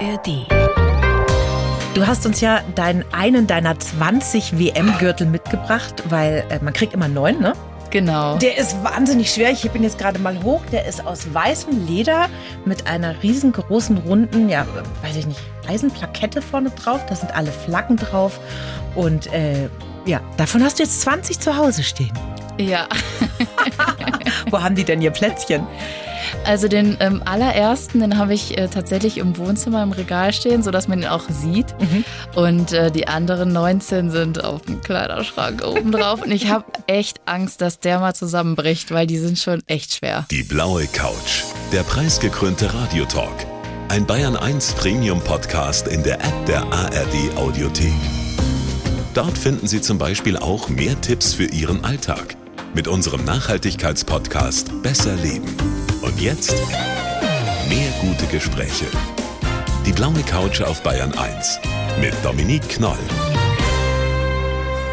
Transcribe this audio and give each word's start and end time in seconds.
ARD. 0.00 0.46
Du 1.94 2.06
hast 2.06 2.24
uns 2.24 2.40
ja 2.40 2.62
deinen 2.74 3.04
einen 3.12 3.46
deiner 3.46 3.78
20 3.78 4.58
WM-Gürtel 4.58 5.26
mitgebracht, 5.26 6.04
weil 6.08 6.44
äh, 6.48 6.58
man 6.62 6.72
kriegt 6.72 6.94
immer 6.94 7.08
neun, 7.08 7.40
ne? 7.40 7.52
Genau. 7.90 8.38
Der 8.38 8.56
ist 8.56 8.82
wahnsinnig 8.84 9.32
schwer. 9.32 9.50
Ich 9.50 9.64
heb 9.64 9.74
ihn 9.74 9.82
jetzt 9.82 9.98
gerade 9.98 10.20
mal 10.20 10.42
hoch. 10.44 10.62
Der 10.70 10.86
ist 10.86 11.04
aus 11.04 11.34
weißem 11.34 11.86
Leder 11.86 12.28
mit 12.64 12.86
einer 12.86 13.20
riesengroßen 13.22 13.98
runden, 13.98 14.48
ja, 14.48 14.64
weiß 15.02 15.16
ich 15.16 15.26
nicht, 15.26 15.40
Eisenplakette 15.68 16.40
vorne 16.40 16.70
drauf. 16.70 17.04
Da 17.08 17.16
sind 17.16 17.34
alle 17.34 17.50
Flaggen 17.50 17.96
drauf. 17.96 18.38
Und 18.94 19.26
äh, 19.32 19.68
ja, 20.06 20.20
davon 20.36 20.62
hast 20.62 20.78
du 20.78 20.84
jetzt 20.84 21.00
20 21.02 21.40
zu 21.40 21.56
Hause 21.56 21.82
stehen. 21.82 22.12
Ja. 22.58 22.88
Wo 24.50 24.62
haben 24.62 24.76
die 24.76 24.84
denn 24.84 25.02
ihr 25.02 25.10
Plätzchen? 25.10 25.66
Also 26.44 26.68
den 26.68 26.96
ähm, 27.00 27.22
allerersten, 27.24 28.00
den 28.00 28.18
habe 28.18 28.34
ich 28.34 28.58
äh, 28.58 28.68
tatsächlich 28.68 29.18
im 29.18 29.36
Wohnzimmer 29.36 29.82
im 29.82 29.92
Regal 29.92 30.32
stehen, 30.32 30.62
sodass 30.62 30.88
man 30.88 31.00
ihn 31.00 31.08
auch 31.08 31.24
sieht. 31.28 31.66
Mhm. 31.80 32.04
Und 32.34 32.72
äh, 32.72 32.90
die 32.90 33.08
anderen 33.08 33.52
19 33.52 34.10
sind 34.10 34.44
auf 34.44 34.62
dem 34.62 34.80
Kleiderschrank 34.80 35.64
oben 35.64 35.92
drauf. 35.92 36.22
Und 36.22 36.30
ich 36.30 36.50
habe 36.50 36.64
echt 36.86 37.20
Angst, 37.26 37.60
dass 37.60 37.80
der 37.80 38.00
mal 38.00 38.14
zusammenbricht, 38.14 38.90
weil 38.90 39.06
die 39.06 39.18
sind 39.18 39.38
schon 39.38 39.62
echt 39.66 39.94
schwer. 39.94 40.26
Die 40.30 40.42
blaue 40.42 40.86
Couch. 40.86 41.44
Der 41.72 41.82
preisgekrönte 41.82 42.72
Radiotalk. 42.72 43.46
Ein 43.88 44.06
Bayern 44.06 44.36
1 44.36 44.74
Premium 44.74 45.20
Podcast 45.20 45.88
in 45.88 46.02
der 46.02 46.20
App 46.20 46.46
der 46.46 46.62
ARD 46.62 47.36
Audiothek. 47.36 47.92
Dort 49.14 49.36
finden 49.36 49.66
Sie 49.66 49.80
zum 49.80 49.98
Beispiel 49.98 50.36
auch 50.36 50.68
mehr 50.68 51.00
Tipps 51.00 51.34
für 51.34 51.46
Ihren 51.46 51.84
Alltag 51.84 52.36
mit 52.74 52.86
unserem 52.86 53.24
Nachhaltigkeitspodcast 53.24 54.82
Besser 54.82 55.16
Leben. 55.16 55.79
Und 56.02 56.18
jetzt 56.20 56.54
mehr 57.68 57.90
gute 58.00 58.26
Gespräche. 58.26 58.86
Die 59.84 59.92
blaue 59.92 60.22
Couch 60.22 60.62
auf 60.62 60.82
Bayern 60.82 61.12
1 61.16 61.60
mit 62.00 62.14
Dominique 62.24 62.68
Knoll. 62.68 62.98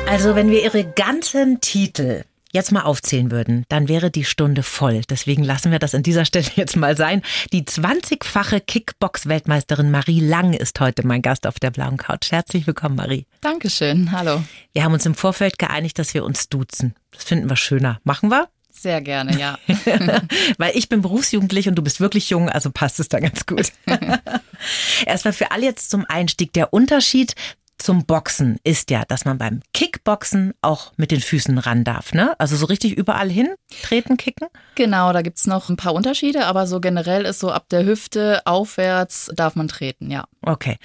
Also, 0.07 0.35
wenn 0.35 0.51
wir 0.51 0.63
ihre 0.63 0.83
ganzen 0.83 1.61
Titel 1.61 2.23
jetzt 2.51 2.71
mal 2.71 2.81
aufzählen 2.81 3.31
würden, 3.31 3.65
dann 3.69 3.87
wäre 3.87 4.11
die 4.11 4.25
Stunde 4.25 4.63
voll. 4.63 5.01
Deswegen 5.09 5.43
lassen 5.43 5.71
wir 5.71 5.79
das 5.79 5.95
an 5.95 6.03
dieser 6.03 6.25
Stelle 6.25 6.47
jetzt 6.55 6.75
mal 6.75 6.97
sein. 6.97 7.21
Die 7.53 7.63
20-fache 7.63 8.59
Kickbox-Weltmeisterin 8.59 9.91
Marie 9.91 10.19
Lang 10.19 10.53
ist 10.53 10.79
heute 10.79 11.07
mein 11.07 11.21
Gast 11.21 11.47
auf 11.47 11.59
der 11.59 11.71
blauen 11.71 11.97
Couch. 11.97 12.31
Herzlich 12.31 12.67
willkommen, 12.67 12.95
Marie. 12.95 13.25
Dankeschön. 13.41 14.11
Hallo. 14.11 14.43
Wir 14.73 14.83
haben 14.83 14.93
uns 14.93 15.05
im 15.05 15.15
Vorfeld 15.15 15.57
geeinigt, 15.57 15.99
dass 15.99 16.13
wir 16.13 16.25
uns 16.25 16.49
duzen. 16.49 16.95
Das 17.11 17.23
finden 17.23 17.49
wir 17.49 17.55
schöner. 17.55 17.99
Machen 18.03 18.29
wir? 18.29 18.49
Sehr 18.87 19.01
gerne, 19.01 19.37
ja. 19.37 19.59
Weil 20.57 20.71
ich 20.77 20.87
bin 20.87 21.01
berufsjugendlich 21.01 21.67
und 21.67 21.75
du 21.75 21.81
bist 21.81 21.99
wirklich 21.99 22.29
jung, 22.29 22.47
also 22.47 22.71
passt 22.71 23.01
es 23.01 23.09
da 23.09 23.19
ganz 23.19 23.45
gut. 23.45 23.73
Erstmal 25.05 25.33
für 25.33 25.51
alle 25.51 25.65
jetzt 25.65 25.89
zum 25.89 26.05
Einstieg 26.07 26.53
der 26.53 26.71
Unterschied 26.71 27.35
zum 27.77 28.05
Boxen 28.05 28.57
ist 28.63 28.91
ja, 28.91 29.03
dass 29.07 29.25
man 29.25 29.37
beim 29.37 29.61
Kickboxen 29.73 30.53
auch 30.61 30.93
mit 30.97 31.11
den 31.11 31.21
Füßen 31.21 31.57
ran 31.57 31.83
darf, 31.83 32.13
ne? 32.13 32.33
Also 32.39 32.55
so 32.55 32.65
richtig 32.65 32.97
überall 32.97 33.29
hin 33.29 33.49
treten, 33.81 34.17
kicken? 34.17 34.47
Genau, 34.75 35.13
da 35.13 35.21
gibt's 35.21 35.47
noch 35.47 35.69
ein 35.69 35.77
paar 35.77 35.93
Unterschiede, 35.93 36.45
aber 36.45 36.67
so 36.67 36.79
generell 36.79 37.25
ist 37.25 37.39
so 37.39 37.51
ab 37.51 37.69
der 37.69 37.85
Hüfte 37.85 38.41
aufwärts 38.45 39.31
darf 39.35 39.55
man 39.55 39.67
treten, 39.67 40.09
ja. 40.11 40.25
Okay. 40.41 40.77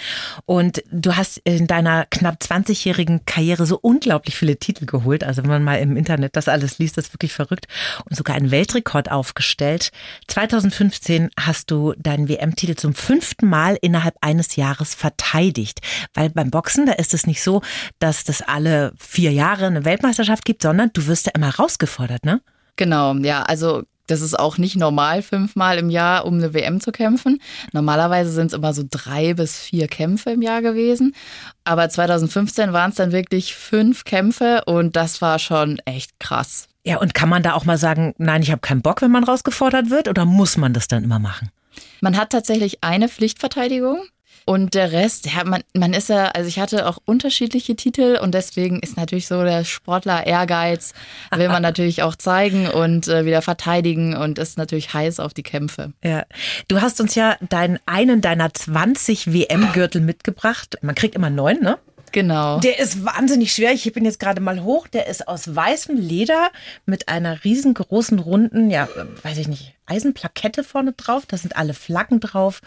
Und 0.45 0.83
du 0.91 1.17
hast 1.17 1.39
in 1.45 1.67
deiner 1.67 2.07
knapp 2.07 2.39
20-jährigen 2.43 3.25
Karriere 3.27 3.65
so 3.65 3.79
unglaublich 3.81 4.37
viele 4.37 4.57
Titel 4.57 4.87
geholt. 4.87 5.23
Also 5.23 5.43
wenn 5.43 5.51
man 5.51 5.63
mal 5.63 5.77
im 5.77 5.97
Internet 5.97 6.37
das 6.37 6.49
alles 6.49 6.79
liest, 6.79 6.97
das 6.97 7.07
ist 7.07 7.15
wirklich 7.15 7.33
verrückt. 7.33 7.67
Und 8.09 8.17
sogar 8.17 8.35
einen 8.35 8.51
Weltrekord 8.51 9.11
aufgestellt. 9.11 9.91
2015 10.27 11.31
hast 11.39 11.71
du 11.71 11.95
deinen 11.97 12.29
WM-Titel 12.29 12.75
zum 12.75 12.95
fünften 12.95 13.49
Mal 13.49 13.79
innerhalb 13.81 14.17
eines 14.21 14.57
Jahres 14.57 14.95
verteidigt. 14.95 15.81
Weil 16.15 16.31
beim 16.31 16.51
Boxen, 16.51 16.82
da 16.87 16.93
ist 16.93 17.15
es 17.15 17.27
nicht 17.27 17.43
so, 17.43 17.63
dass 17.99 18.25
das 18.25 18.43
alle 18.43 18.93
vier 18.99 19.33
Jahre 19.33 19.67
eine 19.67 19.85
Weltmeisterschaft 19.85 20.45
gibt, 20.45 20.63
sondern 20.63 20.91
du 20.93 21.07
wirst 21.07 21.27
ja 21.27 21.33
immer 21.35 21.55
rausgefordert, 21.55 22.25
ne? 22.25 22.41
Genau, 22.77 23.15
ja, 23.15 23.43
also 23.43 23.83
das 24.07 24.21
ist 24.21 24.39
auch 24.39 24.59
nicht 24.59 24.77
normal, 24.77 25.23
fünfmal 25.23 25.79
im 25.79 25.89
Jahr 25.89 26.27
um 26.27 26.35
eine 26.35 26.53
WM 26.55 26.81
zu 26.81 26.93
kämpfen. 26.93 27.41
Normalerweise 27.73 28.31
sind 28.31 28.49
es 28.49 28.53
immer 28.53 28.75
so 28.75 28.83
drei 28.89 29.35
bis 29.35 29.59
vier 29.59 29.89
Kämpfe 29.89 30.31
im 30.31 30.43
Jahr 30.43 30.61
gewesen. 30.61 31.15
Aber 31.65 31.89
2015 31.89 32.73
waren 32.73 32.91
es 32.91 32.97
dann 32.97 33.13
wirklich 33.13 33.55
fünf 33.55 34.05
Kämpfe 34.05 34.65
und 34.67 34.97
das 34.97 35.23
war 35.23 35.39
schon 35.39 35.79
echt 35.85 36.19
krass. 36.19 36.69
Ja, 36.85 36.99
und 36.99 37.15
kann 37.15 37.29
man 37.29 37.43
da 37.43 37.55
auch 37.55 37.65
mal 37.65 37.79
sagen, 37.79 38.15
nein, 38.19 38.43
ich 38.43 38.51
habe 38.51 38.61
keinen 38.61 38.83
Bock, 38.83 39.03
wenn 39.03 39.13
man 39.13 39.25
rausgefordert 39.25 39.91
wird, 39.91 40.09
oder 40.09 40.25
muss 40.25 40.57
man 40.57 40.75
das 40.75 40.89
dann 40.89 41.05
immer 41.05 41.21
machen? 41.21 41.51
Man 42.01 42.17
hat 42.17 42.31
tatsächlich 42.31 42.83
eine 42.83 43.09
Pflichtverteidigung. 43.09 44.03
Und 44.45 44.75
der 44.75 44.93
Rest, 44.93 45.27
ja, 45.27 45.45
man, 45.45 45.63
man 45.75 45.93
ist 45.93 46.09
ja, 46.09 46.27
also 46.27 46.49
ich 46.49 46.59
hatte 46.59 46.87
auch 46.87 46.99
unterschiedliche 47.05 47.77
Titel 47.77 48.19
und 48.21 48.35
deswegen 48.35 48.81
ist 48.81 48.97
natürlich 48.97 49.27
so 49.27 49.43
der 49.43 49.65
Sportler 49.65 50.27
Ehrgeiz, 50.27 50.93
will 51.35 51.49
man 51.49 51.63
natürlich 51.63 52.03
auch 52.03 52.17
zeigen 52.17 52.69
und 52.69 53.09
äh, 53.09 53.25
wieder 53.25 53.43
verteidigen 53.43 54.17
und 54.17 54.39
ist 54.39 54.59
natürlich 54.59 54.93
heiß 54.93 55.21
auf 55.21 55.35
die 55.35 55.43
Kämpfe. 55.43 55.93
Ja, 56.03 56.25
du 56.69 56.81
hast 56.81 57.01
uns 57.01 57.15
ja 57.15 57.37
deinen 57.49 57.79
einen 57.87 58.21
deiner 58.21 58.53
20 58.53 59.33
WM-Gürtel 59.33 60.01
mitgebracht. 60.01 60.79
Man 60.83 60.95
kriegt 60.95 61.15
immer 61.15 61.31
neun, 61.31 61.61
ne? 61.61 61.79
Genau. 62.13 62.61
Der 62.61 62.79
ist 62.79 63.05
wahnsinnig 63.05 63.53
schwer. 63.53 63.73
Ich 63.73 63.87
heb 63.87 63.97
ihn 63.97 64.05
jetzt 64.05 64.21
gerade 64.21 64.41
mal 64.41 64.63
hoch. 64.63 64.87
Der 64.87 65.07
ist 65.07 65.27
aus 65.27 65.55
weißem 65.55 65.97
Leder 65.97 66.51
mit 66.85 67.09
einer 67.09 67.43
riesengroßen 67.43 68.19
runden, 68.19 68.71
ja, 68.71 68.87
weiß 69.23 69.39
ich 69.39 69.49
nicht, 69.49 69.75
Eisenplakette 69.87 70.63
vorne 70.63 70.93
drauf. 70.93 71.25
Da 71.27 71.39
sind 71.39 71.57
alle 71.57 71.75
Flaggen 71.75 72.21
drauf. 72.21 72.61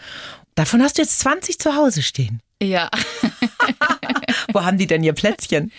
Davon 0.56 0.82
hast 0.82 0.96
du 0.96 1.02
jetzt 1.02 1.20
20 1.20 1.58
zu 1.58 1.76
Hause 1.76 2.02
stehen. 2.02 2.40
Ja. 2.62 2.88
Wo 4.52 4.64
haben 4.64 4.78
die 4.78 4.86
denn 4.86 5.04
ihr 5.04 5.12
Plätzchen? 5.12 5.70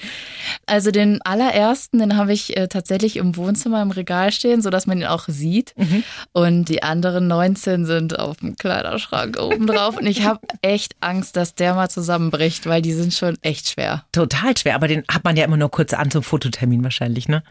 Also 0.68 0.92
den 0.92 1.20
allerersten, 1.24 1.98
den 1.98 2.16
habe 2.16 2.34
ich 2.34 2.56
äh, 2.56 2.68
tatsächlich 2.68 3.16
im 3.16 3.36
Wohnzimmer 3.36 3.82
im 3.82 3.90
Regal 3.90 4.32
stehen, 4.32 4.62
sodass 4.62 4.86
man 4.86 5.00
ihn 5.00 5.08
auch 5.08 5.26
sieht. 5.28 5.74
Mhm. 5.78 6.04
Und 6.34 6.66
die 6.66 6.84
anderen 6.84 7.28
19 7.28 7.86
sind 7.88 8.20
auf 8.20 8.38
dem 8.38 8.56
Kleiderschrank 8.56 9.40
oben 9.40 9.66
drauf. 9.66 9.98
Und 9.98 10.06
ich 10.06 10.26
habe 10.26 10.42
echt 10.62 10.96
Angst, 11.00 11.36
dass 11.36 11.56
der 11.56 11.74
mal 11.74 11.90
zusammenbricht, 11.90 12.68
weil 12.68 12.84
die 12.84 12.94
sind 12.94 13.14
schon 13.14 13.38
echt 13.42 13.70
schwer. 13.70 14.06
Total 14.12 14.56
schwer, 14.56 14.76
aber 14.76 14.88
den 14.88 15.04
hat 15.10 15.24
man 15.24 15.36
ja 15.36 15.46
immer 15.46 15.58
nur 15.58 15.72
kurz 15.72 15.94
an 15.94 16.12
zum 16.12 16.22
Fototermin 16.22 16.84
wahrscheinlich, 16.84 17.28
ne? 17.28 17.42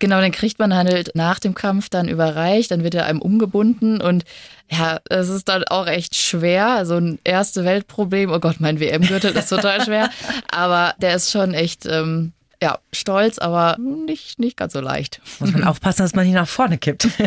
Genau, 0.00 0.20
den 0.20 0.32
kriegt 0.32 0.58
man 0.58 0.74
halt 0.74 1.12
nach 1.14 1.38
dem 1.38 1.54
Kampf 1.54 1.88
dann 1.88 2.08
überreicht, 2.08 2.72
dann 2.72 2.82
wird 2.82 2.96
er 2.96 3.06
einem 3.06 3.22
umgebunden 3.22 4.00
und 4.00 4.24
ja, 4.70 5.00
es 5.08 5.28
ist 5.28 5.48
dann 5.48 5.64
auch 5.64 5.86
echt 5.86 6.14
schwer. 6.14 6.68
Also 6.68 6.96
ein 6.96 7.18
erste 7.24 7.64
Weltproblem. 7.64 8.30
Oh 8.30 8.40
Gott, 8.40 8.60
mein 8.60 8.80
WM-Gürtel 8.80 9.32
ist 9.36 9.48
total 9.48 9.80
schwer. 9.84 10.10
Aber 10.50 10.94
der 10.98 11.14
ist 11.14 11.30
schon 11.30 11.54
echt, 11.54 11.86
ähm, 11.86 12.32
ja, 12.62 12.78
stolz, 12.92 13.38
aber 13.38 13.76
nicht, 13.78 14.38
nicht 14.38 14.56
ganz 14.56 14.72
so 14.72 14.80
leicht. 14.80 15.20
Muss 15.38 15.52
man 15.52 15.64
aufpassen, 15.68 16.02
dass 16.02 16.14
man 16.14 16.26
ihn 16.26 16.34
nach 16.34 16.48
vorne 16.48 16.78
kippt. 16.78 17.08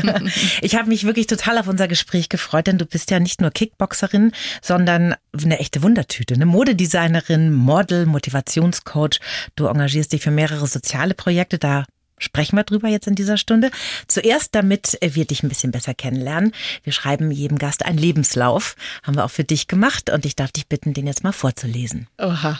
Ich 0.62 0.76
habe 0.76 0.90
mich 0.90 1.04
wirklich 1.06 1.28
total 1.28 1.60
auf 1.60 1.68
unser 1.68 1.88
Gespräch 1.88 2.30
gefreut, 2.30 2.68
denn 2.68 2.80
du 2.80 2.86
bist 2.86 3.12
ja 3.12 3.20
nicht 3.20 3.40
nur 3.40 3.52
Kickboxerin, 3.52 4.32
sondern 4.62 5.16
eine 5.40 5.60
echte 5.60 5.84
Wundertüte. 5.84 6.34
Eine 6.34 6.48
Modedesignerin, 6.48 7.54
Model, 7.54 8.08
Motivationscoach. 8.08 9.20
Du 9.56 9.68
engagierst 9.68 10.12
dich 10.12 10.24
für 10.24 10.32
mehrere 10.32 10.66
soziale 10.66 11.14
Projekte. 11.14 11.60
Da 11.60 11.86
sprechen 12.18 12.56
wir 12.56 12.64
drüber 12.64 12.88
jetzt 12.88 13.08
in 13.08 13.16
dieser 13.16 13.38
Stunde. 13.38 13.72
Zuerst, 14.08 14.56
damit 14.56 14.98
wir 15.02 15.26
dich 15.26 15.44
ein 15.44 15.50
bisschen 15.50 15.72
besser 15.72 15.94
kennenlernen. 15.94 16.54
Wir 16.84 16.94
schreiben 16.94 17.32
jedem 17.32 17.58
Gast 17.58 17.86
einen 17.86 17.98
Lebenslauf. 17.98 18.76
Haben 19.04 19.16
wir 19.16 19.26
auch 19.26 19.32
für 19.32 19.44
dich 19.44 19.68
gemacht 19.68 20.10
und 20.10 20.26
ich 20.26 20.36
darf 20.36 20.52
dich 20.52 20.68
bitten, 20.68 20.94
den 20.94 21.08
jetzt 21.08 21.24
mal 21.24 21.32
vorzulesen. 21.32 22.08
Oha. 22.18 22.60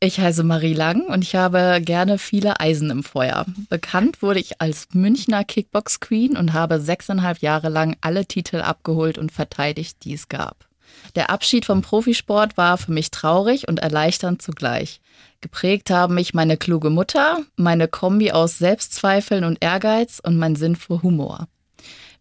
Ich 0.00 0.20
heiße 0.20 0.44
Marie 0.44 0.74
Lang 0.74 1.06
und 1.06 1.22
ich 1.22 1.34
habe 1.34 1.80
gerne 1.84 2.18
viele 2.18 2.60
Eisen 2.60 2.90
im 2.90 3.02
Feuer. 3.02 3.46
Bekannt 3.68 4.22
wurde 4.22 4.38
ich 4.38 4.60
als 4.60 4.86
Münchner 4.92 5.42
Kickbox 5.42 5.98
Queen 5.98 6.36
und 6.36 6.52
habe 6.52 6.80
sechseinhalb 6.80 7.38
Jahre 7.38 7.68
lang 7.68 7.96
alle 8.00 8.24
Titel 8.24 8.60
abgeholt 8.60 9.18
und 9.18 9.32
verteidigt, 9.32 10.04
die 10.04 10.14
es 10.14 10.28
gab. 10.28 10.67
Der 11.14 11.30
Abschied 11.30 11.64
vom 11.64 11.82
Profisport 11.82 12.56
war 12.56 12.78
für 12.78 12.92
mich 12.92 13.10
traurig 13.10 13.68
und 13.68 13.78
erleichternd 13.78 14.42
zugleich. 14.42 15.00
Geprägt 15.40 15.90
haben 15.90 16.14
mich 16.14 16.34
meine 16.34 16.56
kluge 16.56 16.90
Mutter, 16.90 17.40
meine 17.56 17.88
Kombi 17.88 18.32
aus 18.32 18.58
Selbstzweifeln 18.58 19.44
und 19.44 19.58
Ehrgeiz 19.60 20.20
und 20.22 20.36
mein 20.36 20.56
Sinn 20.56 20.76
für 20.76 21.02
Humor. 21.02 21.48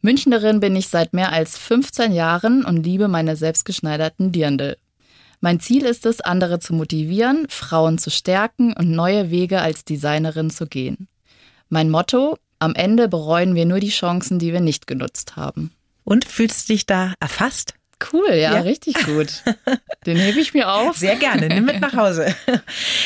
Münchnerin 0.01 0.59
bin 0.59 0.75
ich 0.75 0.89
seit 0.89 1.13
mehr 1.13 1.31
als 1.31 1.57
15 1.57 2.11
Jahren 2.11 2.63
und 2.63 2.83
liebe 2.83 3.07
meine 3.07 3.35
selbstgeschneiderten 3.35 4.31
Dirndl. 4.31 4.77
Mein 5.39 5.59
Ziel 5.59 5.85
ist 5.85 6.05
es, 6.05 6.21
andere 6.21 6.59
zu 6.59 6.73
motivieren, 6.73 7.47
Frauen 7.49 7.97
zu 7.97 8.09
stärken 8.09 8.73
und 8.73 8.91
neue 8.91 9.29
Wege 9.29 9.61
als 9.61 9.85
Designerin 9.85 10.49
zu 10.49 10.67
gehen. 10.67 11.07
Mein 11.69 11.89
Motto, 11.89 12.37
am 12.59 12.73
Ende 12.73 13.07
bereuen 13.07 13.53
wir 13.53 13.65
nur 13.65 13.79
die 13.79 13.89
Chancen, 13.89 14.39
die 14.39 14.53
wir 14.53 14.61
nicht 14.61 14.87
genutzt 14.87 15.35
haben. 15.35 15.71
Und 16.03 16.25
fühlst 16.25 16.69
du 16.69 16.73
dich 16.73 16.85
da 16.85 17.13
erfasst? 17.19 17.76
Cool, 18.13 18.29
ja, 18.29 18.53
ja, 18.53 18.59
richtig 18.59 18.95
gut. 19.05 19.43
Den 20.05 20.17
hebe 20.17 20.39
ich 20.39 20.53
mir 20.53 20.71
auf. 20.71 20.95
Sehr 20.95 21.15
gerne, 21.15 21.47
nimm 21.47 21.65
mit 21.65 21.81
nach 21.81 21.93
Hause. 21.93 22.33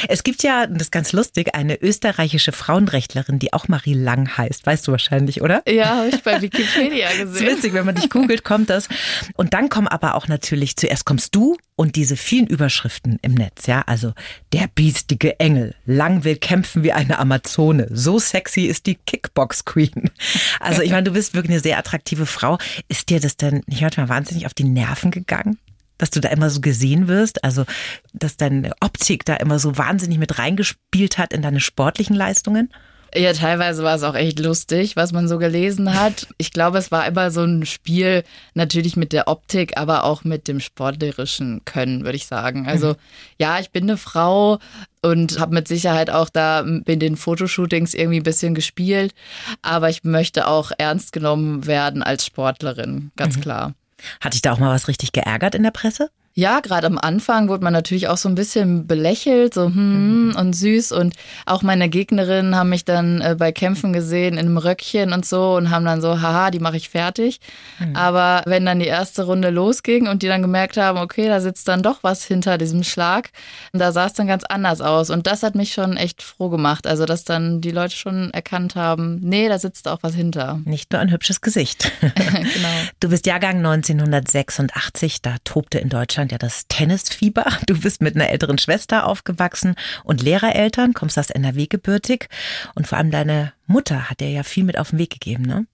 Es 0.09 0.23
gibt 0.23 0.43
ja, 0.43 0.67
das 0.67 0.83
ist 0.83 0.91
ganz 0.91 1.13
lustig, 1.13 1.55
eine 1.55 1.81
österreichische 1.81 2.51
Frauenrechtlerin, 2.51 3.39
die 3.39 3.53
auch 3.53 3.69
Marie 3.69 3.93
Lang 3.93 4.37
heißt. 4.37 4.65
Weißt 4.65 4.87
du 4.87 4.91
wahrscheinlich, 4.91 5.41
oder? 5.41 5.63
Ja, 5.67 5.95
habe 5.95 6.09
ich 6.09 6.21
bei 6.21 6.41
Wikipedia 6.41 7.09
gesehen. 7.11 7.31
Das 7.33 7.41
ist 7.41 7.47
witzig, 7.47 7.73
wenn 7.73 7.85
man 7.85 7.95
dich 7.95 8.09
googelt, 8.09 8.43
kommt 8.43 8.69
das. 8.69 8.89
Und 9.35 9.53
dann 9.53 9.69
kommen 9.69 9.87
aber 9.87 10.15
auch 10.15 10.27
natürlich, 10.27 10.75
zuerst 10.75 11.05
kommst 11.05 11.33
du 11.35 11.57
und 11.77 11.95
diese 11.95 12.17
vielen 12.17 12.45
Überschriften 12.45 13.17
im 13.23 13.33
Netz, 13.33 13.65
ja, 13.65 13.81
also 13.87 14.13
der 14.53 14.67
biestige 14.75 15.39
Engel, 15.39 15.73
lang 15.85 16.23
will 16.23 16.35
kämpfen 16.35 16.83
wie 16.83 16.91
eine 16.91 17.17
Amazone, 17.17 17.87
so 17.89 18.19
sexy 18.19 18.65
ist 18.65 18.85
die 18.85 18.95
Kickbox 18.95 19.65
Queen. 19.65 20.11
Also 20.59 20.83
ich 20.83 20.91
meine, 20.91 21.03
du 21.03 21.13
bist 21.13 21.33
wirklich 21.33 21.53
eine 21.53 21.61
sehr 21.61 21.79
attraktive 21.79 22.27
Frau. 22.27 22.59
Ist 22.87 23.09
dir 23.09 23.19
das 23.19 23.37
denn 23.37 23.63
nicht 23.65 23.81
manchmal 23.81 24.09
wahnsinnig 24.09 24.45
auf 24.45 24.53
die 24.53 24.65
Nerven 24.65 24.80
gegangen? 25.11 25.57
Dass 25.97 26.09
du 26.09 26.19
da 26.19 26.29
immer 26.29 26.49
so 26.49 26.61
gesehen 26.61 27.07
wirst, 27.07 27.43
also 27.43 27.65
dass 28.13 28.37
deine 28.37 28.71
Optik 28.81 29.23
da 29.25 29.35
immer 29.35 29.59
so 29.59 29.77
wahnsinnig 29.77 30.17
mit 30.17 30.39
reingespielt 30.39 31.17
hat 31.17 31.31
in 31.31 31.41
deine 31.41 31.59
sportlichen 31.59 32.15
Leistungen? 32.15 32.73
Ja, 33.13 33.33
teilweise 33.33 33.83
war 33.83 33.95
es 33.95 34.03
auch 34.03 34.15
echt 34.15 34.39
lustig, 34.39 34.95
was 34.95 35.11
man 35.11 35.27
so 35.27 35.37
gelesen 35.37 35.99
hat. 35.99 36.27
Ich 36.37 36.51
glaube, 36.51 36.77
es 36.77 36.91
war 36.91 37.05
immer 37.05 37.29
so 37.29 37.43
ein 37.43 37.65
Spiel 37.65 38.23
natürlich 38.53 38.95
mit 38.95 39.11
der 39.11 39.27
Optik, 39.27 39.77
aber 39.77 40.05
auch 40.05 40.23
mit 40.23 40.47
dem 40.47 40.61
sportlerischen 40.61 41.65
Können, 41.65 42.05
würde 42.05 42.15
ich 42.15 42.27
sagen. 42.27 42.67
Also 42.67 42.91
mhm. 42.91 42.95
ja, 43.37 43.59
ich 43.59 43.71
bin 43.71 43.83
eine 43.83 43.97
Frau 43.97 44.59
und 45.01 45.39
habe 45.39 45.53
mit 45.53 45.67
Sicherheit 45.67 46.09
auch 46.09 46.29
da 46.29 46.61
in 46.61 46.99
den 46.99 47.17
Fotoshootings 47.17 47.93
irgendwie 47.93 48.21
ein 48.21 48.23
bisschen 48.23 48.55
gespielt, 48.55 49.13
aber 49.61 49.89
ich 49.89 50.05
möchte 50.05 50.47
auch 50.47 50.71
ernst 50.77 51.11
genommen 51.11 51.67
werden 51.67 52.03
als 52.03 52.25
Sportlerin, 52.25 53.11
ganz 53.17 53.35
mhm. 53.35 53.41
klar. 53.41 53.73
Hat 54.19 54.33
dich 54.33 54.41
da 54.41 54.51
auch 54.51 54.59
mal 54.59 54.73
was 54.73 54.87
richtig 54.87 55.11
geärgert 55.11 55.55
in 55.55 55.63
der 55.63 55.71
Presse? 55.71 56.11
Ja, 56.33 56.61
gerade 56.61 56.87
am 56.87 56.97
Anfang 56.97 57.49
wurde 57.49 57.63
man 57.63 57.73
natürlich 57.73 58.07
auch 58.07 58.15
so 58.15 58.29
ein 58.29 58.35
bisschen 58.35 58.87
belächelt, 58.87 59.53
so 59.53 59.65
hm 59.65 60.29
mhm. 60.29 60.35
und 60.37 60.53
süß. 60.53 60.93
Und 60.93 61.15
auch 61.45 61.61
meine 61.61 61.89
Gegnerinnen 61.89 62.55
haben 62.55 62.69
mich 62.69 62.85
dann 62.85 63.19
äh, 63.19 63.35
bei 63.37 63.51
Kämpfen 63.51 63.91
gesehen 63.91 64.33
in 64.33 64.39
einem 64.39 64.57
Röckchen 64.57 65.11
und 65.11 65.25
so 65.25 65.55
und 65.55 65.69
haben 65.69 65.83
dann 65.83 66.01
so, 66.01 66.21
haha, 66.21 66.49
die 66.49 66.59
mache 66.59 66.77
ich 66.77 66.89
fertig. 66.89 67.41
Mhm. 67.79 67.95
Aber 67.95 68.43
wenn 68.45 68.65
dann 68.65 68.79
die 68.79 68.85
erste 68.85 69.23
Runde 69.23 69.49
losging 69.49 70.07
und 70.07 70.23
die 70.23 70.27
dann 70.27 70.41
gemerkt 70.41 70.77
haben, 70.77 70.99
okay, 70.99 71.27
da 71.27 71.41
sitzt 71.41 71.67
dann 71.67 71.83
doch 71.83 71.99
was 72.01 72.23
hinter 72.23 72.57
diesem 72.57 72.83
Schlag, 72.83 73.31
da 73.73 73.91
sah 73.91 74.05
es 74.05 74.13
dann 74.13 74.27
ganz 74.27 74.45
anders 74.45 74.79
aus. 74.79 75.09
Und 75.09 75.27
das 75.27 75.43
hat 75.43 75.55
mich 75.55 75.73
schon 75.73 75.97
echt 75.97 76.23
froh 76.23 76.49
gemacht. 76.49 76.87
Also, 76.87 77.05
dass 77.05 77.25
dann 77.25 77.59
die 77.59 77.71
Leute 77.71 77.95
schon 77.95 78.31
erkannt 78.31 78.75
haben, 78.75 79.19
nee, 79.21 79.49
da 79.49 79.59
sitzt 79.59 79.87
auch 79.89 79.99
was 80.01 80.15
hinter. 80.15 80.61
Nicht 80.63 80.93
nur 80.93 81.01
ein 81.01 81.11
hübsches 81.11 81.41
Gesicht. 81.41 81.91
genau. 82.01 82.69
Du 83.01 83.09
bist 83.09 83.25
Jahrgang 83.25 83.57
1986, 83.57 85.21
da 85.21 85.35
tobte 85.43 85.79
in 85.79 85.89
Deutschland 85.89 86.21
Deutschland 86.21 86.30
ja 86.31 86.37
das 86.37 86.67
Tennisfieber. 86.67 87.45
Du 87.67 87.79
bist 87.79 88.01
mit 88.01 88.15
einer 88.15 88.29
älteren 88.29 88.57
Schwester 88.57 89.05
aufgewachsen 89.05 89.75
und 90.03 90.21
Lehrereltern, 90.21 90.93
kommst 90.93 91.17
aus 91.17 91.29
NRW 91.29 91.67
gebürtig. 91.67 92.27
Und 92.75 92.87
vor 92.87 92.97
allem 92.97 93.11
deine 93.11 93.53
Mutter 93.67 94.09
hat 94.09 94.19
dir 94.19 94.29
ja 94.29 94.43
viel 94.43 94.63
mit 94.63 94.77
auf 94.77 94.89
den 94.89 94.99
Weg 94.99 95.11
gegeben, 95.11 95.43
ne? 95.43 95.67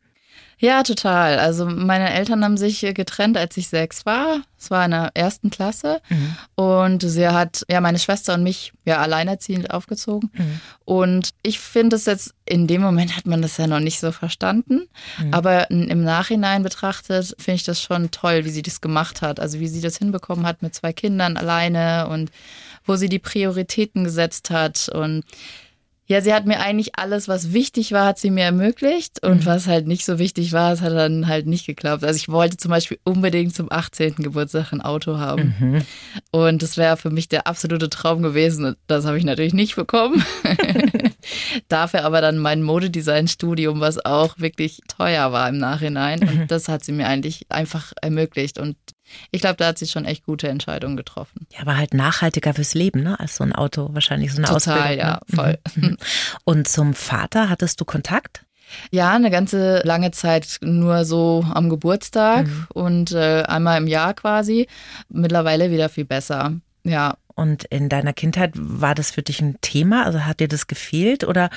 Ja, 0.59 0.81
total. 0.81 1.37
Also 1.37 1.67
meine 1.67 2.11
Eltern 2.11 2.43
haben 2.43 2.57
sich 2.57 2.81
getrennt, 2.81 3.37
als 3.37 3.55
ich 3.57 3.67
sechs 3.67 4.07
war. 4.07 4.41
Es 4.57 4.71
war 4.71 4.85
in 4.85 4.91
der 4.91 5.11
ersten 5.13 5.51
Klasse. 5.51 6.01
Mhm. 6.09 6.35
Und 6.55 7.03
sie 7.03 7.27
hat 7.27 7.63
ja 7.69 7.79
meine 7.79 7.99
Schwester 7.99 8.33
und 8.33 8.41
mich 8.41 8.73
ja 8.83 8.97
alleinerziehend 8.97 9.69
aufgezogen. 9.69 10.31
Mhm. 10.33 10.61
Und 10.83 11.29
ich 11.43 11.59
finde 11.59 11.95
es 11.95 12.05
jetzt, 12.05 12.33
in 12.45 12.65
dem 12.65 12.81
Moment 12.81 13.15
hat 13.15 13.27
man 13.27 13.43
das 13.43 13.57
ja 13.57 13.67
noch 13.67 13.79
nicht 13.79 13.99
so 13.99 14.11
verstanden. 14.11 14.87
Mhm. 15.19 15.33
Aber 15.33 15.69
im 15.69 16.03
Nachhinein 16.03 16.63
betrachtet 16.63 17.35
finde 17.37 17.57
ich 17.57 17.63
das 17.63 17.79
schon 17.79 18.09
toll, 18.09 18.45
wie 18.45 18.49
sie 18.49 18.63
das 18.63 18.81
gemacht 18.81 19.21
hat. 19.21 19.39
Also 19.39 19.59
wie 19.59 19.67
sie 19.67 19.81
das 19.81 19.97
hinbekommen 19.97 20.47
hat 20.47 20.63
mit 20.63 20.73
zwei 20.73 20.91
Kindern 20.91 21.37
alleine 21.37 22.07
und 22.07 22.31
wo 22.83 22.95
sie 22.95 23.09
die 23.09 23.19
Prioritäten 23.19 24.03
gesetzt 24.03 24.49
hat. 24.49 24.89
Und 24.89 25.23
ja, 26.09 26.21
sie 26.21 26.33
hat 26.33 26.45
mir 26.45 26.61
eigentlich 26.61 26.97
alles, 26.97 27.27
was 27.27 27.51
wichtig 27.51 27.91
war, 27.91 28.05
hat 28.05 28.17
sie 28.17 28.31
mir 28.31 28.45
ermöglicht. 28.45 29.21
Und 29.25 29.41
mhm. 29.41 29.45
was 29.45 29.67
halt 29.67 29.87
nicht 29.87 30.05
so 30.05 30.19
wichtig 30.19 30.53
war, 30.53 30.71
es 30.71 30.79
hat 30.79 30.93
dann 30.93 31.27
halt 31.27 31.47
nicht 31.47 31.65
geklappt. 31.65 32.05
Also 32.05 32.15
ich 32.15 32.29
wollte 32.29 32.55
zum 32.55 32.71
Beispiel 32.71 32.97
unbedingt 33.03 33.53
zum 33.53 33.69
18. 33.69 34.15
Geburtstag 34.15 34.71
ein 34.71 34.79
Auto 34.79 35.17
haben. 35.17 35.53
Mhm. 35.59 35.81
Und 36.31 36.63
das 36.63 36.77
wäre 36.77 36.95
für 36.95 37.09
mich 37.09 37.27
der 37.27 37.45
absolute 37.45 37.89
Traum 37.89 38.21
gewesen. 38.21 38.77
Das 38.87 39.05
habe 39.05 39.17
ich 39.17 39.25
natürlich 39.25 39.53
nicht 39.53 39.75
bekommen. 39.75 40.23
Dafür 41.67 42.05
aber 42.05 42.21
dann 42.21 42.37
mein 42.37 42.63
Modedesign-Studium, 42.63 43.81
was 43.81 44.03
auch 44.05 44.39
wirklich 44.39 44.79
teuer 44.87 45.33
war 45.33 45.49
im 45.49 45.57
Nachhinein. 45.57 46.21
Und 46.21 46.35
mhm. 46.35 46.47
das 46.47 46.69
hat 46.69 46.85
sie 46.85 46.93
mir 46.93 47.07
eigentlich 47.07 47.47
einfach 47.49 47.91
ermöglicht. 48.01 48.59
Und 48.59 48.77
ich 49.31 49.41
glaube, 49.41 49.57
da 49.57 49.67
hat 49.67 49.77
sie 49.77 49.87
schon 49.87 50.05
echt 50.05 50.25
gute 50.25 50.47
Entscheidungen 50.47 50.97
getroffen. 50.97 51.47
Ja, 51.51 51.61
aber 51.61 51.77
halt 51.77 51.93
nachhaltiger 51.93 52.53
fürs 52.53 52.73
Leben, 52.73 53.03
ne? 53.03 53.19
Als 53.19 53.37
so 53.37 53.43
ein 53.43 53.53
Auto, 53.53 53.89
wahrscheinlich 53.93 54.31
so 54.31 54.37
eine 54.37 54.47
Total, 54.47 54.57
Ausbildung. 54.57 54.97
Total, 54.97 54.97
ja, 54.97 55.19
ne? 55.27 55.59
voll. 55.81 55.97
Und 56.43 56.67
zum 56.67 56.93
Vater 56.93 57.49
hattest 57.49 57.79
du 57.81 57.85
Kontakt? 57.85 58.43
Ja, 58.91 59.13
eine 59.13 59.31
ganze 59.31 59.81
lange 59.83 60.11
Zeit 60.11 60.59
nur 60.61 61.05
so 61.05 61.45
am 61.53 61.69
Geburtstag 61.69 62.47
mhm. 62.47 62.67
und 62.73 63.11
äh, 63.13 63.43
einmal 63.43 63.77
im 63.77 63.87
Jahr 63.87 64.13
quasi. 64.13 64.67
Mittlerweile 65.09 65.71
wieder 65.71 65.87
viel 65.89 66.05
besser. 66.05 66.53
Ja. 66.83 67.15
Und 67.35 67.65
in 67.65 67.87
deiner 67.87 68.13
Kindheit 68.13 68.51
war 68.55 68.95
das 68.95 69.11
für 69.11 69.21
dich 69.21 69.41
ein 69.41 69.57
Thema? 69.61 70.05
Also 70.05 70.25
hat 70.25 70.39
dir 70.39 70.47
das 70.47 70.67
gefehlt? 70.67 71.23
Oder 71.23 71.49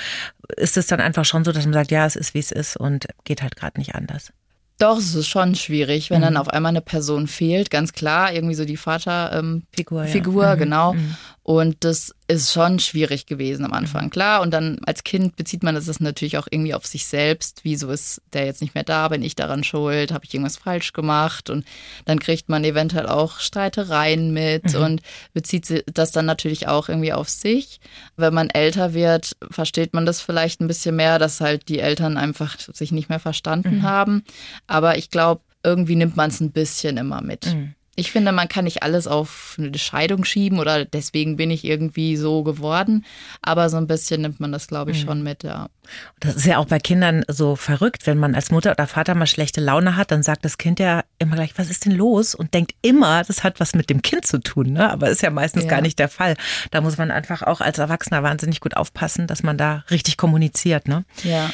ist 0.56 0.76
es 0.76 0.86
dann 0.86 1.00
einfach 1.00 1.24
schon 1.24 1.44
so, 1.44 1.52
dass 1.52 1.64
man 1.64 1.72
sagt, 1.72 1.90
ja, 1.90 2.04
es 2.04 2.16
ist 2.16 2.34
wie 2.34 2.38
es 2.38 2.52
ist 2.52 2.76
und 2.76 3.06
geht 3.24 3.42
halt 3.42 3.56
gerade 3.56 3.78
nicht 3.78 3.94
anders? 3.94 4.32
Doch, 4.80 4.96
es 4.96 5.14
ist 5.14 5.28
schon 5.28 5.54
schwierig, 5.54 6.10
wenn 6.10 6.20
mhm. 6.20 6.24
dann 6.24 6.36
auf 6.38 6.48
einmal 6.48 6.70
eine 6.70 6.80
Person 6.80 7.26
fehlt. 7.26 7.70
Ganz 7.70 7.92
klar, 7.92 8.32
irgendwie 8.32 8.54
so 8.54 8.64
die 8.64 8.78
Vaterfigur, 8.78 10.02
ähm, 10.02 10.08
Figur, 10.08 10.44
ja. 10.44 10.54
mhm. 10.54 10.58
genau. 10.58 10.94
Mhm. 10.94 11.16
Und 11.50 11.78
das 11.80 12.14
ist 12.28 12.52
schon 12.52 12.78
schwierig 12.78 13.26
gewesen 13.26 13.64
am 13.64 13.72
Anfang, 13.72 14.04
mhm. 14.04 14.10
klar. 14.10 14.40
Und 14.40 14.52
dann 14.52 14.78
als 14.86 15.02
Kind 15.02 15.34
bezieht 15.34 15.64
man 15.64 15.74
das 15.74 15.98
natürlich 15.98 16.38
auch 16.38 16.46
irgendwie 16.48 16.74
auf 16.74 16.86
sich 16.86 17.06
selbst. 17.06 17.62
Wieso 17.64 17.90
ist 17.90 18.22
der 18.32 18.46
jetzt 18.46 18.62
nicht 18.62 18.76
mehr 18.76 18.84
da? 18.84 19.08
Bin 19.08 19.24
ich 19.24 19.34
daran 19.34 19.64
schuld? 19.64 20.12
Habe 20.12 20.24
ich 20.24 20.32
irgendwas 20.32 20.58
falsch 20.58 20.92
gemacht? 20.92 21.50
Und 21.50 21.64
dann 22.04 22.20
kriegt 22.20 22.48
man 22.48 22.62
eventuell 22.62 23.08
auch 23.08 23.40
Streitereien 23.40 24.32
mit 24.32 24.74
mhm. 24.74 24.80
und 24.80 25.02
bezieht 25.34 25.82
das 25.92 26.12
dann 26.12 26.24
natürlich 26.24 26.68
auch 26.68 26.88
irgendwie 26.88 27.12
auf 27.12 27.28
sich. 27.28 27.80
Wenn 28.16 28.32
man 28.32 28.48
älter 28.50 28.94
wird, 28.94 29.36
versteht 29.50 29.92
man 29.92 30.06
das 30.06 30.20
vielleicht 30.20 30.60
ein 30.60 30.68
bisschen 30.68 30.94
mehr, 30.94 31.18
dass 31.18 31.40
halt 31.40 31.68
die 31.68 31.80
Eltern 31.80 32.16
einfach 32.16 32.60
sich 32.60 32.92
nicht 32.92 33.08
mehr 33.08 33.18
verstanden 33.18 33.78
mhm. 33.78 33.82
haben. 33.82 34.22
Aber 34.68 34.98
ich 34.98 35.10
glaube, 35.10 35.42
irgendwie 35.64 35.96
nimmt 35.96 36.16
man 36.16 36.30
es 36.30 36.38
ein 36.38 36.52
bisschen 36.52 36.96
immer 36.96 37.22
mit. 37.22 37.46
Mhm. 37.46 37.74
Ich 37.96 38.12
finde, 38.12 38.32
man 38.32 38.48
kann 38.48 38.64
nicht 38.64 38.82
alles 38.82 39.06
auf 39.06 39.56
eine 39.58 39.76
Scheidung 39.76 40.24
schieben 40.24 40.58
oder 40.58 40.84
deswegen 40.84 41.36
bin 41.36 41.50
ich 41.50 41.64
irgendwie 41.64 42.16
so 42.16 42.42
geworden. 42.42 43.04
Aber 43.42 43.68
so 43.68 43.76
ein 43.76 43.86
bisschen 43.86 44.22
nimmt 44.22 44.40
man 44.40 44.52
das, 44.52 44.68
glaube 44.68 44.92
ich, 44.92 45.02
mhm. 45.02 45.08
schon 45.08 45.22
mit, 45.22 45.42
ja. 45.42 45.68
Das 46.20 46.36
ist 46.36 46.46
ja 46.46 46.58
auch 46.58 46.66
bei 46.66 46.78
Kindern 46.78 47.24
so 47.26 47.56
verrückt, 47.56 48.06
wenn 48.06 48.16
man 48.18 48.34
als 48.34 48.50
Mutter 48.50 48.70
oder 48.70 48.86
Vater 48.86 49.14
mal 49.14 49.26
schlechte 49.26 49.60
Laune 49.60 49.96
hat, 49.96 50.12
dann 50.12 50.22
sagt 50.22 50.44
das 50.44 50.56
Kind 50.56 50.78
ja 50.78 51.02
immer 51.18 51.34
gleich, 51.34 51.52
was 51.56 51.68
ist 51.68 51.84
denn 51.84 51.94
los? 51.94 52.34
Und 52.34 52.54
denkt 52.54 52.74
immer, 52.80 53.24
das 53.24 53.42
hat 53.42 53.58
was 53.60 53.74
mit 53.74 53.90
dem 53.90 54.02
Kind 54.02 54.24
zu 54.24 54.38
tun, 54.38 54.72
ne? 54.72 54.90
Aber 54.90 55.10
ist 55.10 55.22
ja 55.22 55.30
meistens 55.30 55.64
ja. 55.64 55.70
gar 55.70 55.80
nicht 55.80 55.98
der 55.98 56.08
Fall. 56.08 56.36
Da 56.70 56.80
muss 56.80 56.96
man 56.96 57.10
einfach 57.10 57.42
auch 57.42 57.60
als 57.60 57.78
Erwachsener 57.78 58.22
wahnsinnig 58.22 58.60
gut 58.60 58.76
aufpassen, 58.76 59.26
dass 59.26 59.42
man 59.42 59.58
da 59.58 59.84
richtig 59.90 60.16
kommuniziert, 60.16 60.86
ne? 60.86 61.04
Ja. 61.24 61.50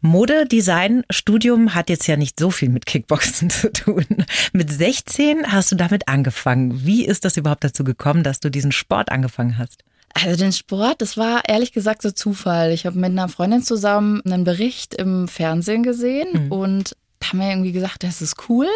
Modedesign-Studium 0.00 1.74
hat 1.74 1.90
jetzt 1.90 2.06
ja 2.06 2.16
nicht 2.16 2.38
so 2.38 2.50
viel 2.50 2.68
mit 2.68 2.86
Kickboxen 2.86 3.50
zu 3.50 3.72
tun. 3.72 4.06
Mit 4.52 4.70
16 4.70 5.52
hast 5.52 5.72
du 5.72 5.76
damit 5.76 6.08
angefangen. 6.08 6.84
Wie 6.84 7.04
ist 7.04 7.24
das 7.24 7.36
überhaupt 7.36 7.64
dazu 7.64 7.84
gekommen, 7.84 8.22
dass 8.22 8.40
du 8.40 8.50
diesen 8.50 8.72
Sport 8.72 9.10
angefangen 9.10 9.58
hast? 9.58 9.84
Also 10.12 10.36
den 10.36 10.52
Sport, 10.52 11.02
das 11.02 11.16
war 11.16 11.48
ehrlich 11.48 11.72
gesagt 11.72 12.02
so 12.02 12.10
Zufall. 12.10 12.72
Ich 12.72 12.84
habe 12.84 12.98
mit 12.98 13.10
einer 13.10 13.28
Freundin 13.28 13.62
zusammen 13.62 14.22
einen 14.24 14.44
Bericht 14.44 14.94
im 14.94 15.28
Fernsehen 15.28 15.82
gesehen 15.82 16.46
mhm. 16.46 16.52
und 16.52 16.96
haben 17.24 17.38
wir 17.38 17.50
irgendwie 17.50 17.72
gesagt, 17.72 18.02
das 18.02 18.22
ist 18.22 18.48
cool. 18.48 18.66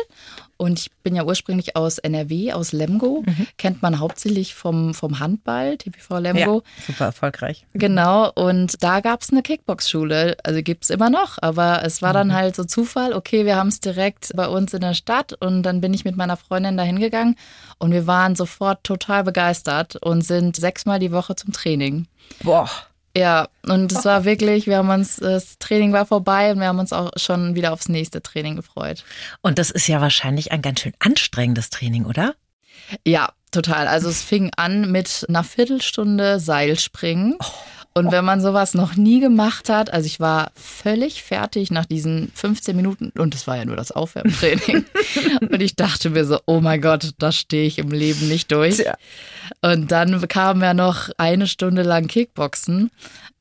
Und 0.57 0.79
ich 0.79 0.91
bin 1.03 1.17
ja 1.17 1.25
ursprünglich 1.25 1.77
aus 1.77 1.99
NRW, 1.99 2.53
aus 2.53 2.73
Lemgo. 2.73 3.25
Mhm. 3.27 3.47
Kennt 3.59 3.83
man 3.83 3.99
hauptsächlich 3.99 4.55
vom, 4.55 4.95
vom 4.95 5.19
Handball, 5.19 5.77
TPV 5.77 6.19
Lemgo. 6.19 6.63
Ja, 6.65 6.85
super 6.87 7.05
erfolgreich. 7.07 7.67
Genau. 7.73 8.31
Und 8.35 8.83
da 8.83 9.01
gab 9.01 9.23
es 9.23 9.31
eine 9.31 9.43
Kickbox-Schule. 9.43 10.37
Also 10.45 10.63
gibt 10.63 10.85
es 10.85 10.91
immer 10.91 11.11
noch. 11.11 11.39
Aber 11.41 11.83
es 11.85 12.03
war 12.03 12.13
dann 12.13 12.29
mhm. 12.29 12.35
halt 12.35 12.57
so 12.57 12.65
Zufall. 12.65 13.13
Okay, 13.13 13.45
wir 13.45 13.57
haben 13.57 13.69
es 13.69 13.81
direkt 13.81 14.31
bei 14.37 14.47
uns 14.47 14.73
in 14.73 14.81
der 14.81 14.95
Stadt. 14.95 15.33
Und 15.33 15.65
dann 15.65 15.81
bin 15.81 15.93
ich 15.93 16.05
mit 16.05 16.17
meiner 16.17 16.37
Freundin 16.37 16.77
da 16.77 16.85
hingegangen. 16.85 17.37
Und 17.79 17.93
wir 17.93 18.07
waren 18.07 18.37
sofort 18.37 18.85
total 18.85 19.25
begeistert 19.25 19.97
und 19.97 20.23
sind 20.23 20.57
sechsmal 20.57 21.01
die 21.01 21.13
Woche 21.13 21.35
zum 21.35 21.53
Training. 21.53 22.07
Boah. 22.43 22.71
Ja, 23.17 23.49
und 23.67 23.93
es 23.93 24.05
war 24.05 24.25
wirklich, 24.25 24.67
wir 24.67 24.79
haben 24.79 24.91
uns, 24.91 25.17
das 25.17 25.59
Training 25.59 25.93
war 25.93 26.07
vorbei 26.07 26.53
und 26.53 26.61
wir 26.61 26.67
haben 26.67 26.79
uns 26.79 26.93
auch 26.93 27.13
schon 27.17 27.55
wieder 27.55 27.73
aufs 27.73 27.89
nächste 27.89 28.23
Training 28.23 28.57
gefreut. 28.57 29.05
Und 29.41 29.59
das 29.59 29.71
ist 29.71 29.87
ja 29.87 30.01
wahrscheinlich 30.01 30.53
ein 30.53 30.63
ganz 30.63 30.81
schön 30.81 30.95
anstrengendes 30.99 31.71
Training, 31.71 32.07
oder? 32.07 32.35
Ja, 33.07 33.33
total. 33.51 33.87
Also 33.89 34.09
es 34.09 34.23
fing 34.23 34.51
an 34.57 34.91
mit 34.91 35.25
einer 35.29 35.45
Viertelstunde 35.45 36.41
Seilspringen. 36.41 37.37
Oh. 37.41 37.47
Und 37.97 38.11
wenn 38.11 38.25
man 38.25 38.41
sowas 38.41 38.75
noch 38.75 38.97
nie 38.97 39.21
gemacht 39.21 39.69
hat, 39.69 39.93
also 39.93 40.07
ich 40.07 40.19
war 40.19 40.51
völlig 40.57 41.23
fertig 41.23 41.71
nach 41.71 41.87
diesen 41.87 42.33
15 42.35 42.75
Minuten 42.75 43.13
und 43.17 43.37
es 43.37 43.47
war 43.47 43.57
ja 43.57 43.65
nur 43.65 43.77
das 43.77 43.93
Aufwärmtraining. 43.93 44.85
und 45.41 45.63
ich 45.63 45.77
dachte 45.77 46.11
mir 46.11 46.25
so, 46.25 46.41
oh 46.47 46.61
mein 46.61 46.81
Gott, 46.81 47.13
das 47.19 47.37
stehe 47.37 47.69
ich 47.69 47.79
im 47.79 47.93
Leben 47.93 48.27
nicht 48.27 48.51
durch. 48.51 48.79
Tja. 48.79 48.97
Und 49.63 49.93
dann 49.93 50.27
kam 50.27 50.61
ja 50.61 50.75
noch 50.75 51.11
eine 51.19 51.47
Stunde 51.47 51.83
lang 51.83 52.09
Kickboxen. 52.09 52.91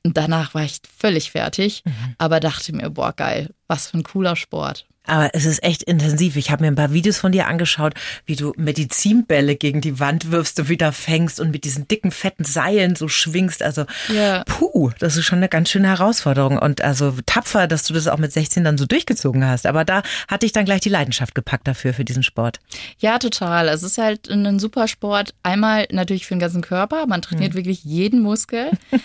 Und 0.06 0.18
danach 0.18 0.54
war 0.54 0.64
ich 0.64 0.82
völlig 0.98 1.32
fertig, 1.32 1.82
mhm. 1.86 2.16
aber 2.20 2.40
dachte 2.40 2.76
mir, 2.76 2.92
boah, 2.92 3.14
geil, 3.14 3.50
was 3.68 3.88
für 3.88 3.98
ein 3.98 4.04
cooler 4.04 4.36
Sport. 4.36 4.86
Aber 5.06 5.30
es 5.34 5.46
ist 5.46 5.64
echt 5.64 5.84
intensiv. 5.84 6.38
Ich 6.38 6.50
habe 6.50 6.64
mir 6.64 6.70
ein 6.70 6.76
paar 6.76 6.94
Videos 6.94 7.18
von 7.18 7.32
dir 7.32 7.48
angeschaut, 7.48 7.94
wie 8.26 8.36
du 8.36 8.54
Medizinbälle 8.56 9.56
gegen 9.56 9.82
die 9.82 10.00
Wand 10.00 10.32
wirfst 10.32 10.60
und 10.60 10.70
wieder 10.70 10.94
fängst 10.94 11.40
und 11.40 11.52
mit 11.52 11.66
diesen 11.66 11.88
dicken, 11.88 12.12
fetten 12.12 12.46
Seilen 12.46 12.96
so 12.96 13.08
schwingst. 13.10 13.64
Also, 13.64 13.86
ja. 14.14 14.44
puh, 14.46 14.92
das 15.00 15.18
ist 15.18 15.26
schon 15.26 15.40
eine 15.40 15.50
ganz 15.50 15.70
schöne 15.70 15.90
Herausforderung. 15.90 16.58
Und 16.58 16.82
also 16.82 17.14
tapfer, 17.26 17.68
dass 17.68 17.84
du 17.84 17.94
das 17.94 18.08
auch 18.08 18.18
mit 18.18 18.32
16 18.32 18.64
dann 18.64 18.78
so 18.78 18.86
durchgezogen 18.86 19.46
hast. 19.46 19.66
Aber 19.66 19.84
da 19.84 20.04
hatte 20.28 20.46
ich 20.46 20.54
dann 20.54 20.66
gleich 20.66 20.82
die 20.82 20.90
Leidenschaft 20.90 21.36
gepackt 21.36 21.68
dafür, 21.68 21.94
für 21.94 22.06
diesen 22.06 22.24
Sport. 22.24 22.60
Ja, 23.00 23.20
total. 23.20 23.68
Es 23.68 23.84
ist 23.84 23.98
halt 23.98 24.30
ein 24.30 24.60
super 24.60 24.88
Sport. 24.88 25.34
Einmal 25.44 25.88
natürlich 25.92 26.26
für 26.26 26.36
den 26.36 26.40
ganzen 26.40 26.62
Körper. 26.62 27.08
Man 27.08 27.22
trainiert 27.22 27.54
mhm. 27.54 27.58
wirklich 27.58 27.84
jeden 27.84 28.22
Muskel. 28.22 28.72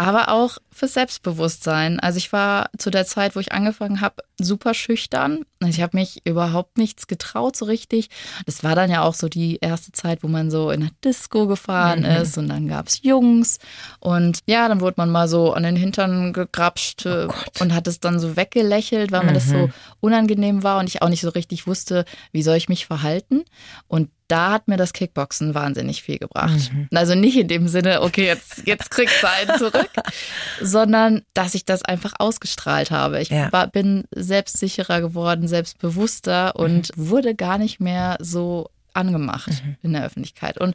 aber 0.00 0.30
auch 0.30 0.56
fürs 0.72 0.94
Selbstbewusstsein. 0.94 2.00
Also 2.00 2.16
ich 2.16 2.32
war 2.32 2.70
zu 2.78 2.90
der 2.90 3.04
Zeit, 3.04 3.36
wo 3.36 3.40
ich 3.40 3.52
angefangen 3.52 4.00
habe, 4.00 4.22
super 4.38 4.72
schüchtern. 4.72 5.44
Ich 5.62 5.82
habe 5.82 5.98
mich 5.98 6.22
überhaupt 6.24 6.78
nichts 6.78 7.06
getraut 7.06 7.54
so 7.54 7.66
richtig. 7.66 8.08
Das 8.46 8.64
war 8.64 8.74
dann 8.74 8.90
ja 8.90 9.02
auch 9.02 9.12
so 9.12 9.28
die 9.28 9.58
erste 9.60 9.92
Zeit, 9.92 10.22
wo 10.22 10.28
man 10.28 10.50
so 10.50 10.70
in 10.70 10.80
der 10.80 10.90
Disco 11.04 11.46
gefahren 11.46 12.00
mhm. 12.00 12.22
ist 12.22 12.38
und 12.38 12.48
dann 12.48 12.66
gab 12.66 12.88
es 12.88 13.02
Jungs 13.02 13.58
und 13.98 14.38
ja, 14.46 14.68
dann 14.68 14.80
wurde 14.80 14.94
man 14.96 15.10
mal 15.10 15.28
so 15.28 15.52
an 15.52 15.64
den 15.64 15.76
Hintern 15.76 16.32
gegrapscht 16.32 17.04
oh 17.04 17.28
und 17.60 17.74
hat 17.74 17.86
es 17.86 18.00
dann 18.00 18.18
so 18.18 18.36
weggelächelt, 18.36 19.12
weil 19.12 19.20
mhm. 19.20 19.26
mir 19.26 19.34
das 19.34 19.48
so 19.48 19.66
mhm. 19.66 19.72
unangenehm 20.00 20.62
war 20.62 20.78
und 20.78 20.88
ich 20.88 21.02
auch 21.02 21.10
nicht 21.10 21.20
so 21.20 21.28
richtig 21.28 21.66
wusste, 21.66 22.06
wie 22.32 22.42
soll 22.42 22.56
ich 22.56 22.70
mich 22.70 22.86
verhalten. 22.86 23.44
Und 23.86 24.08
da 24.30 24.52
hat 24.52 24.68
mir 24.68 24.76
das 24.76 24.92
Kickboxen 24.92 25.54
wahnsinnig 25.54 26.02
viel 26.02 26.18
gebracht. 26.18 26.70
Mhm. 26.72 26.88
Also 26.94 27.14
nicht 27.14 27.36
in 27.36 27.48
dem 27.48 27.66
Sinne, 27.68 28.02
okay, 28.02 28.26
jetzt, 28.26 28.62
jetzt 28.66 28.90
kriegst 28.90 29.22
du 29.22 29.28
einen 29.28 29.58
zurück, 29.58 29.90
sondern 30.60 31.22
dass 31.34 31.54
ich 31.54 31.64
das 31.64 31.82
einfach 31.82 32.14
ausgestrahlt 32.18 32.90
habe. 32.90 33.20
Ich 33.20 33.30
ja. 33.30 33.52
war, 33.52 33.66
bin 33.66 34.04
selbstsicherer 34.14 35.00
geworden, 35.00 35.48
selbstbewusster 35.48 36.54
und 36.56 36.96
mhm. 36.96 37.08
wurde 37.08 37.34
gar 37.34 37.58
nicht 37.58 37.80
mehr 37.80 38.16
so 38.20 38.70
angemacht 38.94 39.48
mhm. 39.48 39.76
in 39.82 39.92
der 39.94 40.04
Öffentlichkeit. 40.04 40.58
Und 40.58 40.74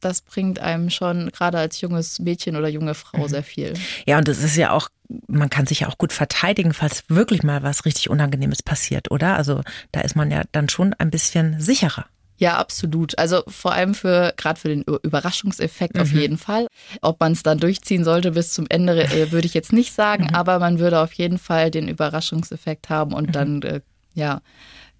das 0.00 0.20
bringt 0.20 0.58
einem 0.58 0.90
schon 0.90 1.30
gerade 1.30 1.58
als 1.58 1.80
junges 1.80 2.18
Mädchen 2.18 2.56
oder 2.56 2.68
junge 2.68 2.94
Frau 2.94 3.24
mhm. 3.24 3.28
sehr 3.28 3.42
viel. 3.42 3.74
Ja, 4.06 4.18
und 4.18 4.28
es 4.28 4.42
ist 4.42 4.56
ja 4.56 4.70
auch, 4.70 4.88
man 5.26 5.50
kann 5.50 5.66
sich 5.66 5.80
ja 5.80 5.88
auch 5.88 5.98
gut 5.98 6.12
verteidigen, 6.12 6.72
falls 6.72 7.04
wirklich 7.08 7.42
mal 7.42 7.62
was 7.62 7.84
richtig 7.84 8.10
Unangenehmes 8.10 8.62
passiert, 8.62 9.10
oder? 9.10 9.36
Also 9.36 9.62
da 9.92 10.00
ist 10.02 10.16
man 10.16 10.30
ja 10.30 10.42
dann 10.52 10.68
schon 10.68 10.94
ein 10.94 11.10
bisschen 11.10 11.60
sicherer. 11.60 12.06
Ja, 12.42 12.56
absolut. 12.56 13.16
Also 13.20 13.44
vor 13.46 13.72
allem 13.72 13.94
für 13.94 14.34
gerade 14.36 14.58
für 14.58 14.68
den 14.68 14.82
Überraschungseffekt 14.82 15.94
mhm. 15.94 16.00
auf 16.00 16.10
jeden 16.10 16.38
Fall. 16.38 16.66
Ob 17.00 17.20
man 17.20 17.30
es 17.30 17.44
dann 17.44 17.58
durchziehen 17.58 18.02
sollte 18.02 18.32
bis 18.32 18.52
zum 18.52 18.66
Ende, 18.68 19.04
äh, 19.04 19.30
würde 19.30 19.46
ich 19.46 19.54
jetzt 19.54 19.72
nicht 19.72 19.92
sagen, 19.92 20.24
mhm. 20.24 20.34
aber 20.34 20.58
man 20.58 20.80
würde 20.80 20.98
auf 20.98 21.12
jeden 21.12 21.38
Fall 21.38 21.70
den 21.70 21.86
Überraschungseffekt 21.86 22.88
haben 22.88 23.14
und 23.14 23.28
mhm. 23.28 23.32
dann 23.32 23.62
äh, 23.62 23.80
ja 24.14 24.40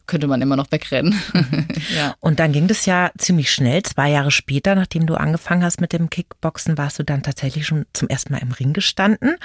könnte 0.06 0.26
man 0.26 0.42
immer 0.42 0.56
noch 0.56 0.70
wegrennen. 0.70 1.20
ja. 1.96 2.14
Und 2.20 2.40
dann 2.40 2.52
ging 2.52 2.66
das 2.66 2.86
ja 2.86 3.10
ziemlich 3.18 3.50
schnell. 3.50 3.82
Zwei 3.82 4.10
Jahre 4.10 4.30
später, 4.30 4.74
nachdem 4.74 5.06
du 5.06 5.14
angefangen 5.14 5.64
hast 5.64 5.80
mit 5.80 5.92
dem 5.92 6.10
Kickboxen, 6.10 6.76
warst 6.76 6.98
du 6.98 7.04
dann 7.04 7.22
tatsächlich 7.22 7.66
schon 7.66 7.86
zum 7.92 8.08
ersten 8.08 8.32
Mal 8.32 8.40
im 8.40 8.52
Ring 8.52 8.72
gestanden. 8.72 9.36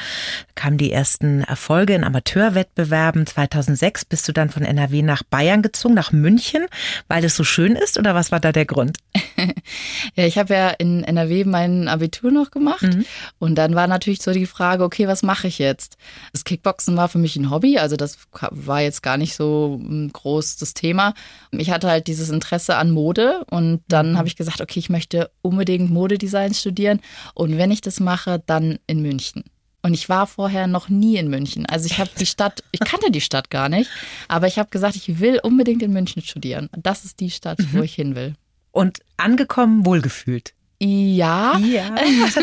Kamen 0.55 0.77
die 0.77 0.91
ersten 0.91 1.41
Erfolge 1.43 1.93
in 1.93 2.03
Amateurwettbewerben. 2.03 3.25
2006 3.25 4.05
bist 4.05 4.27
du 4.27 4.33
dann 4.33 4.49
von 4.49 4.63
NRW 4.63 5.01
nach 5.01 5.23
Bayern 5.23 5.61
gezogen, 5.61 5.93
nach 5.93 6.11
München, 6.11 6.65
weil 7.07 7.23
es 7.23 7.35
so 7.35 7.43
schön 7.43 7.75
ist 7.75 7.97
oder 7.97 8.15
was 8.15 8.31
war 8.31 8.39
da 8.39 8.51
der 8.51 8.65
Grund? 8.65 8.97
ja, 10.15 10.25
ich 10.25 10.37
habe 10.37 10.53
ja 10.53 10.69
in 10.69 11.03
NRW 11.03 11.45
mein 11.45 11.87
Abitur 11.87 12.31
noch 12.31 12.51
gemacht 12.51 12.83
mhm. 12.83 13.05
und 13.39 13.55
dann 13.55 13.75
war 13.75 13.87
natürlich 13.87 14.21
so 14.21 14.31
die 14.31 14.45
Frage, 14.45 14.83
okay, 14.83 15.07
was 15.07 15.23
mache 15.23 15.47
ich 15.47 15.59
jetzt? 15.59 15.97
Das 16.33 16.43
Kickboxen 16.43 16.97
war 16.97 17.09
für 17.09 17.19
mich 17.19 17.35
ein 17.35 17.51
Hobby, 17.51 17.77
also 17.77 17.95
das 17.95 18.17
war 18.51 18.81
jetzt 18.81 19.03
gar 19.03 19.17
nicht 19.17 19.35
so 19.35 19.79
hm, 19.79 20.11
groß 20.11 20.46
das 20.55 20.73
Thema. 20.73 21.13
Ich 21.51 21.69
hatte 21.69 21.89
halt 21.89 22.07
dieses 22.07 22.29
Interesse 22.29 22.77
an 22.77 22.91
Mode 22.91 23.43
und 23.49 23.81
dann 23.87 24.13
mhm. 24.13 24.17
habe 24.17 24.27
ich 24.27 24.37
gesagt, 24.37 24.61
okay, 24.61 24.79
ich 24.79 24.89
möchte 24.89 25.29
unbedingt 25.41 25.91
Modedesign 25.91 26.53
studieren 26.53 27.01
und 27.33 27.57
wenn 27.57 27.71
ich 27.71 27.81
das 27.81 27.99
mache, 27.99 28.41
dann 28.45 28.79
in 28.87 29.01
München. 29.01 29.43
Und 29.83 29.93
ich 29.93 30.09
war 30.09 30.27
vorher 30.27 30.67
noch 30.67 30.89
nie 30.89 31.17
in 31.17 31.29
München. 31.29 31.65
Also 31.65 31.85
ich 31.85 31.99
habe 31.99 32.09
die 32.19 32.25
Stadt, 32.27 32.63
ich 32.71 32.79
kannte 32.79 33.11
die 33.11 33.21
Stadt 33.21 33.49
gar 33.49 33.69
nicht, 33.69 33.89
aber 34.27 34.47
ich 34.47 34.57
habe 34.57 34.69
gesagt, 34.69 34.95
ich 34.95 35.19
will 35.19 35.39
unbedingt 35.43 35.83
in 35.83 35.91
München 35.91 36.21
studieren. 36.21 36.69
Das 36.71 37.05
ist 37.05 37.19
die 37.19 37.29
Stadt, 37.29 37.59
mhm. 37.59 37.73
wo 37.73 37.81
ich 37.81 37.93
hin 37.93 38.15
will 38.15 38.35
und 38.77 38.99
angekommen 39.17 39.85
wohlgefühlt. 39.85 40.53
Ja. 40.79 41.57
Ja. 41.57 41.95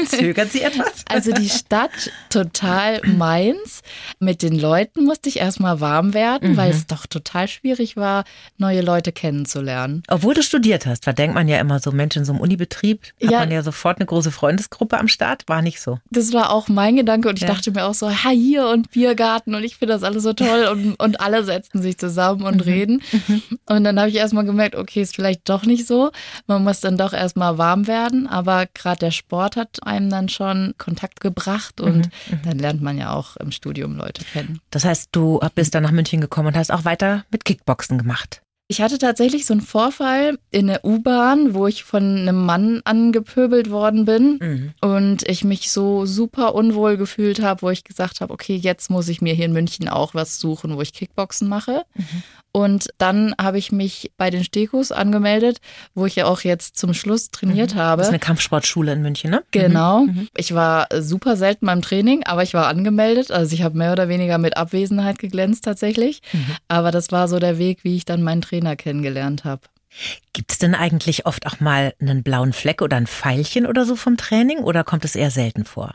Zögert 0.07 0.53
sie 0.53 0.63
etwas? 0.63 0.85
Also 1.07 1.33
die 1.33 1.49
Stadt 1.49 2.11
total 2.29 3.01
meins. 3.05 3.83
Mit 4.19 4.43
den 4.43 4.59
Leuten 4.59 5.05
musste 5.05 5.29
ich 5.29 5.39
erstmal 5.39 5.81
warm 5.81 6.13
werden, 6.13 6.53
mhm. 6.53 6.57
weil 6.57 6.71
es 6.71 6.87
doch 6.87 7.07
total 7.07 7.47
schwierig 7.47 7.97
war, 7.97 8.25
neue 8.59 8.81
Leute 8.81 9.13
kennenzulernen. 9.13 10.03
Obwohl 10.09 10.35
du 10.35 10.43
studiert 10.43 10.87
hast, 10.87 11.07
da 11.07 11.13
denkt 11.13 11.35
man 11.35 11.47
ja 11.47 11.61
immer 11.61 11.79
so, 11.79 11.93
Mensch, 11.93 12.17
in 12.17 12.25
so 12.25 12.33
einem 12.33 12.41
Unibetrieb 12.41 13.03
hat 13.23 13.31
ja. 13.31 13.39
man 13.41 13.53
ja 13.53 13.63
sofort 13.63 13.99
eine 13.99 14.07
große 14.07 14.33
Freundesgruppe 14.33 14.99
am 14.99 15.07
Start. 15.07 15.45
War 15.47 15.63
nicht 15.63 15.81
so. 15.81 15.99
Das 16.11 16.33
war 16.33 16.51
auch 16.51 16.69
mein 16.69 16.97
Gedanke 16.97 17.29
und 17.29 17.37
ich 17.37 17.43
ja. 17.43 17.49
dachte 17.49 17.71
mir 17.71 17.85
auch 17.85 17.95
so, 17.95 18.11
ha, 18.11 18.31
hier 18.31 18.67
und 18.69 18.91
Biergarten 18.91 19.55
und 19.55 19.63
ich 19.63 19.77
finde 19.77 19.95
das 19.95 20.03
alles 20.03 20.25
so 20.25 20.33
toll 20.33 20.67
und, 20.73 20.95
und 21.01 21.21
alle 21.21 21.45
setzen 21.45 21.81
sich 21.83 21.99
zusammen 21.99 22.43
und 22.43 22.57
mhm. 22.57 22.63
reden. 22.63 23.03
Mhm. 23.13 23.43
Und 23.67 23.85
dann 23.85 24.01
habe 24.01 24.09
ich 24.09 24.17
erstmal 24.17 24.45
gemerkt, 24.45 24.75
okay, 24.75 25.03
ist 25.03 25.15
vielleicht 25.15 25.49
doch 25.49 25.65
nicht 25.65 25.87
so. 25.87 26.11
Man 26.47 26.65
muss 26.65 26.81
dann 26.81 26.97
doch 26.97 27.13
erstmal 27.13 27.59
warm 27.59 27.87
werden 27.87 28.24
aber 28.27 28.67
gerade 28.73 28.99
der 28.99 29.11
Sport 29.11 29.57
hat 29.57 29.85
einem 29.85 30.11
dann 30.11 30.29
schon 30.29 30.75
Kontakt 30.79 31.21
gebracht 31.21 31.81
und 31.81 32.11
mhm, 32.29 32.39
mhm, 32.39 32.43
dann 32.45 32.59
lernt 32.59 32.83
man 32.83 32.99
ja 32.99 33.13
auch 33.13 33.37
im 33.37 33.51
Studium 33.51 33.97
Leute 33.97 34.25
kennen. 34.25 34.61
Das 34.71 34.85
heißt, 34.85 35.11
du 35.13 35.41
bist 35.55 35.75
dann 35.75 35.83
nach 35.83 35.93
München 35.93 36.21
gekommen 36.21 36.49
und 36.49 36.57
hast 36.57 36.73
auch 36.73 36.85
weiter 36.85 37.25
mit 37.31 37.45
Kickboxen 37.45 37.99
gemacht. 37.99 38.41
Ich 38.67 38.81
hatte 38.81 38.97
tatsächlich 38.97 39.45
so 39.45 39.53
einen 39.53 39.61
Vorfall 39.61 40.39
in 40.51 40.69
der 40.69 40.85
U-Bahn, 40.87 41.53
wo 41.53 41.67
ich 41.67 41.85
von 41.85 42.03
einem 42.03 42.47
Mann 42.47 42.81
angepöbelt 42.85 43.71
worden 43.71 44.07
bin 44.07 44.39
mhm. 44.41 44.73
und 44.81 45.29
ich 45.29 45.45
mich 45.45 45.71
so 45.71 46.07
super 46.07 46.55
unwohl 46.55 46.97
gefühlt 46.97 47.43
habe, 47.43 47.61
wo 47.61 47.71
ich 47.71 47.85
gesagt 47.85 48.23
habe, 48.23 48.33
okay, 48.33 48.57
jetzt 48.57 48.89
muss 48.89 49.09
ich 49.09 49.21
mir 49.21 49.35
hier 49.35 49.45
in 49.45 49.53
München 49.53 49.89
auch 49.89 50.15
was 50.15 50.41
suchen, 50.41 50.77
wo 50.77 50.81
ich 50.81 50.95
Kickboxen 50.95 51.47
mache. 51.47 51.85
Mhm. 51.95 52.23
Und 52.57 52.91
dann 52.99 53.35
habe 53.41 53.59
ich 53.59 53.73
mich 53.73 54.13
bei 54.17 54.31
den 54.31 54.45
Stekos 54.45 54.93
angemeldet, 54.93 55.59
wo 55.97 56.07
ich 56.07 56.15
ja 56.15 56.27
auch 56.27 56.43
jetzt 56.43 56.77
zum 56.79 56.95
Schluss 56.95 57.33
trainiert 57.33 57.75
mhm. 57.75 57.79
habe. 57.79 57.99
Das 57.99 58.07
ist 58.07 58.13
eine 58.13 58.21
Kampfsportschule 58.21 58.93
in 58.93 59.03
München, 59.03 59.33
ne? 59.33 59.43
Genau. 59.51 60.03
Mhm. 60.03 60.15
mhm. 60.15 60.29
Ich 60.37 60.55
war 60.55 60.87
super 61.01 61.37
selten 61.37 61.67
beim 61.67 61.83
Training, 61.83 62.23
aber 62.25 62.45
ich 62.45 62.55
war 62.55 62.69
angemeldet. 62.69 63.33
Also 63.33 63.57
ich 63.57 63.63
habe 63.63 63.77
mehr 63.77 63.91
oder 63.91 64.09
weniger 64.09 64.39
mit 64.39 64.57
Abwesenheit 64.57 65.19
geglänzt 65.19 65.65
tatsächlich. 65.65 66.23
Mhm. 66.33 66.57
Aber 66.69 66.93
das 66.93 67.11
war 67.11 67.27
so 67.27 67.41
der 67.41 67.59
Weg, 67.59 67.83
wie 67.83 67.97
ich 67.97 68.05
dann 68.05 68.23
meinen 68.23 68.43
Trainer 68.43 68.77
kennengelernt 68.77 69.43
habe. 69.43 69.63
Gibt 70.33 70.53
es 70.53 70.59
denn 70.59 70.77
eigentlich 70.77 71.27
oft 71.27 71.47
auch 71.47 71.59
mal 71.59 71.93
einen 72.01 72.23
blauen 72.23 72.53
Fleck 72.53 72.83
oder 72.83 72.97
ein 72.97 73.09
Pfeilchen 73.09 73.67
oder 73.67 73.85
so 73.85 73.97
vom 73.97 74.17
Training 74.17 74.59
oder 74.59 74.85
kommt 74.85 75.05
es 75.05 75.17
eher 75.17 75.33
selten 75.33 75.65
vor? 75.65 75.95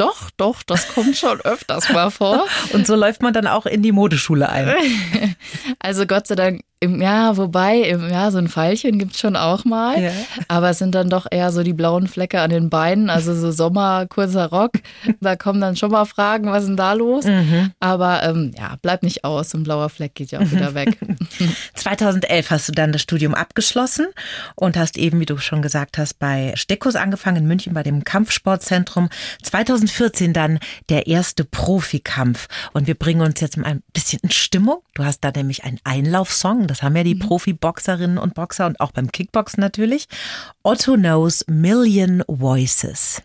Doch, 0.00 0.30
doch, 0.38 0.62
das 0.62 0.94
kommt 0.94 1.14
schon 1.14 1.42
öfters 1.42 1.90
mal 1.90 2.10
vor. 2.10 2.46
Und 2.72 2.86
so 2.86 2.96
läuft 2.96 3.20
man 3.20 3.34
dann 3.34 3.46
auch 3.46 3.66
in 3.66 3.82
die 3.82 3.92
Modeschule 3.92 4.48
ein. 4.48 4.72
Also 5.78 6.06
Gott 6.06 6.26
sei 6.26 6.34
Dank 6.34 6.62
im, 6.82 7.02
ja, 7.02 7.36
wobei, 7.36 7.76
im, 7.80 8.08
ja, 8.08 8.30
so 8.30 8.38
ein 8.38 8.48
Pfeilchen 8.48 8.98
gibt 8.98 9.12
es 9.12 9.20
schon 9.20 9.36
auch 9.36 9.66
mal. 9.66 10.02
Ja. 10.02 10.12
Aber 10.48 10.70
es 10.70 10.78
sind 10.78 10.94
dann 10.94 11.10
doch 11.10 11.26
eher 11.30 11.52
so 11.52 11.62
die 11.62 11.74
blauen 11.74 12.06
Flecke 12.06 12.40
an 12.40 12.48
den 12.48 12.70
Beinen, 12.70 13.10
also 13.10 13.34
so 13.34 13.50
Sommer, 13.50 14.06
kurzer 14.06 14.46
Rock. 14.46 14.72
Da 15.22 15.36
kommen 15.36 15.60
dann 15.60 15.76
schon 15.76 15.90
mal 15.90 16.06
Fragen, 16.06 16.50
was 16.50 16.62
ist 16.62 16.68
denn 16.68 16.76
da 16.78 16.94
los? 16.94 17.26
Mhm. 17.26 17.72
Aber 17.78 18.22
ähm, 18.22 18.52
ja, 18.56 18.76
bleibt 18.80 19.02
nicht 19.02 19.22
aus. 19.24 19.52
Ein 19.54 19.64
blauer 19.64 19.90
Fleck 19.90 20.14
geht 20.14 20.30
ja 20.30 20.40
auch 20.40 20.50
wieder 20.50 20.72
weg. 20.74 20.96
2011 21.74 22.50
hast 22.50 22.68
du 22.68 22.72
dann 22.72 22.92
das 22.92 23.02
Studium 23.02 23.34
abgeschlossen 23.34 24.06
und 24.54 24.78
hast 24.78 24.96
eben, 24.96 25.20
wie 25.20 25.26
du 25.26 25.36
schon 25.36 25.60
gesagt 25.60 25.98
hast, 25.98 26.18
bei 26.18 26.52
Steckos 26.56 26.96
angefangen 26.96 27.38
in 27.38 27.46
München 27.46 27.74
bei 27.74 27.82
dem 27.82 28.04
Kampfsportzentrum. 28.04 29.10
2014 29.42 30.32
dann 30.32 30.58
der 30.88 31.06
erste 31.06 31.44
Profikampf. 31.44 32.48
Und 32.72 32.86
wir 32.86 32.94
bringen 32.94 33.20
uns 33.20 33.40
jetzt 33.40 33.58
mal 33.58 33.66
ein 33.66 33.82
bisschen 33.92 34.20
in 34.22 34.30
Stimmung. 34.30 34.78
Du 34.94 35.04
hast 35.04 35.20
da 35.20 35.32
nämlich 35.34 35.64
einen 35.64 35.80
Einlaufsong 35.84 36.69
das 36.70 36.82
haben 36.82 36.96
ja 36.96 37.02
die 37.02 37.16
mhm. 37.16 37.20
Profi-Boxerinnen 37.20 38.16
und 38.16 38.34
Boxer 38.34 38.66
und 38.66 38.80
auch 38.80 38.92
beim 38.92 39.10
Kickboxen 39.10 39.60
natürlich. 39.60 40.06
Otto 40.62 40.94
knows 40.94 41.44
Million 41.48 42.22
Voices. 42.28 43.22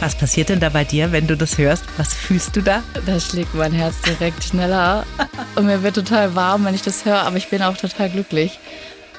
Was 0.00 0.14
passiert 0.14 0.48
denn 0.48 0.60
da 0.60 0.70
bei 0.70 0.84
dir, 0.84 1.12
wenn 1.12 1.26
du 1.26 1.36
das 1.36 1.58
hörst? 1.58 1.84
Was 1.98 2.14
fühlst 2.14 2.56
du 2.56 2.62
da? 2.62 2.82
Da 3.04 3.20
schlägt 3.20 3.54
mein 3.54 3.72
Herz 3.72 4.00
direkt 4.00 4.42
schneller 4.42 5.04
und 5.56 5.66
mir 5.66 5.82
wird 5.82 5.96
total 5.96 6.34
warm, 6.34 6.64
wenn 6.64 6.74
ich 6.74 6.80
das 6.80 7.04
höre, 7.04 7.20
aber 7.20 7.36
ich 7.36 7.50
bin 7.50 7.60
auch 7.62 7.76
total 7.76 8.08
glücklich. 8.08 8.58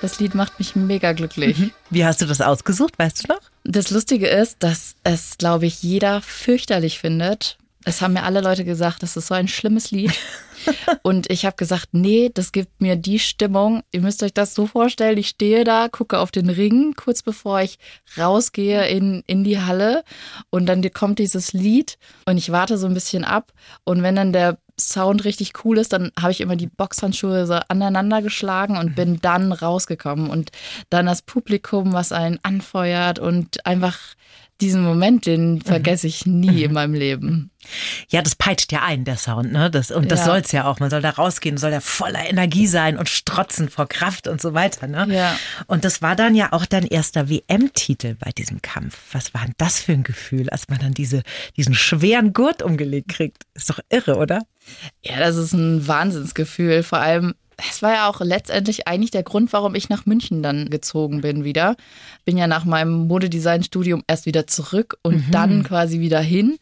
Das 0.02 0.20
Lied 0.20 0.34
macht 0.34 0.58
mich 0.58 0.76
mega 0.76 1.12
glücklich. 1.12 1.58
Mhm. 1.58 1.72
Wie 1.92 2.04
hast 2.04 2.22
du 2.22 2.26
das 2.26 2.42
ausgesucht, 2.42 2.98
weißt 2.98 3.24
du 3.24 3.34
noch? 3.34 3.42
Das 3.64 3.92
Lustige 3.92 4.28
ist, 4.28 4.58
dass 4.64 4.96
es, 5.04 5.38
glaube 5.38 5.68
ich, 5.68 5.84
jeder 5.84 6.22
fürchterlich 6.22 7.00
findet. 7.00 7.58
Es 7.84 8.02
haben 8.02 8.14
mir 8.14 8.24
alle 8.24 8.42
Leute 8.42 8.66
gesagt, 8.66 9.02
das 9.04 9.16
ist 9.16 9.28
so 9.28 9.34
ein 9.36 9.48
schlimmes 9.48 9.92
Lied. 9.92 10.12
Und 11.04 11.32
ich 11.32 11.46
habe 11.46 11.56
gesagt, 11.56 11.90
nee, 11.92 12.30
das 12.34 12.52
gibt 12.52 12.82
mir 12.82 12.96
die 12.96 13.20
Stimmung. 13.20 13.82
Ihr 13.92 14.02
müsst 14.02 14.22
euch 14.22 14.34
das 14.34 14.54
so 14.54 14.68
vorstellen, 14.68 15.18
ich 15.18 15.30
stehe 15.30 15.64
da, 15.64 15.88
gucke 15.88 16.20
auf 16.20 16.32
den 16.32 16.50
Ring, 16.50 16.94
kurz 16.96 17.24
bevor 17.24 17.62
ich 17.62 17.80
rausgehe 18.18 18.88
in, 18.88 19.24
in 19.26 19.44
die 19.44 19.60
Halle. 19.60 20.04
Und 20.50 20.68
dann 20.68 20.84
kommt 20.94 21.20
dieses 21.20 21.54
Lied 21.54 21.98
und 22.26 22.38
ich 22.38 22.52
warte 22.52 22.78
so 22.78 22.88
ein 22.88 22.94
bisschen 22.94 23.24
ab. 23.24 23.52
Und 23.84 24.04
wenn 24.04 24.16
dann 24.16 24.34
der 24.34 24.58
Sound 24.90 25.26
richtig 25.26 25.54
cool 25.64 25.78
ist, 25.78 25.94
dann 25.94 26.12
habe 26.20 26.32
ich 26.32 26.42
immer 26.42 26.56
die 26.56 26.68
Boxhandschuhe 26.68 27.46
so 27.46 27.60
aneinander 27.68 28.22
geschlagen 28.22 28.78
und 28.78 28.96
bin 28.96 29.20
dann 29.22 29.52
rausgekommen. 29.52 30.30
Und 30.30 30.52
dann 30.90 31.06
das 31.06 31.22
Publikum, 31.22 31.94
was 31.94 32.12
einen 32.12 32.40
anfeuert 32.44 33.20
und 33.20 33.66
einfach 33.66 33.98
diesen 34.62 34.84
Moment, 34.84 35.26
den 35.26 35.56
mhm. 35.56 35.62
vergesse 35.62 36.08
ich 36.08 36.26
nie 36.26 36.64
in 36.64 36.74
meinem 36.74 36.94
Leben. 36.94 37.50
Ja, 38.10 38.22
das 38.22 38.36
peitscht 38.36 38.72
ja 38.72 38.84
ein, 38.84 39.04
der 39.06 39.18
Sound, 39.18 39.52
ne? 39.52 39.70
Das, 39.70 39.92
und 39.92 40.12
das 40.12 40.20
ja. 40.20 40.26
soll 40.26 40.38
es 40.40 40.52
ja 40.52 40.66
auch. 40.66 40.80
Man 40.80 40.90
soll 40.90 41.02
da 41.02 41.12
rausgehen, 41.12 41.58
soll 41.58 41.72
ja 41.72 41.80
voller 41.80 42.28
Energie 42.28 42.68
sein 42.68 42.98
und 42.98 43.10
strotzen 43.10 43.70
vor 43.70 43.88
Kraft 43.88 44.28
und 44.28 44.42
so 44.42 44.54
weiter, 44.54 44.88
ne? 44.88 45.08
Ja. 45.10 45.36
Und 45.68 45.84
das 45.84 46.02
war 46.02 46.16
dann 46.16 46.36
ja 46.36 46.50
auch 46.52 46.66
dein 46.66 46.86
erster 46.86 47.30
WM-Titel 47.30 48.16
bei 48.16 48.32
diesem 48.32 48.62
Kampf. 48.62 48.98
Was 49.12 49.34
war 49.34 49.46
denn 49.46 49.56
das 49.58 49.80
für 49.80 49.94
ein 49.94 50.04
Gefühl, 50.04 50.50
als 50.50 50.70
man 50.70 50.80
dann 50.80 50.94
diese, 50.94 51.24
diesen 51.58 51.74
schweren 51.74 52.34
Gurt 52.34 52.62
umgelegt 52.62 53.10
kriegt? 53.10 53.44
Ist 53.54 53.70
doch 53.70 53.80
irre, 53.90 54.18
oder? 54.18 54.42
Ja, 55.04 55.20
das 55.20 55.36
ist 55.36 55.54
ein 55.54 55.88
Wahnsinnsgefühl. 55.88 56.84
Vor 56.84 57.00
allem, 57.00 57.34
es 57.70 57.82
war 57.82 57.94
ja 57.94 58.10
auch 58.10 58.22
letztendlich 58.22 58.88
eigentlich 58.88 59.12
der 59.12 59.24
Grund, 59.24 59.54
warum 59.54 59.76
ich 59.76 59.90
nach 59.90 60.06
München 60.06 60.42
dann 60.42 60.70
gezogen 60.70 61.22
bin 61.22 61.44
wieder. 61.44 61.76
Bin 62.26 62.38
ja 62.38 62.48
nach 62.48 62.66
meinem 62.66 63.08
Modedesign-Studium 63.08 64.04
erst 64.08 64.26
wieder 64.26 64.48
zurück 64.48 64.98
und 65.04 65.28
mhm. 65.28 65.32
dann 65.32 65.64
quasi 65.64 66.00
wieder 66.00 66.20
hin. 66.20 66.58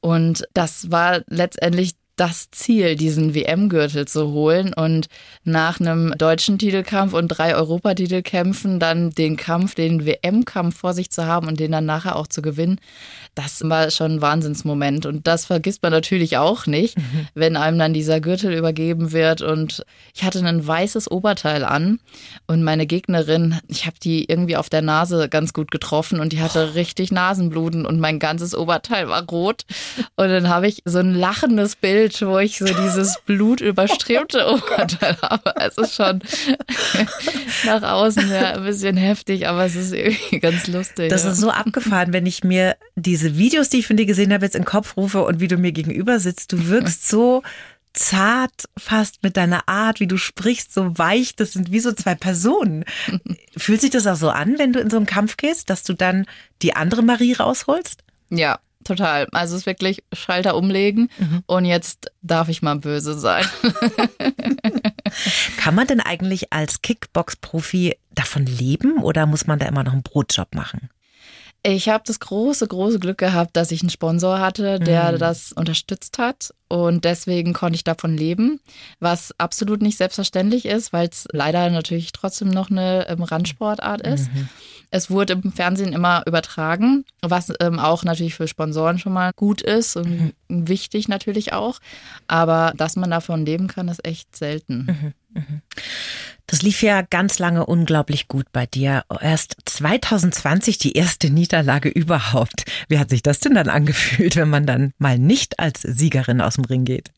Und 0.00 0.44
das 0.54 0.90
war 0.90 1.22
letztendlich 1.28 1.92
das 2.16 2.50
Ziel, 2.50 2.94
diesen 2.96 3.34
WM-Gürtel 3.34 4.06
zu 4.06 4.32
holen 4.32 4.74
und 4.74 5.06
nach 5.44 5.80
einem 5.80 6.12
deutschen 6.18 6.58
Titelkampf 6.58 7.14
und 7.14 7.28
drei 7.28 7.54
Europatitelkämpfen 7.54 8.78
dann 8.78 9.10
den 9.10 9.36
Kampf, 9.36 9.74
den 9.74 10.04
WM-Kampf 10.04 10.76
vor 10.76 10.92
sich 10.92 11.10
zu 11.10 11.26
haben 11.26 11.48
und 11.48 11.58
den 11.58 11.72
dann 11.72 11.86
nachher 11.86 12.16
auch 12.16 12.26
zu 12.26 12.42
gewinnen, 12.42 12.78
das 13.34 13.62
war 13.64 13.90
schon 13.90 14.16
ein 14.16 14.22
Wahnsinnsmoment. 14.22 15.06
Und 15.06 15.26
das 15.26 15.46
vergisst 15.46 15.82
man 15.82 15.92
natürlich 15.92 16.36
auch 16.36 16.66
nicht, 16.66 16.98
mhm. 16.98 17.28
wenn 17.34 17.56
einem 17.56 17.78
dann 17.78 17.94
dieser 17.94 18.20
Gürtel 18.20 18.52
übergeben 18.52 19.12
wird. 19.12 19.40
Und 19.40 19.84
ich 20.14 20.24
hatte 20.24 20.44
ein 20.44 20.66
weißes 20.66 21.10
Oberteil 21.10 21.64
an 21.64 21.98
und 22.46 22.62
meine 22.62 22.86
Gegnerin, 22.86 23.58
ich 23.68 23.86
habe 23.86 23.96
die 24.02 24.24
irgendwie 24.24 24.56
auf 24.56 24.68
der 24.68 24.82
Nase 24.82 25.28
ganz 25.28 25.52
gut 25.52 25.70
getroffen 25.70 26.20
und 26.20 26.32
die 26.32 26.42
hatte 26.42 26.68
oh. 26.70 26.74
richtig 26.74 27.10
Nasenbluten 27.10 27.86
und 27.86 28.00
mein 28.00 28.18
ganzes 28.18 28.54
Oberteil 28.54 29.08
war 29.08 29.22
rot. 29.24 29.62
Und 30.16 30.28
dann 30.28 30.48
habe 30.48 30.68
ich 30.68 30.82
so 30.84 30.98
ein 30.98 31.14
lachendes 31.14 31.76
Bild, 31.76 32.20
wo 32.22 32.38
ich 32.38 32.58
so 32.58 32.66
dieses 32.66 33.18
blutüberstrebte 33.26 34.46
Oberteil 34.46 35.16
habe. 35.22 35.54
Es 35.56 35.78
ist 35.78 35.94
schon 35.94 36.20
nach 37.64 37.82
außen 37.82 38.30
ja 38.30 38.54
ein 38.54 38.64
bisschen 38.64 38.96
heftig, 38.96 39.48
aber 39.48 39.64
es 39.64 39.74
ist 39.74 39.94
irgendwie 39.94 40.38
ganz 40.38 40.66
lustig. 40.66 41.08
Das 41.08 41.24
ja. 41.24 41.30
ist 41.30 41.38
so 41.38 41.50
abgefahren, 41.50 42.12
wenn 42.12 42.26
ich 42.26 42.44
mir 42.44 42.76
diese 42.96 43.21
diese 43.22 43.38
Videos, 43.38 43.68
die 43.68 43.78
ich 43.78 43.86
von 43.86 43.96
dir 43.96 44.06
gesehen 44.06 44.32
habe, 44.32 44.44
jetzt 44.44 44.56
in 44.56 44.62
den 44.62 44.68
Kopf 44.68 44.96
rufe 44.96 45.22
und 45.24 45.40
wie 45.40 45.48
du 45.48 45.56
mir 45.56 45.72
gegenüber 45.72 46.18
sitzt, 46.18 46.52
du 46.52 46.66
wirkst 46.68 47.08
so 47.08 47.42
zart 47.92 48.68
fast 48.76 49.22
mit 49.22 49.36
deiner 49.36 49.68
Art, 49.68 50.00
wie 50.00 50.06
du 50.06 50.16
sprichst, 50.16 50.74
so 50.74 50.98
weich. 50.98 51.36
Das 51.36 51.52
sind 51.52 51.70
wie 51.70 51.78
so 51.78 51.92
zwei 51.92 52.14
Personen. 52.14 52.84
Fühlt 53.56 53.80
sich 53.80 53.90
das 53.90 54.06
auch 54.06 54.16
so 54.16 54.30
an, 54.30 54.58
wenn 54.58 54.72
du 54.72 54.80
in 54.80 54.90
so 54.90 54.96
einen 54.96 55.06
Kampf 55.06 55.36
gehst, 55.36 55.70
dass 55.70 55.84
du 55.84 55.92
dann 55.92 56.26
die 56.62 56.74
andere 56.74 57.02
Marie 57.02 57.34
rausholst? 57.34 58.02
Ja, 58.30 58.58
total. 58.82 59.28
Also 59.30 59.54
es 59.54 59.62
ist 59.62 59.66
wirklich 59.66 60.02
Schalter 60.12 60.56
umlegen 60.56 61.10
mhm. 61.18 61.42
und 61.46 61.64
jetzt 61.64 62.10
darf 62.22 62.48
ich 62.48 62.62
mal 62.62 62.76
böse 62.76 63.18
sein. 63.18 63.44
Kann 65.58 65.74
man 65.74 65.86
denn 65.86 66.00
eigentlich 66.00 66.52
als 66.52 66.82
Kickbox-Profi 66.82 67.98
davon 68.10 68.46
leben 68.46 69.02
oder 69.02 69.26
muss 69.26 69.46
man 69.46 69.58
da 69.58 69.66
immer 69.66 69.84
noch 69.84 69.92
einen 69.92 70.02
Brotjob 70.02 70.54
machen? 70.54 70.88
Ich 71.64 71.88
habe 71.88 72.02
das 72.04 72.18
große, 72.18 72.66
große 72.66 72.98
Glück 72.98 73.18
gehabt, 73.18 73.56
dass 73.56 73.70
ich 73.70 73.82
einen 73.82 73.90
Sponsor 73.90 74.40
hatte, 74.40 74.80
der 74.80 75.12
mhm. 75.12 75.18
das 75.18 75.52
unterstützt 75.52 76.18
hat. 76.18 76.52
Und 76.66 77.04
deswegen 77.04 77.52
konnte 77.52 77.76
ich 77.76 77.84
davon 77.84 78.16
leben, 78.16 78.58
was 78.98 79.32
absolut 79.38 79.80
nicht 79.80 79.96
selbstverständlich 79.96 80.66
ist, 80.66 80.92
weil 80.92 81.08
es 81.08 81.28
leider 81.30 81.70
natürlich 81.70 82.10
trotzdem 82.10 82.48
noch 82.48 82.70
eine 82.70 83.06
ähm, 83.08 83.22
Randsportart 83.22 84.00
ist. 84.00 84.32
Mhm. 84.32 84.48
Es 84.90 85.08
wurde 85.10 85.34
im 85.34 85.52
Fernsehen 85.52 85.92
immer 85.92 86.22
übertragen, 86.26 87.04
was 87.20 87.52
ähm, 87.60 87.78
auch 87.78 88.02
natürlich 88.02 88.34
für 88.34 88.48
Sponsoren 88.48 88.98
schon 88.98 89.12
mal 89.12 89.30
gut 89.36 89.62
ist 89.62 89.96
und 89.96 90.34
mhm. 90.48 90.68
wichtig 90.68 91.08
natürlich 91.08 91.52
auch. 91.52 91.78
Aber 92.26 92.72
dass 92.76 92.96
man 92.96 93.10
davon 93.10 93.46
leben 93.46 93.68
kann, 93.68 93.88
ist 93.88 94.04
echt 94.04 94.34
selten. 94.34 95.14
Das 96.46 96.62
lief 96.62 96.82
ja 96.82 97.02
ganz 97.02 97.38
lange 97.38 97.66
unglaublich 97.66 98.28
gut 98.28 98.46
bei 98.52 98.66
dir. 98.66 99.04
Erst 99.20 99.56
2020 99.64 100.78
die 100.78 100.92
erste 100.92 101.30
Niederlage 101.30 101.88
überhaupt. 101.88 102.64
Wie 102.88 102.98
hat 102.98 103.10
sich 103.10 103.22
das 103.22 103.40
denn 103.40 103.54
dann 103.54 103.68
angefühlt, 103.68 104.36
wenn 104.36 104.50
man 104.50 104.66
dann 104.66 104.92
mal 104.98 105.18
nicht 105.18 105.58
als 105.58 105.82
Siegerin 105.82 106.40
aus 106.40 106.54
dem 106.56 106.64
Ring 106.64 106.84
geht? 106.84 107.10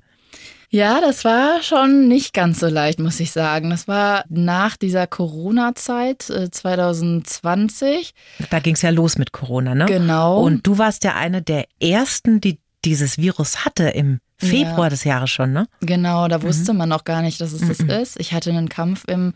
Ja, 0.75 1.01
das 1.01 1.25
war 1.25 1.63
schon 1.63 2.09
nicht 2.09 2.35
ganz 2.35 2.59
so 2.59 2.67
leicht, 2.67 2.99
muss 2.99 3.21
ich 3.21 3.31
sagen. 3.31 3.71
Das 3.71 3.87
war 3.87 4.25
nach 4.29 4.77
dieser 4.77 5.07
Corona-Zeit 5.07 6.23
2020. 6.23 8.15
Äh, 8.41 8.45
da 8.51 8.59
ging 8.59 8.75
es 8.75 8.83
ja 8.83 8.91
los 8.91 9.17
mit 9.17 9.31
Corona, 9.31 9.77
ne? 9.77 9.87
Genau. 9.87 10.43
Und 10.43 10.67
du 10.67 10.77
warst 10.77 11.05
ja 11.05 11.15
eine 11.15 11.43
der 11.43 11.67
ersten, 11.81 12.41
die 12.41 12.59
dieses 12.85 13.19
Virus 13.19 13.65
hatte 13.65 13.85
im 13.85 14.19
Februar 14.45 14.85
ja. 14.85 14.91
des 14.91 15.05
Jahres 15.05 15.31
schon, 15.31 15.53
ne? 15.53 15.67
Genau, 15.81 16.29
da 16.29 16.43
wusste 16.43 16.73
mhm. 16.73 16.79
man 16.79 16.89
noch 16.89 17.05
gar 17.05 17.23
nicht, 17.23 17.41
dass 17.41 17.53
es 17.53 17.67
das 17.67 17.79
mhm. 17.81 17.91
ist. 17.91 18.21
Ich 18.21 18.33
hatte 18.33 18.51
einen 18.51 18.69
Kampf 18.69 19.05
im 19.07 19.35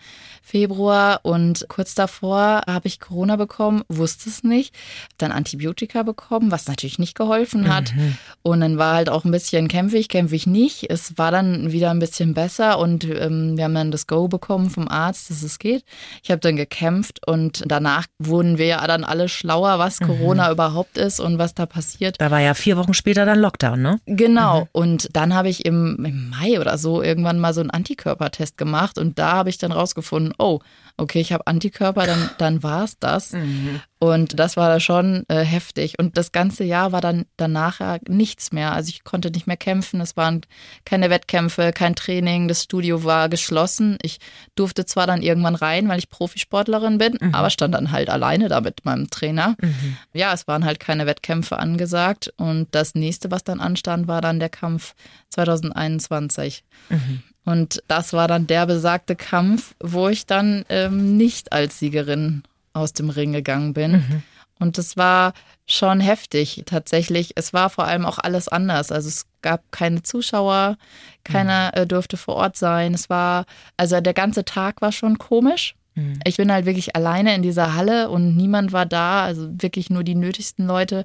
Februar 0.49 1.21
und 1.25 1.66
kurz 1.68 1.94
davor 1.94 2.62
habe 2.66 2.88
ich 2.88 3.01
Corona 3.01 3.37
bekommen, 3.37 3.83
wusste 3.88 4.31
es 4.31 4.42
nicht, 4.44 4.75
dann 5.18 5.31
Antibiotika 5.31 6.03
bekommen, 6.03 6.51
was 6.51 6.66
natürlich 6.68 6.99
nicht 6.99 7.14
geholfen 7.14 7.68
hat. 7.68 7.94
Mhm. 7.94 8.16
Und 8.42 8.61
dann 8.61 8.79
war 8.79 8.94
halt 8.94 9.11
auch 9.11 9.27
ein 9.27 9.31
bisschen 9.31 9.68
kämpfe 9.68 9.99
ich, 9.99 10.09
kämpfe 10.09 10.35
ich 10.35 10.47
nicht. 10.47 10.90
Es 10.90 11.18
war 11.18 11.31
dann 11.31 11.71
wieder 11.73 11.90
ein 11.90 11.99
bisschen 11.99 12.33
besser 12.33 12.79
und 12.79 13.05
ähm, 13.05 13.59
wir 13.59 13.64
haben 13.64 13.75
dann 13.75 13.90
das 13.90 14.07
Go 14.07 14.27
bekommen 14.27 14.71
vom 14.71 14.88
Arzt, 14.88 15.29
dass 15.29 15.42
es 15.42 15.59
geht. 15.59 15.85
Ich 16.23 16.31
habe 16.31 16.40
dann 16.40 16.57
gekämpft 16.57 17.27
und 17.27 17.64
danach 17.66 18.07
wurden 18.18 18.57
wir 18.57 18.66
ja 18.66 18.87
dann 18.87 19.05
alle 19.05 19.29
schlauer, 19.29 19.79
was 19.79 20.01
mhm. 20.01 20.07
Corona 20.07 20.51
überhaupt 20.51 20.97
ist 20.97 21.21
und 21.21 21.38
was 21.38 21.55
da 21.55 21.66
passiert. 21.66 22.16
Da 22.18 22.31
war 22.31 22.40
ja 22.40 22.55
vier 22.55 22.79
Wochen 22.79 22.94
später 22.94 23.27
dann 23.27 23.38
Lockdown, 23.38 23.83
ne? 23.83 24.01
Genau. 24.07 24.62
Mhm. 24.62 24.68
Und 24.98 25.14
dann 25.16 25.32
habe 25.32 25.48
ich 25.48 25.64
im, 25.64 26.04
im 26.04 26.30
Mai 26.30 26.58
oder 26.58 26.76
so 26.76 27.02
irgendwann 27.02 27.38
mal 27.38 27.54
so 27.54 27.61
einen 27.61 27.70
Antikörpertest 27.70 28.58
gemacht 28.58 28.98
und 28.98 29.16
da 29.16 29.32
habe 29.34 29.48
ich 29.48 29.56
dann 29.56 29.70
rausgefunden, 29.70 30.34
oh, 30.38 30.58
okay, 30.96 31.20
ich 31.20 31.32
habe 31.32 31.46
Antikörper, 31.46 32.04
dann, 32.04 32.30
dann 32.38 32.64
war 32.64 32.82
es 32.82 32.98
das. 32.98 33.32
Mhm. 33.32 33.80
Und 34.00 34.38
das 34.38 34.56
war 34.56 34.78
schon 34.78 35.24
äh, 35.28 35.40
heftig. 35.40 35.98
Und 35.98 36.16
das 36.16 36.30
ganze 36.30 36.62
Jahr 36.62 36.92
war 36.92 37.00
dann 37.00 37.26
danach 37.37 37.98
nichts 38.06 38.52
mehr. 38.52 38.72
Also 38.72 38.90
ich 38.90 39.02
konnte 39.02 39.30
nicht 39.30 39.48
mehr 39.48 39.56
kämpfen. 39.56 40.00
Es 40.00 40.16
waren 40.16 40.42
keine 40.84 41.11
Wettkämpfe, 41.11 41.72
kein 41.72 41.96
Training. 41.96 42.46
Das 42.46 42.62
Studio 42.62 43.02
war 43.02 43.28
geschlossen. 43.28 43.98
Ich 44.02 44.18
durfte 44.54 44.87
zwar 44.87 45.08
dann 45.08 45.22
irgendwann 45.22 45.56
rein, 45.56 45.88
weil 45.88 45.98
ich 45.98 46.11
Profisportlerin 46.11 46.98
bin, 46.98 47.18
mhm. 47.20 47.34
aber 47.34 47.50
stand 47.50 47.74
dann 47.74 47.90
halt 47.90 48.08
alleine 48.08 48.48
da 48.48 48.61
mit 48.61 48.84
meinem 48.84 49.11
Trainer. 49.11 49.56
Mhm. 49.61 49.96
Ja, 50.12 50.32
es 50.32 50.46
waren 50.46 50.64
halt 50.64 50.78
keine 50.78 51.06
Wettkämpfe 51.06 51.58
angesagt. 51.58 52.32
Und 52.37 52.68
das 52.70 52.94
nächste, 52.94 53.32
was 53.32 53.42
dann 53.42 53.58
anstand, 53.58 54.06
war 54.06 54.20
dann 54.20 54.38
der 54.38 54.50
Kampf 54.50 54.94
2021. 55.30 56.62
Mhm. 56.88 57.22
Und 57.44 57.82
das 57.88 58.12
war 58.12 58.28
dann 58.28 58.46
der 58.46 58.66
besagte 58.66 59.16
Kampf, 59.16 59.74
wo 59.82 60.08
ich 60.08 60.26
dann 60.26 60.66
ähm, 60.68 61.16
nicht 61.16 61.50
als 61.50 61.78
Siegerin 61.78 62.42
aus 62.72 62.92
dem 62.92 63.11
Ring 63.11 63.33
gegangen 63.33 63.72
bin. 63.72 63.92
Mhm. 63.92 64.22
Und 64.61 64.78
das 64.78 64.96
war 64.96 65.35
schon 65.66 66.00
heftig 66.00 66.64
tatsächlich. 66.66 67.33
Es 67.37 67.52
war 67.52 67.70
vor 67.70 67.85
allem 67.85 68.04
auch 68.04 68.18
alles 68.18 68.48
anders. 68.48 68.90
Also 68.90 69.09
es 69.09 69.26
gab 69.42 69.70
keine 69.70 70.02
Zuschauer, 70.02 70.76
keiner 71.24 71.72
mhm. 71.74 71.83
äh, 71.83 71.87
durfte 71.87 72.16
vor 72.16 72.37
Ort 72.37 72.57
sein. 72.57 72.94
Es 72.94 73.09
war, 73.09 73.44
also 73.76 74.00
der 74.00 74.14
ganze 74.14 74.44
Tag 74.44 74.81
war 74.83 74.92
schon 74.92 75.18
komisch. 75.18 75.74
Mhm. 75.98 76.20
Ich 76.24 76.37
bin 76.37 76.52
halt 76.52 76.66
wirklich 76.66 76.94
alleine 76.96 77.34
in 77.34 77.42
dieser 77.42 77.74
Halle 77.74 78.08
und 78.08 78.37
niemand 78.37 78.72
war 78.72 78.87
da, 78.87 79.24
also 79.24 79.48
wirklich 79.50 79.90
nur 79.90 80.04
die 80.04 80.14
nötigsten 80.14 80.66
Leute. 80.66 81.04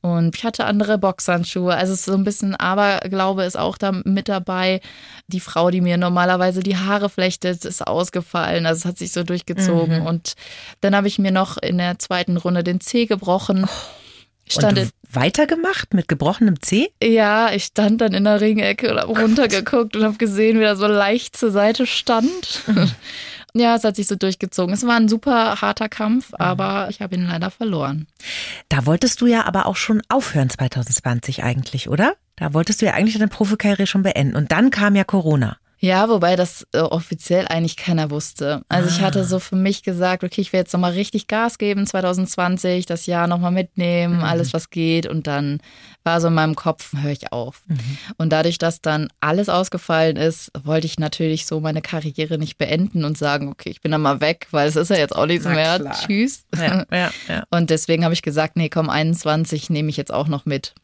Und 0.00 0.36
ich 0.36 0.44
hatte 0.44 0.64
andere 0.64 0.96
Boxhandschuhe. 0.96 1.74
Also 1.74 1.94
so 1.96 2.14
ein 2.14 2.22
bisschen 2.22 2.54
Aberglaube 2.54 3.42
ist 3.42 3.58
auch 3.58 3.76
da 3.76 3.90
mit 4.04 4.28
dabei. 4.28 4.80
Die 5.26 5.40
Frau, 5.40 5.70
die 5.70 5.80
mir 5.80 5.96
normalerweise 5.96 6.62
die 6.62 6.76
Haare 6.76 7.08
flechtet, 7.08 7.64
ist 7.64 7.84
ausgefallen. 7.84 8.64
Also 8.64 8.78
es 8.78 8.84
hat 8.84 8.98
sich 8.98 9.10
so 9.10 9.24
durchgezogen. 9.24 10.00
Mhm. 10.00 10.06
Und 10.06 10.34
dann 10.80 10.94
habe 10.94 11.08
ich 11.08 11.18
mir 11.18 11.32
noch 11.32 11.56
in 11.56 11.78
der 11.78 11.98
zweiten 11.98 12.36
Runde 12.36 12.62
den 12.62 12.80
Zeh 12.80 13.06
gebrochen. 13.06 13.64
Oh. 13.64 14.50
stand 14.60 14.78
und 14.78 14.90
weitergemacht 15.10 15.94
mit 15.94 16.06
gebrochenem 16.06 16.62
Zeh? 16.62 16.90
Ja, 17.02 17.50
ich 17.52 17.64
stand 17.64 18.00
dann 18.00 18.14
in 18.14 18.24
der 18.24 18.40
Ringecke 18.40 18.92
und 18.92 19.00
habe 19.00 19.20
runtergeguckt 19.20 19.96
und 19.96 20.04
habe 20.04 20.16
gesehen, 20.16 20.60
wie 20.60 20.64
er 20.64 20.76
so 20.76 20.86
leicht 20.86 21.36
zur 21.36 21.50
Seite 21.50 21.86
stand. 21.86 22.62
Ja, 23.54 23.74
es 23.74 23.84
hat 23.84 23.96
sich 23.96 24.06
so 24.06 24.14
durchgezogen. 24.14 24.74
Es 24.74 24.86
war 24.86 24.96
ein 24.96 25.08
super 25.08 25.60
harter 25.60 25.88
Kampf, 25.88 26.30
mhm. 26.32 26.36
aber 26.38 26.88
ich 26.90 27.00
habe 27.00 27.14
ihn 27.14 27.26
leider 27.26 27.50
verloren. 27.50 28.06
Da 28.68 28.86
wolltest 28.86 29.20
du 29.20 29.26
ja 29.26 29.44
aber 29.46 29.66
auch 29.66 29.76
schon 29.76 30.02
aufhören 30.08 30.50
2020 30.50 31.42
eigentlich, 31.42 31.88
oder? 31.88 32.14
Da 32.36 32.54
wolltest 32.54 32.80
du 32.80 32.86
ja 32.86 32.94
eigentlich 32.94 33.14
deine 33.14 33.28
Profikarriere 33.28 33.86
schon 33.86 34.02
beenden. 34.02 34.36
Und 34.36 34.52
dann 34.52 34.70
kam 34.70 34.94
ja 34.94 35.04
Corona. 35.04 35.56
Ja, 35.80 36.08
wobei 36.08 36.34
das 36.34 36.66
äh, 36.72 36.80
offiziell 36.80 37.46
eigentlich 37.46 37.76
keiner 37.76 38.10
wusste. 38.10 38.62
Also 38.68 38.88
ah. 38.88 38.92
ich 38.92 39.00
hatte 39.00 39.20
ah. 39.20 39.24
so 39.24 39.38
für 39.38 39.54
mich 39.54 39.84
gesagt, 39.84 40.24
okay, 40.24 40.40
ich 40.40 40.52
will 40.52 40.60
jetzt 40.60 40.72
nochmal 40.72 40.92
richtig 40.92 41.28
Gas 41.28 41.56
geben 41.58 41.86
2020, 41.86 42.86
das 42.86 43.06
Jahr 43.06 43.28
nochmal 43.28 43.52
mitnehmen, 43.52 44.16
mhm. 44.16 44.24
alles 44.24 44.52
was 44.52 44.70
geht 44.70 45.06
und 45.06 45.28
dann 45.28 45.60
war 46.08 46.22
so 46.22 46.28
in 46.28 46.34
meinem 46.34 46.54
Kopf, 46.54 46.94
höre 46.96 47.10
ich 47.10 47.32
auf. 47.32 47.60
Mhm. 47.66 47.98
Und 48.16 48.30
dadurch, 48.30 48.56
dass 48.56 48.80
dann 48.80 49.08
alles 49.20 49.50
ausgefallen 49.50 50.16
ist, 50.16 50.50
wollte 50.58 50.86
ich 50.86 50.98
natürlich 50.98 51.44
so 51.44 51.60
meine 51.60 51.82
Karriere 51.82 52.38
nicht 52.38 52.56
beenden 52.56 53.04
und 53.04 53.18
sagen, 53.18 53.48
okay, 53.48 53.68
ich 53.68 53.82
bin 53.82 53.92
dann 53.92 54.00
mal 54.00 54.22
weg, 54.22 54.46
weil 54.50 54.66
es 54.66 54.76
ist 54.76 54.88
ja 54.88 54.96
jetzt 54.96 55.14
auch 55.14 55.26
nichts 55.26 55.44
mehr. 55.44 55.92
Tschüss. 55.92 56.46
Ja, 56.56 56.86
ja, 56.90 57.10
ja. 57.28 57.44
Und 57.50 57.68
deswegen 57.68 58.04
habe 58.04 58.14
ich 58.14 58.22
gesagt, 58.22 58.56
nee, 58.56 58.70
komm, 58.70 58.88
21 58.88 59.68
nehme 59.68 59.90
ich 59.90 59.98
jetzt 59.98 60.12
auch 60.12 60.28
noch 60.28 60.46
mit. 60.46 60.74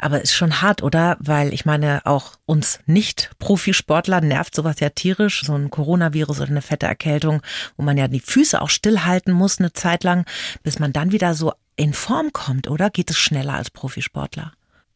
Aber 0.00 0.20
ist 0.20 0.34
schon 0.34 0.62
hart, 0.62 0.82
oder? 0.82 1.16
Weil 1.20 1.54
ich 1.54 1.64
meine, 1.64 2.04
auch 2.04 2.32
uns 2.44 2.80
Nicht-Profisportler 2.86 4.20
nervt 4.20 4.52
sowas 4.52 4.80
ja 4.80 4.88
tierisch, 4.88 5.44
so 5.44 5.54
ein 5.54 5.70
Coronavirus 5.70 6.40
oder 6.40 6.50
eine 6.50 6.62
fette 6.62 6.86
Erkältung, 6.86 7.40
wo 7.76 7.84
man 7.84 7.96
ja 7.96 8.08
die 8.08 8.18
Füße 8.18 8.60
auch 8.60 8.70
stillhalten 8.70 9.32
muss 9.32 9.60
eine 9.60 9.72
Zeit 9.72 10.02
lang, 10.02 10.26
bis 10.64 10.80
man 10.80 10.92
dann 10.92 11.12
wieder 11.12 11.34
so 11.34 11.52
in 11.76 11.92
Form 11.92 12.32
kommt, 12.32 12.68
oder? 12.68 12.90
Geht 12.90 13.10
es 13.10 13.18
schneller 13.18 13.54
als 13.54 13.70
Profisportler? 13.70 14.52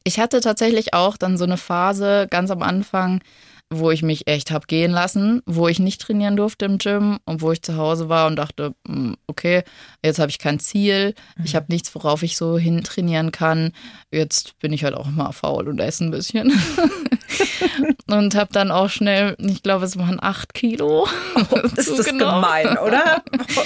Ich 0.06 0.20
hatte 0.20 0.40
tatsächlich 0.40 0.94
auch 0.94 1.16
dann 1.16 1.36
so 1.36 1.42
eine 1.42 1.56
Phase 1.56 2.28
ganz 2.30 2.52
am 2.52 2.62
Anfang, 2.62 3.22
wo 3.70 3.90
ich 3.90 4.02
mich 4.02 4.28
echt 4.28 4.52
hab 4.52 4.68
gehen 4.68 4.92
lassen, 4.92 5.42
wo 5.46 5.66
ich 5.66 5.80
nicht 5.80 6.00
trainieren 6.00 6.36
durfte 6.36 6.64
im 6.64 6.78
Gym 6.78 7.18
und 7.24 7.42
wo 7.42 7.50
ich 7.50 7.60
zu 7.60 7.76
Hause 7.76 8.08
war 8.08 8.28
und 8.28 8.36
dachte, 8.36 8.76
hm, 8.86 9.16
okay, 9.26 9.64
jetzt 10.04 10.20
habe 10.20 10.30
ich 10.30 10.38
kein 10.38 10.60
Ziel, 10.60 11.12
ich 11.42 11.54
mhm. 11.54 11.56
habe 11.56 11.66
nichts, 11.70 11.92
worauf 11.92 12.22
ich 12.22 12.36
so 12.36 12.56
hin 12.56 12.84
trainieren 12.84 13.32
kann. 13.32 13.72
Jetzt 14.12 14.56
bin 14.60 14.72
ich 14.72 14.84
halt 14.84 14.94
auch 14.94 15.06
mal 15.06 15.32
faul 15.32 15.66
und 15.66 15.80
esse 15.80 16.04
ein 16.04 16.12
bisschen. 16.12 16.52
und 18.06 18.34
habe 18.34 18.52
dann 18.52 18.70
auch 18.70 18.88
schnell, 18.88 19.36
ich 19.38 19.62
glaube, 19.62 19.84
es 19.84 19.98
waren 19.98 20.18
acht 20.20 20.54
Kilo. 20.54 21.06
Oh, 21.34 21.56
ist 21.76 21.98
das 21.98 22.06
gemein, 22.06 22.78
oder? 22.78 23.22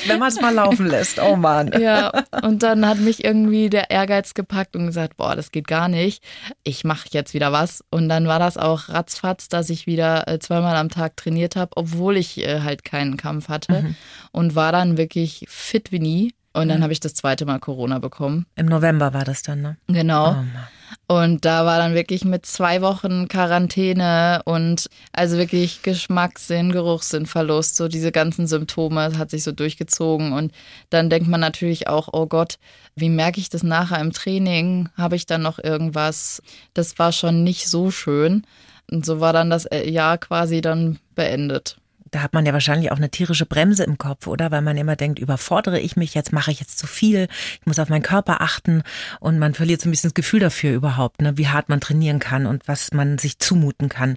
Wenn 0.06 0.18
man 0.18 0.28
es 0.28 0.40
mal 0.40 0.54
laufen 0.54 0.86
lässt. 0.86 1.20
Oh 1.20 1.36
Mann. 1.36 1.72
Ja, 1.80 2.12
und 2.42 2.62
dann 2.62 2.86
hat 2.86 2.98
mich 2.98 3.24
irgendwie 3.24 3.70
der 3.70 3.90
Ehrgeiz 3.90 4.34
gepackt 4.34 4.76
und 4.76 4.86
gesagt, 4.86 5.16
boah, 5.16 5.36
das 5.36 5.52
geht 5.52 5.66
gar 5.66 5.88
nicht. 5.88 6.22
Ich 6.64 6.84
mache 6.84 7.08
jetzt 7.10 7.34
wieder 7.34 7.52
was. 7.52 7.84
Und 7.90 8.08
dann 8.08 8.26
war 8.26 8.38
das 8.38 8.56
auch 8.56 8.88
ratzfatz, 8.88 9.48
dass 9.48 9.70
ich 9.70 9.86
wieder 9.86 10.28
äh, 10.28 10.38
zweimal 10.38 10.76
am 10.76 10.88
Tag 10.88 11.16
trainiert 11.16 11.56
habe, 11.56 11.72
obwohl 11.76 12.16
ich 12.16 12.38
äh, 12.38 12.60
halt 12.62 12.84
keinen 12.84 13.16
Kampf 13.16 13.48
hatte. 13.48 13.82
Mhm. 13.82 13.94
Und 14.32 14.54
war 14.54 14.72
dann 14.72 14.96
wirklich 14.96 15.44
fit 15.48 15.92
wie 15.92 16.00
nie. 16.00 16.34
Und 16.52 16.68
dann 16.68 16.78
mhm. 16.78 16.82
habe 16.82 16.92
ich 16.92 17.00
das 17.00 17.14
zweite 17.14 17.46
Mal 17.46 17.60
Corona 17.60 18.00
bekommen. 18.00 18.46
Im 18.56 18.66
November 18.66 19.14
war 19.14 19.24
das 19.24 19.42
dann, 19.42 19.62
ne? 19.62 19.76
Genau. 19.86 20.32
Oh 20.32 20.44
und 21.10 21.44
da 21.44 21.66
war 21.66 21.78
dann 21.78 21.94
wirklich 21.94 22.24
mit 22.24 22.46
zwei 22.46 22.82
Wochen 22.82 23.26
Quarantäne 23.26 24.42
und 24.44 24.86
also 25.10 25.38
wirklich 25.38 25.82
Geschmackssinn, 25.82 26.70
Geruchssinnverlust, 26.70 27.74
so 27.74 27.88
diese 27.88 28.12
ganzen 28.12 28.46
Symptome 28.46 29.18
hat 29.18 29.28
sich 29.28 29.42
so 29.42 29.50
durchgezogen. 29.50 30.32
Und 30.32 30.52
dann 30.88 31.10
denkt 31.10 31.26
man 31.26 31.40
natürlich 31.40 31.88
auch, 31.88 32.10
oh 32.12 32.26
Gott, 32.26 32.58
wie 32.94 33.08
merke 33.08 33.40
ich 33.40 33.48
das 33.48 33.64
nachher 33.64 34.00
im 34.00 34.12
Training? 34.12 34.88
Habe 34.96 35.16
ich 35.16 35.26
dann 35.26 35.42
noch 35.42 35.58
irgendwas? 35.58 36.42
Das 36.74 36.96
war 37.00 37.10
schon 37.10 37.42
nicht 37.42 37.66
so 37.66 37.90
schön. 37.90 38.46
Und 38.88 39.04
so 39.04 39.18
war 39.18 39.32
dann 39.32 39.50
das 39.50 39.66
Jahr 39.84 40.16
quasi 40.16 40.60
dann 40.60 41.00
beendet 41.16 41.79
da 42.10 42.22
hat 42.22 42.32
man 42.34 42.46
ja 42.46 42.52
wahrscheinlich 42.52 42.90
auch 42.92 42.96
eine 42.96 43.10
tierische 43.10 43.46
Bremse 43.46 43.84
im 43.84 43.98
Kopf, 43.98 44.26
oder? 44.26 44.50
Weil 44.50 44.62
man 44.62 44.76
immer 44.76 44.96
denkt, 44.96 45.18
überfordere 45.18 45.78
ich 45.80 45.96
mich 45.96 46.14
jetzt, 46.14 46.32
mache 46.32 46.50
ich 46.50 46.60
jetzt 46.60 46.78
zu 46.78 46.86
viel, 46.86 47.28
ich 47.60 47.66
muss 47.66 47.78
auf 47.78 47.88
meinen 47.88 48.02
Körper 48.02 48.40
achten 48.40 48.82
und 49.20 49.38
man 49.38 49.54
verliert 49.54 49.80
so 49.80 49.88
ein 49.88 49.90
bisschen 49.90 50.08
das 50.08 50.14
Gefühl 50.14 50.40
dafür 50.40 50.74
überhaupt, 50.74 51.22
ne? 51.22 51.36
wie 51.36 51.48
hart 51.48 51.68
man 51.68 51.80
trainieren 51.80 52.18
kann 52.18 52.46
und 52.46 52.66
was 52.66 52.92
man 52.92 53.18
sich 53.18 53.38
zumuten 53.38 53.88
kann. 53.88 54.16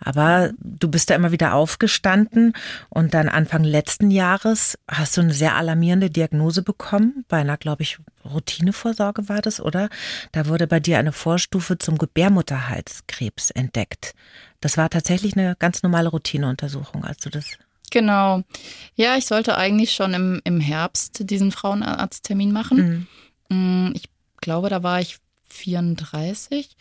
Aber 0.00 0.50
du 0.58 0.88
bist 0.88 1.10
da 1.10 1.14
immer 1.14 1.32
wieder 1.32 1.54
aufgestanden 1.54 2.52
und 2.88 3.14
dann 3.14 3.28
Anfang 3.28 3.64
letzten 3.64 4.10
Jahres 4.10 4.78
hast 4.88 5.16
du 5.16 5.22
eine 5.22 5.32
sehr 5.32 5.56
alarmierende 5.56 6.10
Diagnose 6.10 6.62
bekommen, 6.62 7.24
bei 7.28 7.38
einer, 7.38 7.56
glaube 7.56 7.82
ich, 7.82 7.98
Routinevorsorge 8.24 9.28
war 9.28 9.42
das, 9.42 9.60
oder? 9.60 9.88
Da 10.32 10.46
wurde 10.46 10.66
bei 10.66 10.80
dir 10.80 10.98
eine 10.98 11.12
Vorstufe 11.12 11.78
zum 11.78 11.98
Gebärmutterhalskrebs 11.98 13.50
entdeckt. 13.50 14.14
Das 14.62 14.78
war 14.78 14.88
tatsächlich 14.88 15.36
eine 15.36 15.56
ganz 15.58 15.82
normale 15.82 16.08
Routineuntersuchung, 16.08 17.04
als 17.04 17.18
du 17.18 17.28
das. 17.28 17.58
Genau. 17.90 18.42
Ja, 18.94 19.16
ich 19.16 19.26
sollte 19.26 19.58
eigentlich 19.58 19.92
schon 19.92 20.14
im, 20.14 20.40
im 20.44 20.60
Herbst 20.60 21.28
diesen 21.28 21.52
Frauenarzttermin 21.52 22.52
machen. 22.52 23.06
Mhm. 23.48 23.88
Mm, 23.88 23.92
ich 23.94 24.04
glaube, 24.40 24.70
da 24.70 24.82
war 24.82 25.00
ich 25.00 25.18
34 25.48 26.74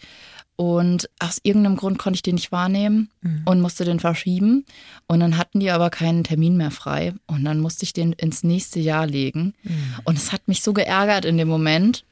und 0.56 1.10
aus 1.20 1.40
irgendeinem 1.42 1.76
Grund 1.76 1.98
konnte 1.98 2.18
ich 2.18 2.22
den 2.22 2.36
nicht 2.36 2.52
wahrnehmen 2.52 3.10
mhm. 3.22 3.42
und 3.46 3.62
musste 3.62 3.84
den 3.84 4.00
verschieben. 4.00 4.64
Und 5.08 5.20
dann 5.20 5.38
hatten 5.38 5.60
die 5.60 5.72
aber 5.72 5.90
keinen 5.90 6.24
Termin 6.24 6.56
mehr 6.56 6.70
frei. 6.70 7.16
Und 7.26 7.44
dann 7.44 7.60
musste 7.60 7.84
ich 7.84 7.94
den 7.94 8.14
ins 8.14 8.44
nächste 8.44 8.80
Jahr 8.80 9.08
legen. 9.08 9.56
Mhm. 9.64 9.96
Und 10.04 10.20
es 10.20 10.32
hat 10.32 10.48
mich 10.48 10.62
so 10.62 10.72
geärgert 10.72 11.26
in 11.26 11.38
dem 11.38 11.48
Moment. 11.48 12.06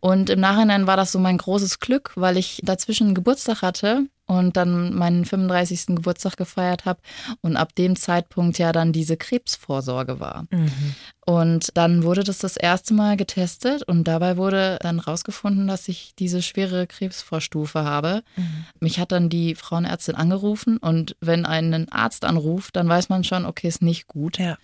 Und 0.00 0.28
im 0.28 0.38
Nachhinein 0.38 0.86
war 0.86 0.98
das 0.98 1.12
so 1.12 1.18
mein 1.18 1.38
großes 1.38 1.80
Glück, 1.80 2.12
weil 2.14 2.36
ich 2.36 2.60
dazwischen 2.62 3.14
Geburtstag 3.14 3.62
hatte 3.62 4.04
und 4.26 4.56
dann 4.56 4.94
meinen 4.94 5.24
35. 5.24 5.86
Geburtstag 5.88 6.36
gefeiert 6.36 6.84
habe 6.84 7.00
und 7.42 7.56
ab 7.56 7.74
dem 7.74 7.96
Zeitpunkt 7.96 8.58
ja 8.58 8.72
dann 8.72 8.92
diese 8.92 9.16
Krebsvorsorge 9.16 10.20
war. 10.20 10.46
Mhm. 10.50 10.94
Und 11.26 11.70
dann 11.74 12.02
wurde 12.02 12.22
das 12.24 12.38
das 12.38 12.56
erste 12.56 12.94
Mal 12.94 13.16
getestet 13.16 13.82
und 13.82 14.04
dabei 14.04 14.36
wurde 14.36 14.78
dann 14.82 14.98
rausgefunden, 14.98 15.66
dass 15.66 15.88
ich 15.88 16.14
diese 16.18 16.42
schwere 16.42 16.86
Krebsvorstufe 16.86 17.84
habe. 17.84 18.22
Mhm. 18.36 18.66
Mich 18.80 18.98
hat 18.98 19.12
dann 19.12 19.28
die 19.28 19.54
Frauenärztin 19.54 20.14
angerufen 20.14 20.78
und 20.78 21.16
wenn 21.20 21.46
einen 21.46 21.90
Arzt 21.90 22.24
anruft, 22.24 22.76
dann 22.76 22.88
weiß 22.88 23.08
man 23.08 23.24
schon, 23.24 23.46
okay, 23.46 23.68
ist 23.68 23.82
nicht 23.82 24.06
gut. 24.06 24.38
Ja. 24.38 24.56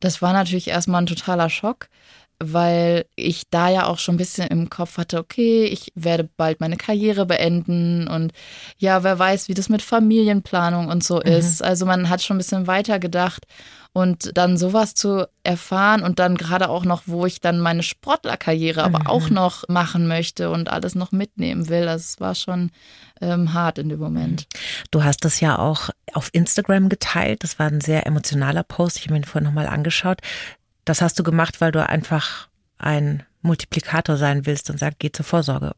Das 0.00 0.20
war 0.20 0.32
natürlich 0.32 0.68
erstmal 0.68 1.02
ein 1.02 1.06
totaler 1.06 1.48
Schock 1.50 1.88
weil 2.38 3.06
ich 3.16 3.44
da 3.50 3.68
ja 3.68 3.86
auch 3.86 3.98
schon 3.98 4.16
ein 4.16 4.18
bisschen 4.18 4.48
im 4.48 4.68
Kopf 4.68 4.98
hatte, 4.98 5.18
okay, 5.18 5.64
ich 5.64 5.92
werde 5.94 6.28
bald 6.36 6.60
meine 6.60 6.76
Karriere 6.76 7.26
beenden 7.26 8.08
und 8.08 8.32
ja, 8.76 9.02
wer 9.02 9.18
weiß, 9.18 9.48
wie 9.48 9.54
das 9.54 9.68
mit 9.68 9.82
Familienplanung 9.82 10.88
und 10.88 11.02
so 11.02 11.16
mhm. 11.16 11.32
ist. 11.32 11.64
Also 11.64 11.86
man 11.86 12.08
hat 12.08 12.22
schon 12.22 12.36
ein 12.36 12.38
bisschen 12.38 12.66
weiter 12.66 12.98
gedacht 12.98 13.46
und 13.96 14.36
dann 14.36 14.58
sowas 14.58 14.94
zu 14.94 15.26
erfahren 15.42 16.02
und 16.02 16.18
dann 16.18 16.36
gerade 16.36 16.68
auch 16.68 16.84
noch, 16.84 17.04
wo 17.06 17.24
ich 17.24 17.40
dann 17.40 17.58
meine 17.58 17.82
Sportlerkarriere 17.82 18.84
aber 18.84 19.00
mhm. 19.00 19.06
auch 19.06 19.30
noch 19.30 19.66
machen 19.68 20.06
möchte 20.06 20.50
und 20.50 20.68
alles 20.68 20.94
noch 20.94 21.12
mitnehmen 21.12 21.70
will, 21.70 21.86
das 21.86 22.20
war 22.20 22.34
schon 22.34 22.70
ähm, 23.22 23.54
hart 23.54 23.78
in 23.78 23.88
dem 23.88 23.98
Moment. 23.98 24.46
Du 24.90 25.02
hast 25.02 25.24
das 25.24 25.40
ja 25.40 25.58
auch 25.58 25.88
auf 26.12 26.28
Instagram 26.32 26.90
geteilt. 26.90 27.42
Das 27.42 27.58
war 27.58 27.68
ein 27.68 27.80
sehr 27.80 28.06
emotionaler 28.06 28.62
Post. 28.62 28.98
Ich 28.98 29.04
habe 29.04 29.14
mir 29.14 29.20
den 29.20 29.26
vorhin 29.26 29.46
nochmal 29.46 29.66
angeschaut. 29.66 30.20
Das 30.86 31.02
hast 31.02 31.18
du 31.18 31.22
gemacht, 31.22 31.60
weil 31.60 31.72
du 31.72 31.86
einfach 31.86 32.48
ein 32.78 33.24
Multiplikator 33.42 34.16
sein 34.16 34.46
willst 34.46 34.70
und 34.70 34.78
sagst, 34.78 35.00
geh 35.00 35.10
zur 35.12 35.24
Vorsorge. 35.24 35.72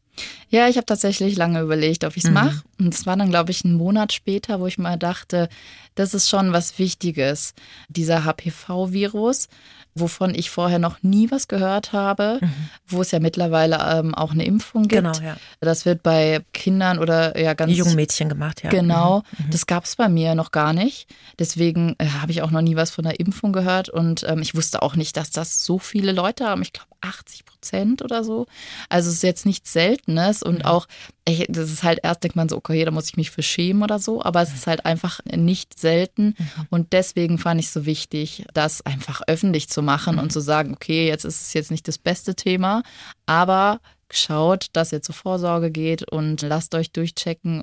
Ja, 0.49 0.67
ich 0.67 0.77
habe 0.77 0.85
tatsächlich 0.85 1.35
lange 1.35 1.61
überlegt, 1.61 2.03
ob 2.03 2.17
ich 2.17 2.23
es 2.23 2.29
mhm. 2.29 2.35
mache. 2.35 2.63
Und 2.79 2.93
es 2.93 3.05
war 3.05 3.15
dann, 3.15 3.29
glaube 3.29 3.51
ich, 3.51 3.63
ein 3.63 3.73
Monat 3.73 4.13
später, 4.13 4.59
wo 4.59 4.67
ich 4.67 4.77
mal 4.77 4.97
dachte, 4.97 5.49
das 5.95 6.13
ist 6.13 6.29
schon 6.29 6.53
was 6.53 6.79
Wichtiges. 6.79 7.53
Dieser 7.89 8.23
HPV-Virus, 8.23 9.49
wovon 9.95 10.33
ich 10.33 10.49
vorher 10.49 10.79
noch 10.79 11.03
nie 11.03 11.29
was 11.29 11.47
gehört 11.47 11.93
habe, 11.93 12.39
mhm. 12.41 12.69
wo 12.87 13.01
es 13.01 13.11
ja 13.11 13.19
mittlerweile 13.19 13.79
ähm, 13.99 14.15
auch 14.15 14.31
eine 14.31 14.45
Impfung 14.45 14.83
gibt. 14.83 15.03
Genau, 15.03 15.19
ja. 15.19 15.37
Das 15.59 15.85
wird 15.85 16.03
bei 16.03 16.41
Kindern 16.53 16.99
oder 16.99 17.37
ja 17.39 17.53
ganz 17.53 17.75
jungen 17.75 17.95
Mädchen 17.95 18.29
gemacht, 18.29 18.63
ja. 18.63 18.69
Genau, 18.69 19.23
mhm. 19.37 19.45
mhm. 19.45 19.51
das 19.51 19.65
gab 19.65 19.85
es 19.85 19.95
bei 19.95 20.09
mir 20.09 20.35
noch 20.35 20.51
gar 20.51 20.73
nicht. 20.73 21.07
Deswegen 21.37 21.95
äh, 21.97 22.07
habe 22.07 22.31
ich 22.31 22.41
auch 22.41 22.51
noch 22.51 22.61
nie 22.61 22.75
was 22.75 22.91
von 22.91 23.03
der 23.03 23.19
Impfung 23.19 23.51
gehört 23.51 23.89
und 23.89 24.23
ähm, 24.27 24.41
ich 24.41 24.55
wusste 24.55 24.81
auch 24.81 24.95
nicht, 24.95 25.17
dass 25.17 25.31
das 25.31 25.65
so 25.65 25.79
viele 25.79 26.11
Leute 26.11 26.45
haben. 26.45 26.61
Ich 26.61 26.73
glaube 26.73 26.89
80 27.01 27.45
Prozent 27.45 28.01
oder 28.01 28.23
so. 28.23 28.45
Also 28.89 29.09
es 29.09 29.17
ist 29.17 29.23
jetzt 29.23 29.45
nichts 29.45 29.71
Seltenes 30.09 30.43
und 30.43 30.59
mhm. 30.59 30.65
auch, 30.65 30.87
ey, 31.25 31.45
das 31.49 31.71
ist 31.71 31.83
halt 31.83 31.99
erst 32.03 32.23
denkt 32.23 32.35
man 32.35 32.49
so, 32.49 32.57
okay, 32.57 32.83
da 32.83 32.91
muss 32.91 33.09
ich 33.09 33.17
mich 33.17 33.31
für 33.31 33.43
schämen 33.43 33.83
oder 33.83 33.99
so, 33.99 34.23
aber 34.23 34.41
es 34.41 34.53
ist 34.53 34.67
halt 34.67 34.85
einfach 34.85 35.19
nicht 35.25 35.79
selten 35.79 36.35
mhm. 36.37 36.67
und 36.69 36.93
deswegen 36.93 37.37
fand 37.37 37.59
ich 37.59 37.67
es 37.67 37.73
so 37.73 37.85
wichtig, 37.85 38.45
das 38.53 38.85
einfach 38.85 39.21
öffentlich 39.27 39.69
zu 39.69 39.81
machen 39.81 40.15
mhm. 40.15 40.21
und 40.21 40.31
zu 40.31 40.39
sagen, 40.39 40.73
okay, 40.73 41.07
jetzt 41.07 41.25
ist 41.25 41.41
es 41.41 41.53
jetzt 41.53 41.71
nicht 41.71 41.87
das 41.87 41.97
beste 41.97 42.35
Thema, 42.35 42.83
aber 43.25 43.79
schaut, 44.11 44.67
dass 44.73 44.91
ihr 44.91 45.01
zur 45.01 45.15
Vorsorge 45.15 45.71
geht 45.71 46.11
und 46.11 46.41
lasst 46.41 46.73
euch 46.73 46.91
durchchecken. 46.91 47.61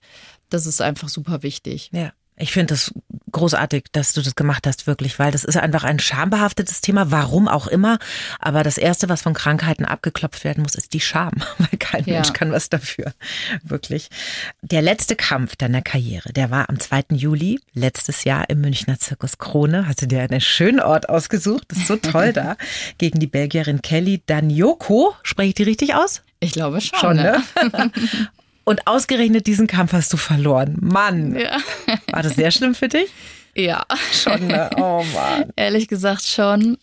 Das 0.48 0.66
ist 0.66 0.80
einfach 0.80 1.08
super 1.08 1.42
wichtig. 1.42 1.90
Ja. 1.92 2.12
Ich 2.38 2.52
finde 2.52 2.74
es 2.74 2.92
großartig, 3.32 3.86
dass 3.92 4.12
du 4.12 4.22
das 4.22 4.34
gemacht 4.34 4.66
hast, 4.66 4.86
wirklich, 4.86 5.18
weil 5.18 5.30
das 5.30 5.44
ist 5.44 5.56
einfach 5.56 5.84
ein 5.84 5.98
schambehaftetes 5.98 6.80
Thema, 6.80 7.10
warum 7.10 7.48
auch 7.48 7.66
immer. 7.66 7.98
Aber 8.40 8.62
das 8.62 8.78
Erste, 8.78 9.08
was 9.08 9.22
von 9.22 9.34
Krankheiten 9.34 9.84
abgeklopft 9.84 10.44
werden 10.44 10.62
muss, 10.62 10.74
ist 10.74 10.92
die 10.92 11.00
Scham, 11.00 11.32
weil 11.58 11.78
kein 11.78 12.04
ja. 12.04 12.14
Mensch 12.14 12.32
kann 12.32 12.52
was 12.52 12.68
dafür. 12.68 13.12
Wirklich. 13.62 14.08
Der 14.62 14.82
letzte 14.82 15.16
Kampf 15.16 15.56
deiner 15.56 15.82
Karriere, 15.82 16.32
der 16.32 16.50
war 16.50 16.68
am 16.68 16.78
2. 16.78 17.04
Juli 17.12 17.60
letztes 17.72 18.24
Jahr 18.24 18.48
im 18.50 18.60
Münchner 18.60 18.98
Zirkus 18.98 19.38
Krone. 19.38 19.86
Hast 19.86 20.02
du 20.02 20.06
dir 20.06 20.20
einen 20.20 20.40
schönen 20.40 20.80
Ort 20.80 21.08
ausgesucht? 21.08 21.64
Das 21.68 21.78
ist 21.78 21.88
so 21.88 21.96
toll 21.96 22.32
da. 22.32 22.56
Gegen 22.98 23.18
die 23.18 23.26
Belgierin 23.26 23.82
Kelly 23.82 24.22
Danioko. 24.26 25.14
Spreche 25.22 25.48
ich 25.48 25.54
die 25.54 25.62
richtig 25.62 25.94
aus? 25.94 26.22
Ich 26.40 26.52
glaube 26.52 26.80
schon. 26.80 26.98
schon 26.98 27.16
ne? 27.16 27.42
Und 28.68 28.88
ausgerechnet 28.88 29.46
diesen 29.46 29.68
Kampf 29.68 29.92
hast 29.92 30.12
du 30.12 30.16
verloren. 30.16 30.76
Mann. 30.80 31.36
Ja. 31.36 31.58
War 32.12 32.24
das 32.24 32.34
sehr 32.34 32.50
schlimm 32.50 32.74
für 32.74 32.88
dich? 32.88 33.08
Ja. 33.54 33.84
Schon, 34.12 34.48
ne? 34.48 34.68
Oh 34.76 35.04
Mann. 35.14 35.52
Ehrlich 35.56 35.86
gesagt 35.86 36.24
schon. 36.24 36.76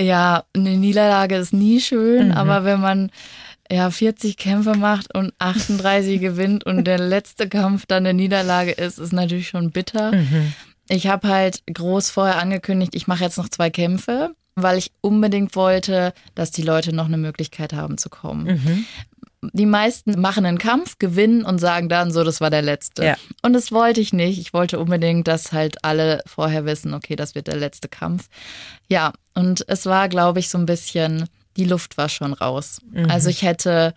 Ja, 0.00 0.44
eine 0.54 0.76
Niederlage 0.76 1.36
ist 1.36 1.52
nie 1.52 1.80
schön, 1.80 2.28
mhm. 2.28 2.34
aber 2.34 2.64
wenn 2.64 2.80
man 2.80 3.10
ja 3.68 3.90
40 3.90 4.36
Kämpfe 4.36 4.76
macht 4.76 5.12
und 5.16 5.32
38 5.40 6.20
gewinnt 6.20 6.64
und 6.64 6.84
der 6.84 6.98
letzte 6.98 7.48
Kampf 7.48 7.86
dann 7.86 8.06
eine 8.06 8.14
Niederlage 8.14 8.70
ist, 8.70 9.00
ist 9.00 9.12
natürlich 9.12 9.48
schon 9.48 9.72
bitter. 9.72 10.12
Mhm. 10.14 10.52
Ich 10.88 11.08
habe 11.08 11.26
halt 11.26 11.62
groß 11.66 12.10
vorher 12.10 12.38
angekündigt, 12.38 12.94
ich 12.94 13.08
mache 13.08 13.24
jetzt 13.24 13.38
noch 13.38 13.48
zwei 13.48 13.70
Kämpfe, 13.70 14.34
weil 14.54 14.78
ich 14.78 14.92
unbedingt 15.00 15.56
wollte, 15.56 16.12
dass 16.36 16.52
die 16.52 16.62
Leute 16.62 16.94
noch 16.94 17.06
eine 17.06 17.18
Möglichkeit 17.18 17.72
haben 17.72 17.98
zu 17.98 18.10
kommen. 18.10 18.44
Mhm 18.44 18.84
die 19.52 19.66
meisten 19.66 20.20
machen 20.20 20.46
einen 20.46 20.58
Kampf, 20.58 20.98
gewinnen 20.98 21.44
und 21.44 21.58
sagen 21.58 21.88
dann 21.88 22.10
so, 22.10 22.24
das 22.24 22.40
war 22.40 22.50
der 22.50 22.62
letzte. 22.62 23.04
Ja. 23.04 23.16
Und 23.42 23.52
das 23.52 23.70
wollte 23.72 24.00
ich 24.00 24.12
nicht. 24.12 24.38
Ich 24.38 24.52
wollte 24.52 24.78
unbedingt, 24.78 25.28
dass 25.28 25.52
halt 25.52 25.84
alle 25.84 26.22
vorher 26.26 26.64
wissen, 26.64 26.94
okay, 26.94 27.16
das 27.16 27.34
wird 27.34 27.46
der 27.46 27.56
letzte 27.56 27.88
Kampf. 27.88 28.28
Ja, 28.88 29.12
und 29.34 29.64
es 29.68 29.86
war, 29.86 30.08
glaube 30.08 30.40
ich, 30.40 30.48
so 30.48 30.58
ein 30.58 30.66
bisschen, 30.66 31.28
die 31.56 31.64
Luft 31.64 31.96
war 31.96 32.08
schon 32.08 32.32
raus. 32.32 32.80
Mhm. 32.90 33.10
Also 33.10 33.28
ich 33.28 33.42
hätte, 33.42 33.94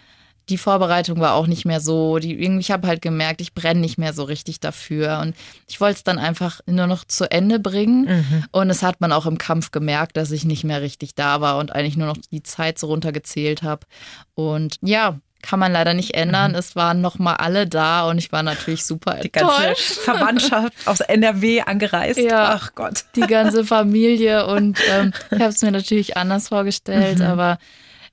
die 0.50 0.58
Vorbereitung 0.58 1.20
war 1.20 1.36
auch 1.36 1.48
nicht 1.48 1.66
mehr 1.66 1.80
so, 1.80 2.18
die, 2.18 2.36
ich 2.36 2.72
habe 2.72 2.88
halt 2.88 3.02
gemerkt, 3.02 3.40
ich 3.40 3.54
brenne 3.54 3.80
nicht 3.80 3.98
mehr 3.98 4.14
so 4.14 4.24
richtig 4.24 4.60
dafür. 4.60 5.20
Und 5.20 5.36
ich 5.68 5.80
wollte 5.80 5.98
es 5.98 6.04
dann 6.04 6.18
einfach 6.18 6.60
nur 6.66 6.88
noch 6.88 7.06
zu 7.06 7.32
Ende 7.32 7.60
bringen. 7.60 8.06
Mhm. 8.06 8.46
Und 8.52 8.70
es 8.70 8.84
hat 8.84 9.00
man 9.00 9.12
auch 9.12 9.26
im 9.26 9.38
Kampf 9.38 9.72
gemerkt, 9.72 10.18
dass 10.18 10.32
ich 10.32 10.46
nicht 10.46 10.64
mehr 10.64 10.82
richtig 10.82 11.16
da 11.16 11.40
war 11.40 11.58
und 11.58 11.72
eigentlich 11.72 11.98
nur 11.98 12.08
noch 12.08 12.18
die 12.32 12.44
Zeit 12.44 12.80
so 12.80 12.88
runtergezählt 12.88 13.64
habe. 13.64 13.86
Und 14.34 14.78
ja, 14.82 15.20
kann 15.42 15.60
man 15.60 15.72
leider 15.72 15.94
nicht 15.94 16.16
ändern. 16.16 16.52
Mhm. 16.52 16.58
Es 16.58 16.76
waren 16.76 17.02
noch 17.02 17.18
mal 17.20 17.36
alle 17.36 17.68
da 17.68 18.08
und 18.10 18.18
ich 18.18 18.32
war 18.32 18.44
natürlich 18.44 18.86
super 18.86 19.16
Die 19.16 19.32
ganze 19.32 19.56
enttäuscht. 19.56 19.92
Verwandtschaft 20.00 20.74
aus 20.86 21.00
NRW 21.00 21.62
angereist. 21.62 22.20
Ja, 22.20 22.52
Ach 22.54 22.76
Gott. 22.76 23.06
Die 23.16 23.22
ganze 23.22 23.64
Familie 23.66 24.48
und 24.48 24.80
ähm, 24.92 25.14
ich 25.32 25.40
habe 25.40 25.50
es 25.50 25.62
mir 25.62 25.72
natürlich 25.72 26.18
anders 26.18 26.50
vorgestellt, 26.50 27.20
mhm. 27.20 27.26
aber 27.26 27.58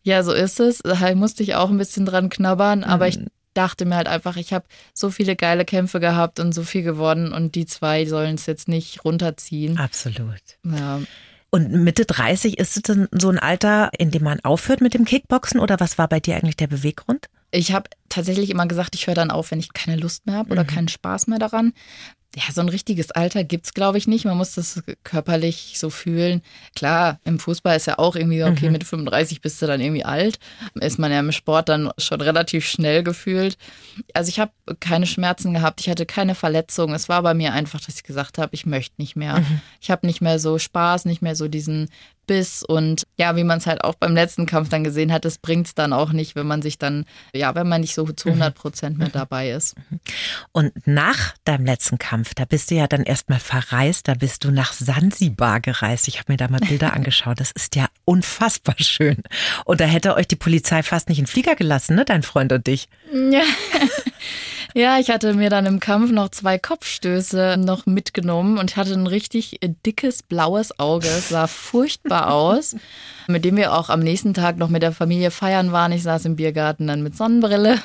ja, 0.03 0.23
so 0.23 0.33
ist 0.33 0.61
es. 0.61 0.79
Da 0.79 1.15
musste 1.15 1.43
ich 1.43 1.57
auch 1.57 1.69
ein 1.69 1.79
bisschen 1.79 2.07
dran 2.07 2.29
knabbern, 2.29 2.85
aber 2.85 3.09
ich 3.09 3.19
mhm. 3.19 3.27
dachte 3.55 3.87
mir 3.87 3.97
halt 3.97 4.07
einfach, 4.07 4.37
ich 4.37 4.53
habe 4.53 4.65
so 4.95 5.11
viele 5.11 5.35
geile 5.35 5.65
Kämpfe 5.65 5.99
gehabt 5.99 6.39
und 6.39 6.53
so 6.53 6.63
viel 6.63 6.85
gewonnen 6.85 7.33
und 7.33 7.57
die 7.57 7.67
zwei 7.67 8.07
sollen 8.07 8.37
es 8.37 8.47
jetzt 8.47 8.69
nicht 8.69 9.05
runterziehen. 9.05 9.79
Absolut. 9.79 10.43
Ja. 10.63 11.01
Und 11.57 11.73
Mitte 11.73 12.05
30 12.05 12.59
ist 12.59 12.77
es 12.77 12.83
dann 12.83 13.09
so 13.13 13.31
ein 13.31 13.39
Alter, 13.39 13.89
in 13.97 14.11
dem 14.11 14.25
man 14.25 14.41
aufhört 14.41 14.83
mit 14.83 14.93
dem 14.93 15.07
Kickboxen 15.07 15.59
oder 15.59 15.81
was 15.81 15.97
war 15.97 16.07
bei 16.07 16.21
dir 16.21 16.37
eigentlich 16.37 16.59
der 16.59 16.67
Beweggrund? 16.67 17.31
Ich 17.51 17.73
habe 17.73 17.89
tatsächlich 18.09 18.51
immer 18.51 18.67
gesagt, 18.67 18.95
ich 18.95 19.07
höre 19.07 19.15
dann 19.15 19.31
auf, 19.31 19.51
wenn 19.51 19.61
ich 19.61 19.73
keine 19.73 20.01
Lust 20.01 20.27
mehr 20.27 20.37
habe 20.37 20.51
oder 20.51 20.63
mhm. 20.63 20.69
keinen 20.69 20.89
Spaß 20.89 21.27
mehr 21.27 21.39
daran 21.39 21.73
ja, 22.37 22.43
so 22.53 22.61
ein 22.61 22.69
richtiges 22.69 23.11
Alter 23.13 23.45
gibt 23.45 23.65
es, 23.65 23.73
glaube 23.73 23.97
ich, 23.97 24.07
nicht. 24.07 24.27
Man 24.27 24.37
muss 24.37 24.55
das 24.55 24.83
körperlich 25.05 25.77
so 25.77 25.89
fühlen. 25.89 26.43
Klar, 26.75 27.19
im 27.25 27.39
Fußball 27.39 27.75
ist 27.77 27.87
ja 27.87 27.99
auch 27.99 28.15
irgendwie 28.15 28.45
okay, 28.45 28.67
mhm. 28.67 28.73
mit 28.73 28.85
35 28.85 29.41
bist 29.41 29.63
du 29.63 29.67
dann 29.67 29.81
irgendwie 29.81 30.05
alt. 30.05 30.39
Ist 30.75 30.99
man 30.99 31.11
ja 31.11 31.21
im 31.21 31.33
Sport 31.33 31.71
dann 31.71 31.91
schon 31.97 32.21
relativ 32.21 32.67
schnell 32.67 33.03
gefühlt. 33.03 33.57
Also 34.13 34.29
ich 34.29 34.39
habe 34.39 34.53
keine 34.81 35.07
Schmerzen 35.07 35.55
gehabt, 35.55 35.81
ich 35.81 35.89
hatte 35.89 36.05
keine 36.05 36.35
Verletzungen. 36.35 36.95
Es 36.95 37.09
war 37.09 37.23
bei 37.23 37.33
mir 37.33 37.55
einfach, 37.55 37.81
dass 37.81 37.97
ich 37.97 38.03
gesagt 38.03 38.37
habe, 38.37 38.55
ich 38.55 38.67
möchte 38.67 38.97
nicht 38.99 39.17
mehr. 39.17 39.41
Mhm. 39.41 39.61
Ich 39.81 39.91
habe 39.91 40.07
nicht 40.07 40.21
mehr 40.21 40.39
so 40.39 40.59
Spaß, 40.59 41.07
nicht 41.07 41.23
mehr 41.23 41.37
so 41.37 41.49
diesen 41.49 41.89
Biss 42.27 42.63
und 42.63 43.07
ja, 43.17 43.37
wie 43.37 43.45
man 43.45 43.59
es 43.59 43.67
halt 43.67 43.85
auch 43.85 43.95
beim 43.95 44.15
letzten 44.15 44.47
Kampf 44.47 44.69
dann 44.69 44.85
gesehen 44.85 45.13
hat, 45.13 45.25
das 45.25 45.39
bringt 45.39 45.69
es 45.69 45.75
dann 45.75 45.93
auch 45.93 46.13
nicht, 46.13 46.35
wenn 46.35 46.47
man 46.47 46.61
sich 46.61 46.79
dann, 46.79 47.05
ja, 47.35 47.55
wenn 47.55 47.69
man 47.69 47.81
nicht 47.81 47.95
so 47.95 48.06
zu 48.13 48.29
100 48.29 48.55
mhm. 48.55 48.59
Prozent 48.59 48.99
mehr 48.99 49.09
dabei 49.09 49.51
ist. 49.51 49.75
Und 50.53 50.73
nach 50.87 51.35
deinem 51.45 51.67
letzten 51.67 51.99
Kampf, 51.99 52.35
da 52.35 52.45
bist 52.45 52.71
du 52.71 52.75
ja 52.75 52.87
dann 52.87 53.03
erstmal 53.03 53.41
verreist, 53.41 54.09
da 54.09 54.15
bist 54.15 54.45
du 54.45 54.51
nach 54.51 54.73
Sansibar 54.73 55.61
gereist. 55.61 56.09
Ich 56.09 56.19
habe 56.19 56.33
mir 56.33 56.37
da 56.37 56.49
mal 56.49 56.61
Bilder 56.61 56.93
angeschaut. 56.95 57.41
Das 57.41 57.51
ist 57.51 57.77
ja 57.77 57.87
unfassbar 58.05 58.77
schön. 58.79 59.23
Und 59.65 59.81
da 59.81 59.85
hätte 59.85 60.15
euch 60.15 60.29
die 60.29 60.37
Polizei 60.37 60.83
fast 60.83 61.09
nicht 61.09 61.19
in 61.19 61.25
den 61.25 61.31
Flieger 61.31 61.57
gelassen, 61.57 61.97
ne, 61.97 62.05
dein 62.05 62.23
Freund 62.23 62.53
und 62.53 62.67
dich. 62.67 62.89
Ja. 63.13 63.43
Ja, 64.77 64.99
ich 64.99 65.09
hatte 65.09 65.33
mir 65.33 65.49
dann 65.49 65.65
im 65.65 65.81
Kampf 65.81 66.11
noch 66.11 66.29
zwei 66.29 66.59
Kopfstöße 66.59 67.57
noch 67.59 67.87
mitgenommen 67.87 68.59
und 68.59 68.77
hatte 68.77 68.93
ein 68.93 69.07
richtig 69.07 69.59
dickes 69.87 70.23
blaues 70.23 70.79
Auge. 70.79 71.07
Es 71.07 71.31
sah 71.31 71.47
furchtbar 71.47 72.31
aus, 72.31 72.77
mit 73.27 73.47
dem 73.47 73.57
wir 73.57 73.73
auch 73.73 73.89
am 73.89 74.01
nächsten 74.01 74.35
Tag 74.35 74.59
noch 74.59 74.69
mit 74.69 74.83
der 74.83 74.93
Familie 74.93 75.31
feiern 75.31 75.73
waren. 75.73 75.93
Ich 75.93 76.03
saß 76.03 76.27
im 76.27 76.37
Biergarten 76.37 76.87
dann 76.87 77.03
mit 77.03 77.17
Sonnenbrille. 77.17 77.79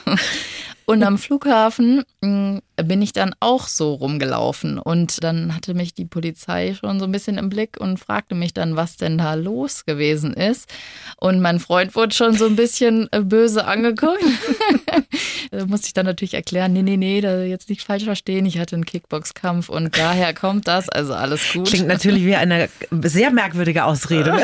Und 0.92 1.04
am 1.04 1.18
Flughafen 1.18 2.04
mm, 2.20 2.58
bin 2.84 3.02
ich 3.02 3.14
dann 3.14 3.34
auch 3.40 3.70
so 3.70 3.94
rumgelaufen. 3.94 4.78
Und 4.78 5.24
dann 5.24 5.56
hatte 5.56 5.74
mich 5.74 5.94
die 5.94 6.04
Polizei 6.04 6.74
schon 6.74 7.00
so 7.00 7.06
ein 7.06 7.14
bisschen 7.14 7.38
im 7.38 7.48
Blick 7.48 7.78
und 7.80 7.98
fragte 7.98 8.36
mich 8.36 8.54
dann, 8.54 8.76
was 8.76 8.98
denn 8.98 9.18
da 9.18 9.36
los 9.36 9.86
gewesen 9.86 10.34
ist. 10.34 10.70
Und 11.16 11.40
mein 11.40 11.62
Freund 11.62 11.96
wurde 11.96 12.14
schon 12.14 12.36
so 12.36 12.46
ein 12.46 12.58
bisschen 12.58 13.08
äh, 13.14 13.22
böse 13.22 13.64
angeguckt. 13.64 14.22
da 15.52 15.66
musste 15.66 15.88
ich 15.88 15.94
dann 15.94 16.06
natürlich 16.06 16.34
erklären, 16.34 16.74
nee, 16.74 16.82
nee, 16.82 16.98
nee, 16.98 17.22
da 17.22 17.42
jetzt 17.42 17.70
nicht 17.70 17.84
falsch 17.84 18.04
verstehen. 18.04 18.46
Ich 18.46 18.60
hatte 18.60 18.76
einen 18.76 18.84
Kickboxkampf 18.84 19.70
und 19.70 19.98
daher 19.98 20.34
kommt 20.34 20.68
das. 20.68 20.90
Also 20.90 21.14
alles 21.14 21.54
gut. 21.54 21.68
Klingt 21.68 21.88
natürlich 21.88 22.26
wie 22.26 22.36
eine 22.36 22.68
sehr 23.02 23.32
merkwürdige 23.32 23.86
Ausrede. 23.86 24.42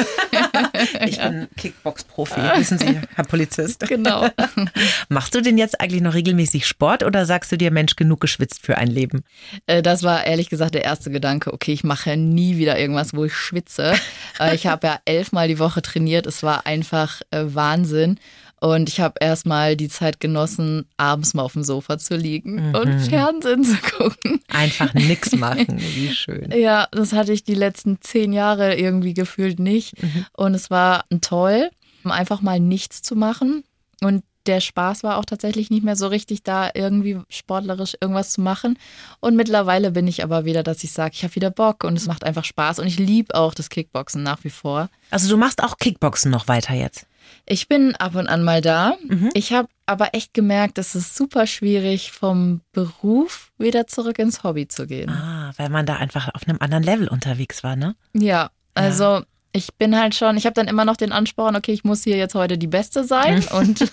ich 1.05 1.19
bin 1.19 1.49
Kickbox-Profi, 1.57 2.39
wissen 2.55 2.77
Sie, 2.77 3.01
Herr 3.15 3.25
Polizist. 3.25 3.81
Genau. 3.87 4.29
Machst 5.09 5.35
du 5.35 5.41
denn 5.41 5.57
jetzt 5.57 5.81
eigentlich 5.81 6.01
noch 6.01 6.13
regelmäßig 6.13 6.36
Sport 6.45 7.03
oder 7.03 7.25
sagst 7.25 7.51
du 7.51 7.57
dir, 7.57 7.71
Mensch, 7.71 7.95
genug 7.95 8.21
geschwitzt 8.21 8.65
für 8.65 8.77
ein 8.77 8.87
Leben? 8.87 9.23
Äh, 9.65 9.81
das 9.81 10.03
war 10.03 10.25
ehrlich 10.25 10.49
gesagt 10.49 10.75
der 10.75 10.83
erste 10.83 11.09
Gedanke. 11.09 11.53
Okay, 11.53 11.73
ich 11.73 11.83
mache 11.83 12.17
nie 12.17 12.57
wieder 12.57 12.77
irgendwas, 12.77 13.13
wo 13.13 13.25
ich 13.25 13.33
schwitze. 13.33 13.93
Äh, 14.39 14.53
ich 14.53 14.67
habe 14.67 14.85
ja 14.85 14.99
elfmal 15.05 15.47
die 15.47 15.57
Woche 15.57 15.81
trainiert. 15.81 16.27
Es 16.27 16.43
war 16.43 16.67
einfach 16.67 17.21
äh, 17.31 17.43
Wahnsinn. 17.47 18.19
Und 18.59 18.89
ich 18.89 18.99
habe 18.99 19.15
erstmal 19.19 19.75
die 19.75 19.87
Zeit 19.87 20.19
genossen, 20.19 20.85
abends 20.97 21.33
mal 21.33 21.43
auf 21.43 21.53
dem 21.53 21.63
Sofa 21.63 21.97
zu 21.97 22.15
liegen 22.15 22.69
mhm. 22.69 22.75
und 22.75 22.99
Fernsehen 23.01 23.63
zu 23.63 23.77
gucken. 23.77 24.41
Einfach 24.47 24.93
nichts 24.93 25.35
machen, 25.35 25.79
wie 25.95 26.11
schön. 26.11 26.51
Ja, 26.51 26.87
das 26.91 27.13
hatte 27.13 27.33
ich 27.33 27.43
die 27.43 27.53
letzten 27.53 28.01
zehn 28.01 28.33
Jahre 28.33 28.75
irgendwie 28.75 29.13
gefühlt 29.13 29.59
nicht. 29.59 30.01
Mhm. 30.01 30.25
Und 30.33 30.55
es 30.55 30.71
war 30.71 31.05
toll, 31.21 31.69
einfach 32.03 32.41
mal 32.41 32.59
nichts 32.59 33.01
zu 33.01 33.15
machen. 33.15 33.63
Und 34.01 34.23
der 34.47 34.61
Spaß 34.61 35.03
war 35.03 35.17
auch 35.17 35.25
tatsächlich 35.25 35.69
nicht 35.69 35.83
mehr 35.83 35.95
so 35.95 36.07
richtig 36.07 36.43
da, 36.43 36.69
irgendwie 36.73 37.19
sportlerisch 37.29 37.95
irgendwas 37.99 38.31
zu 38.31 38.41
machen. 38.41 38.77
Und 39.19 39.35
mittlerweile 39.35 39.91
bin 39.91 40.07
ich 40.07 40.23
aber 40.23 40.45
wieder, 40.45 40.63
dass 40.63 40.83
ich 40.83 40.91
sage, 40.91 41.13
ich 41.15 41.23
habe 41.23 41.35
wieder 41.35 41.51
Bock 41.51 41.83
und 41.83 41.97
es 41.97 42.07
macht 42.07 42.23
einfach 42.23 42.45
Spaß. 42.45 42.79
Und 42.79 42.87
ich 42.87 42.97
liebe 42.97 43.35
auch 43.35 43.53
das 43.53 43.69
Kickboxen 43.69 44.23
nach 44.23 44.43
wie 44.43 44.49
vor. 44.49 44.89
Also 45.11 45.29
du 45.29 45.37
machst 45.37 45.63
auch 45.63 45.77
Kickboxen 45.77 46.31
noch 46.31 46.47
weiter 46.47 46.73
jetzt? 46.73 47.07
Ich 47.45 47.67
bin 47.67 47.95
ab 47.95 48.15
und 48.15 48.27
an 48.27 48.43
mal 48.43 48.61
da. 48.61 48.95
Mhm. 49.07 49.29
Ich 49.33 49.51
habe 49.51 49.67
aber 49.85 50.13
echt 50.13 50.33
gemerkt, 50.33 50.77
es 50.77 50.95
ist 50.95 51.15
super 51.15 51.45
schwierig, 51.45 52.11
vom 52.11 52.61
Beruf 52.71 53.51
wieder 53.57 53.87
zurück 53.87 54.19
ins 54.19 54.43
Hobby 54.43 54.67
zu 54.67 54.87
gehen. 54.87 55.09
Ah, 55.09 55.51
weil 55.57 55.69
man 55.69 55.85
da 55.85 55.95
einfach 55.95 56.33
auf 56.33 56.47
einem 56.47 56.57
anderen 56.59 56.83
Level 56.83 57.07
unterwegs 57.07 57.63
war, 57.63 57.75
ne? 57.75 57.95
Ja, 58.13 58.49
also 58.73 59.03
ja 59.03 59.23
ich 59.57 59.73
bin 59.73 59.99
halt 59.99 60.15
schon, 60.15 60.37
ich 60.37 60.45
habe 60.45 60.53
dann 60.53 60.67
immer 60.67 60.85
noch 60.85 60.97
den 60.97 61.11
Ansporn, 61.11 61.55
okay, 61.55 61.73
ich 61.73 61.83
muss 61.83 62.03
hier 62.03 62.15
jetzt 62.15 62.35
heute 62.35 62.57
die 62.57 62.67
Beste 62.67 63.03
sein 63.03 63.43
und 63.59 63.91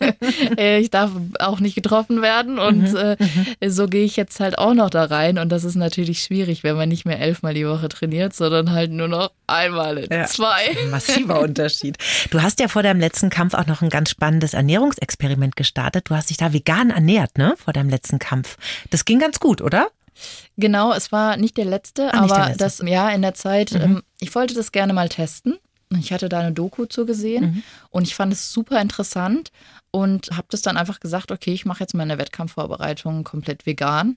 äh, 0.58 0.78
ich 0.78 0.90
darf 0.90 1.10
auch 1.40 1.58
nicht 1.58 1.74
getroffen 1.74 2.22
werden. 2.22 2.58
Und 2.58 2.92
mhm. 2.92 2.96
äh, 2.96 3.16
mhm. 3.18 3.70
so 3.70 3.86
gehe 3.86 4.04
ich 4.04 4.16
jetzt 4.16 4.38
halt 4.40 4.58
auch 4.58 4.74
noch 4.74 4.90
da 4.90 5.04
rein. 5.04 5.38
Und 5.38 5.50
das 5.50 5.64
ist 5.64 5.74
natürlich 5.74 6.20
schwierig, 6.20 6.62
wenn 6.62 6.76
man 6.76 6.88
nicht 6.88 7.06
mehr 7.06 7.18
elfmal 7.18 7.54
die 7.54 7.66
Woche 7.66 7.88
trainiert, 7.88 8.34
sondern 8.34 8.72
halt 8.72 8.92
nur 8.92 9.08
noch 9.08 9.30
einmal 9.46 9.98
in 9.98 10.12
ja. 10.12 10.26
zwei. 10.26 10.76
massiver 10.90 11.40
Unterschied. 11.46 11.96
Du 12.30 12.42
hast 12.42 12.60
ja 12.60 12.68
vor 12.68 12.82
deinem 12.82 13.00
letzten 13.00 13.30
Kampf 13.30 13.54
auch 13.54 13.66
noch 13.66 13.82
ein 13.82 13.88
ganz 13.88 14.10
spannendes 14.10 14.54
Ernährungsexperiment 14.54 15.56
gestartet. 15.56 16.10
Du 16.10 16.14
hast 16.14 16.30
dich 16.30 16.36
da 16.36 16.52
vegan 16.52 16.90
ernährt, 16.90 17.38
ne? 17.38 17.54
Vor 17.56 17.72
deinem 17.72 17.88
letzten 17.88 18.18
Kampf. 18.18 18.56
Das 18.90 19.04
ging 19.04 19.18
ganz 19.18 19.40
gut, 19.40 19.62
oder? 19.62 19.88
Genau, 20.56 20.92
es 20.92 21.12
war 21.12 21.36
nicht 21.36 21.56
der 21.56 21.64
letzte, 21.64 22.12
ah, 22.14 22.22
aber 22.22 22.34
der 22.34 22.44
letzte. 22.46 22.58
das, 22.58 22.82
ja, 22.86 23.10
in 23.10 23.22
der 23.22 23.34
Zeit, 23.34 23.72
mhm. 23.72 23.80
ähm, 23.80 24.02
ich 24.18 24.34
wollte 24.34 24.54
das 24.54 24.72
gerne 24.72 24.92
mal 24.92 25.08
testen. 25.08 25.58
Ich 25.98 26.12
hatte 26.12 26.28
da 26.28 26.40
eine 26.40 26.52
Doku 26.52 26.86
zu 26.86 27.06
gesehen 27.06 27.44
mhm. 27.44 27.62
und 27.90 28.02
ich 28.02 28.16
fand 28.16 28.32
es 28.32 28.52
super 28.52 28.80
interessant 28.80 29.52
und 29.92 30.30
habe 30.32 30.48
das 30.50 30.62
dann 30.62 30.76
einfach 30.76 30.98
gesagt, 30.98 31.30
okay, 31.30 31.52
ich 31.52 31.64
mache 31.64 31.80
jetzt 31.80 31.94
meine 31.94 32.18
Wettkampfvorbereitung 32.18 33.22
komplett 33.22 33.66
vegan. 33.66 34.16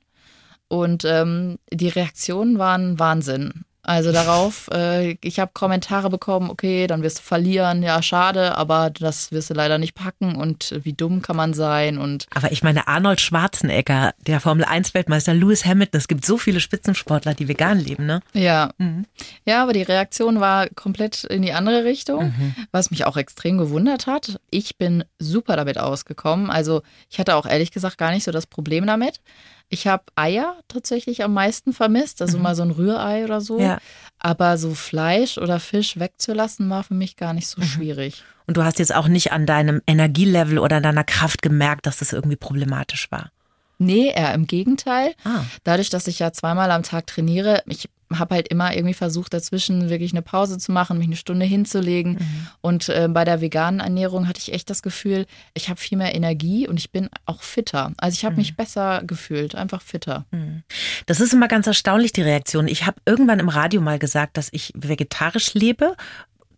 Und 0.68 1.04
ähm, 1.06 1.58
die 1.72 1.90
Reaktionen 1.90 2.60
waren 2.60 3.00
Wahnsinn. 3.00 3.66
Also 3.82 4.12
darauf, 4.12 4.70
äh, 4.74 5.18
ich 5.22 5.40
habe 5.40 5.52
Kommentare 5.54 6.10
bekommen, 6.10 6.50
okay, 6.50 6.86
dann 6.86 7.02
wirst 7.02 7.20
du 7.20 7.24
verlieren, 7.24 7.82
ja, 7.82 8.02
schade, 8.02 8.56
aber 8.58 8.90
das 8.90 9.32
wirst 9.32 9.50
du 9.50 9.54
leider 9.54 9.78
nicht 9.78 9.96
packen 9.96 10.36
und 10.36 10.78
wie 10.84 10.94
dumm 10.94 11.22
kann 11.22 11.38
man 11.38 11.54
sein 11.54 11.98
und. 11.98 12.28
Aber 12.36 12.52
ich 12.52 12.62
meine, 12.62 12.88
Arnold 12.88 13.22
Schwarzenegger, 13.22 14.14
der 14.28 14.42
Formel 14.42 14.66
1 14.66 14.94
Weltmeister, 14.94 15.34
Lewis 15.34 15.66
Hamilton, 15.66 15.98
es 15.98 16.08
gibt 16.10 16.26
so 16.26 16.38
viele 16.38 16.60
Spitzensportler, 16.60 17.34
die 17.34 17.48
vegan 17.48 17.80
leben, 17.80 18.06
ne? 18.06 18.20
Ja. 18.34 18.72
Mhm. 18.78 19.06
Ja, 19.46 19.64
aber 19.64 19.72
die 19.72 19.82
Reaktion 19.84 20.42
war 20.42 20.68
komplett 20.70 21.24
in 21.24 21.42
die 21.42 21.54
andere 21.54 21.86
Richtung, 21.86 22.26
mhm. 22.26 22.56
was 22.72 22.92
mich 22.92 23.06
auch 23.06 23.16
extrem 23.16 23.58
gewundert 23.58 24.08
hat. 24.08 24.40
Ich 24.52 24.78
bin 24.78 25.06
super 25.20 25.56
damit 25.56 25.78
ausgekommen. 25.78 26.50
Also 26.50 26.82
ich 27.10 27.18
hatte 27.18 27.36
auch 27.36 27.46
ehrlich 27.46 27.72
gesagt 27.72 27.98
gar 27.98 28.12
nicht 28.12 28.26
so 28.26 28.32
das 28.32 28.46
Problem 28.46 28.86
damit. 28.86 29.22
Ich 29.70 29.86
habe 29.88 30.04
Eier 30.16 30.58
tatsächlich 30.68 31.24
am 31.24 31.34
meisten 31.34 31.74
vermisst, 31.74 32.22
also 32.22 32.38
mhm. 32.38 32.44
mal 32.44 32.56
so 32.56 32.64
ein 32.64 32.72
Rührei 32.72 33.24
oder 33.24 33.40
so. 33.40 33.60
Ja. 33.60 33.78
Aber 34.18 34.58
so 34.58 34.74
Fleisch 34.74 35.38
oder 35.38 35.60
Fisch 35.60 36.00
wegzulassen 36.00 36.70
war 36.70 36.84
für 36.84 36.96
mich 36.96 37.16
gar 37.16 37.34
nicht 37.34 37.48
so 37.48 37.62
mhm. 37.62 37.66
schwierig. 37.66 38.24
Und 38.48 38.58
du 38.58 38.64
hast 38.64 38.80
jetzt 38.80 38.94
auch 38.94 39.08
nicht 39.08 39.32
an 39.32 39.46
deinem 39.46 39.82
Energielevel 39.86 40.58
oder 40.58 40.78
an 40.78 40.84
deiner 40.84 41.04
Kraft 41.04 41.44
gemerkt, 41.44 41.86
dass 41.86 42.00
das 42.00 42.14
irgendwie 42.14 42.36
problematisch 42.36 43.12
war? 43.12 43.32
Nee, 43.78 44.12
eher 44.14 44.34
im 44.34 44.48
Gegenteil. 44.48 45.14
Ah. 45.24 45.44
Dadurch, 45.64 45.90
dass 45.90 46.08
ich 46.08 46.20
ja 46.20 46.34
zweimal 46.34 46.72
am 46.72 46.84
Tag 46.84 47.08
trainiere, 47.08 47.64
ich 47.68 47.90
habe 48.14 48.36
halt 48.36 48.48
immer 48.48 48.76
irgendwie 48.76 48.94
versucht, 48.94 49.34
dazwischen 49.34 49.90
wirklich 49.90 50.14
eine 50.14 50.22
Pause 50.22 50.58
zu 50.58 50.72
machen, 50.72 50.98
mich 50.98 51.08
eine 51.08 51.16
Stunde 51.16 51.46
hinzulegen. 51.46 52.14
Mhm. 52.14 52.48
Und 52.62 52.90
äh, 52.90 53.08
bei 53.10 53.24
der 53.24 53.42
veganen 53.42 53.80
Ernährung 53.80 54.28
hatte 54.28 54.40
ich 54.40 54.52
echt 54.54 54.70
das 54.70 54.82
Gefühl, 54.82 55.26
ich 55.54 55.70
habe 55.70 55.80
viel 55.80 55.98
mehr 55.98 56.16
Energie 56.16 56.68
und 56.68 56.78
ich 56.78 56.92
bin 56.92 57.10
auch 57.26 57.44
fitter. 57.44 57.94
Also 57.98 58.16
ich 58.16 58.26
habe 58.26 58.34
mhm. 58.34 58.40
mich 58.40 58.56
besser 58.56 59.04
gefühlt, 59.06 59.56
einfach 59.56 59.82
fitter. 59.82 60.26
Mhm. 60.32 60.64
Das 61.06 61.20
ist 61.20 61.34
immer 61.34 61.48
ganz 61.48 61.68
erstaunlich, 61.68 62.12
die 62.12 62.22
Reaktion. 62.22 62.68
Ich 62.68 62.86
habe 62.86 63.00
irgendwann 63.06 63.40
im 63.40 63.50
Radio 63.50 63.82
mal 63.82 64.00
gesagt, 64.00 64.38
dass 64.38 64.50
ich 64.52 64.72
vegetarisch 64.76 65.54
lebe 65.54 65.96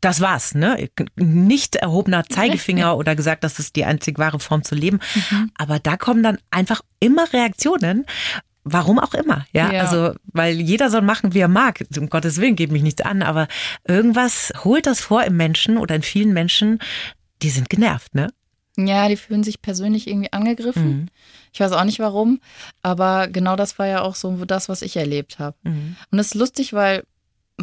das 0.02 0.20
war's, 0.20 0.56
ne? 0.56 0.90
Nicht 1.16 1.76
erhobener 1.76 2.26
Zeigefinger 2.28 2.98
oder 2.98 3.16
gesagt, 3.16 3.44
das 3.44 3.60
ist 3.60 3.76
die 3.76 3.86
einzig 3.86 4.18
wahre 4.18 4.40
Form 4.40 4.64
zu 4.64 4.74
leben. 4.74 5.00
Mhm. 5.14 5.52
Aber 5.56 5.80
da 5.80 5.96
kommen 5.96 6.24
dann 6.24 6.40
einfach 6.50 6.82
immer 7.00 7.32
Reaktionen. 7.32 8.06
Warum 8.64 9.00
auch 9.00 9.14
immer, 9.14 9.46
ja? 9.54 9.72
ja? 9.72 9.82
Also, 9.82 10.14
weil 10.26 10.60
jeder 10.60 10.90
soll 10.90 11.02
machen, 11.02 11.34
wie 11.34 11.40
er 11.40 11.48
mag. 11.48 11.84
Um 11.98 12.10
Gottes 12.10 12.40
Willen 12.40 12.56
geht 12.56 12.72
mich 12.72 12.84
nichts 12.84 13.02
an, 13.02 13.24
aber 13.24 13.48
irgendwas 13.88 14.54
holt 14.64 14.86
das 14.86 15.02
vor 15.02 15.24
im 15.24 15.36
Menschen 15.36 15.78
oder 15.78 15.96
in 15.96 16.04
vielen 16.04 16.34
Menschen, 16.34 16.80
die 17.42 17.50
sind 17.50 17.70
genervt, 17.70 18.14
ne? 18.14 18.32
Ja, 18.78 19.10
die 19.10 19.18
fühlen 19.18 19.44
sich 19.44 19.62
persönlich 19.62 20.08
irgendwie 20.08 20.32
angegriffen. 20.32 21.02
Mhm. 21.02 21.06
Ich 21.52 21.60
weiß 21.60 21.72
auch 21.74 21.84
nicht 21.84 22.00
warum, 22.00 22.40
aber 22.82 23.28
genau 23.28 23.56
das 23.56 23.78
war 23.80 23.88
ja 23.88 24.02
auch 24.02 24.16
so 24.16 24.46
das, 24.46 24.70
was 24.70 24.82
ich 24.82 24.96
erlebt 24.96 25.40
habe. 25.40 25.58
Mhm. 25.64 25.96
Und 26.12 26.20
es 26.20 26.28
ist 26.28 26.36
lustig, 26.36 26.74
weil 26.74 27.04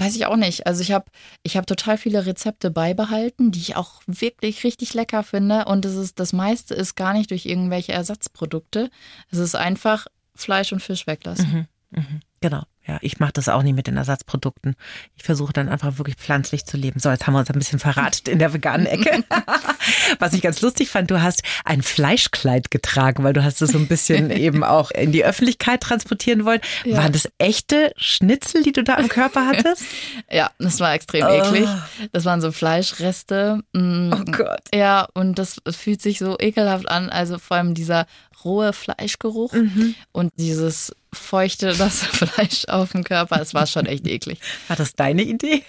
Weiß 0.01 0.15
ich 0.15 0.27
auch 0.27 0.37
nicht. 0.37 0.67
Also 0.67 0.81
ich 0.81 0.93
habe 0.93 1.07
ich 1.43 1.57
hab 1.57 1.67
total 1.67 1.99
viele 1.99 2.25
Rezepte 2.25 2.71
beibehalten, 2.71 3.51
die 3.51 3.59
ich 3.59 3.77
auch 3.77 4.01
wirklich 4.07 4.63
richtig 4.65 4.95
lecker 4.95 5.23
finde. 5.23 5.65
Und 5.65 5.85
das, 5.85 5.95
ist, 5.95 6.21
das 6.21 6.33
meiste 6.33 6.75
ist 6.75 6.95
gar 6.95 7.13
nicht 7.13 7.31
durch 7.31 7.47
irgendwelche 7.47 7.93
Ersatzprodukte. 7.93 8.91
Es 9.31 9.39
ist 9.39 9.57
einfach 9.57 10.07
Fleisch 10.39 10.73
und 10.73 10.81
Fisch 10.81 11.07
weglassen. 11.07 11.69
Mhm, 11.91 12.01
mh. 12.01 12.21
Genau. 12.41 12.63
Ja, 12.89 12.97
ich 13.03 13.21
mache 13.21 13.33
das 13.35 13.51
auch 13.51 13.63
nicht 13.63 13.75
mit 13.75 13.87
den 13.87 13.99
Ersatzprodukten. 13.99 14.75
Ich 15.15 15.23
versuche 15.23 15.53
dann 15.53 15.69
einfach 15.69 15.99
wirklich 15.99 16.17
pflanzlich 16.17 16.65
zu 16.65 16.79
leben. 16.79 16.99
So, 17.01 17.11
jetzt 17.11 17.27
haben 17.27 17.35
wir 17.35 17.41
uns 17.41 17.51
ein 17.51 17.59
bisschen 17.59 17.79
verratet 17.79 18.29
in 18.29 18.39
der 18.39 18.55
veganen 18.55 18.87
Ecke. 18.87 19.25
Was 20.19 20.33
ich 20.33 20.41
ganz 20.41 20.63
lustig 20.63 20.89
fand, 20.89 21.11
du 21.11 21.21
hast 21.21 21.43
ein 21.67 21.83
Fleischkleid 21.83 22.71
getragen, 22.71 23.25
weil 23.25 23.35
du 23.35 23.45
hast 23.45 23.61
es 23.61 23.73
so 23.73 23.79
ein 23.79 23.89
bisschen 23.89 24.31
eben 24.35 24.65
auch 24.65 24.91
in 24.91 25.13
die 25.13 25.23
Öffentlichkeit 25.23 25.83
transportieren 25.83 26.47
wollen. 26.47 26.63
Ja. 26.87 26.97
Waren 26.97 27.13
das 27.13 27.29
echte 27.37 27.93
Schnitzel, 27.97 28.63
die 28.63 28.73
du 28.73 28.83
da 28.83 28.95
am 28.95 29.09
Körper 29.09 29.47
hattest? 29.47 29.85
ja, 30.31 30.51
das 30.59 30.81
war 30.81 30.95
extrem 30.95 31.27
oh. 31.27 31.31
eklig. 31.31 31.69
Das 32.13 32.25
waren 32.25 32.41
so 32.41 32.53
Fleischreste. 32.53 33.61
Mm, 33.75 34.13
oh 34.15 34.25
Gott. 34.33 34.63
Ja, 34.75 35.07
und 35.13 35.39
das 35.39 35.61
fühlt 35.77 36.01
sich 36.01 36.19
so 36.19 36.39
ekelhaft 36.39 36.89
an. 36.89 37.11
Also 37.11 37.37
vor 37.37 37.59
allem 37.59 37.75
dieser 37.75 38.07
rohe 38.45 38.73
Fleischgeruch 38.73 39.53
mhm. 39.53 39.95
und 40.13 40.33
dieses 40.37 40.93
feuchte 41.13 41.75
das 41.79 42.03
Fleisch 42.03 42.67
auf 42.69 42.93
dem 42.93 43.05
Körper. 43.05 43.41
Es 43.41 43.55
war 43.55 43.67
schon 43.67 43.87
echt 43.87 44.07
eklig. 44.07 44.39
War 44.69 44.77
das 44.77 44.95
deine 44.95 45.23
Idee? 45.23 45.65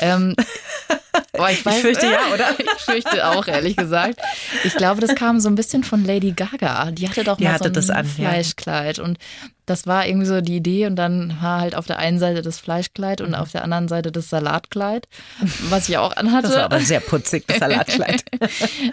Ähm, 0.00 0.34
oh, 1.38 1.46
ich, 1.50 1.64
weiß, 1.64 1.76
ich 1.76 1.80
fürchte 1.80 2.06
ja, 2.06 2.32
oder? 2.32 2.56
Ich 2.58 2.82
fürchte 2.82 3.26
auch, 3.28 3.46
ehrlich 3.46 3.76
gesagt. 3.76 4.20
Ich 4.64 4.74
glaube, 4.74 5.00
das 5.00 5.14
kam 5.14 5.38
so 5.38 5.48
ein 5.48 5.54
bisschen 5.54 5.84
von 5.84 6.04
Lady 6.04 6.32
Gaga. 6.32 6.90
Die 6.90 7.08
hatte 7.08 7.24
doch 7.24 7.36
die 7.36 7.44
mal 7.44 7.52
hatte 7.52 7.82
so 7.82 7.92
ein 7.92 7.98
an, 7.98 8.04
Fleischkleid. 8.04 8.98
Ja. 8.98 9.04
Und 9.04 9.18
das 9.66 9.86
war 9.86 10.06
irgendwie 10.06 10.26
so 10.26 10.40
die 10.40 10.56
Idee. 10.56 10.86
Und 10.86 10.96
dann 10.96 11.36
war 11.40 11.60
halt 11.60 11.74
auf 11.76 11.86
der 11.86 11.98
einen 11.98 12.18
Seite 12.18 12.42
das 12.42 12.58
Fleischkleid 12.58 13.20
und 13.20 13.30
mhm. 13.30 13.34
auf 13.36 13.52
der 13.52 13.62
anderen 13.62 13.88
Seite 13.88 14.10
das 14.10 14.28
Salatkleid, 14.28 15.06
was 15.68 15.88
ich 15.88 15.98
auch 15.98 16.16
anhatte. 16.16 16.48
Das 16.48 16.56
war 16.56 16.64
aber 16.64 16.80
sehr 16.80 17.00
putzig, 17.00 17.46
das 17.46 17.58
Salatkleid. 17.58 18.24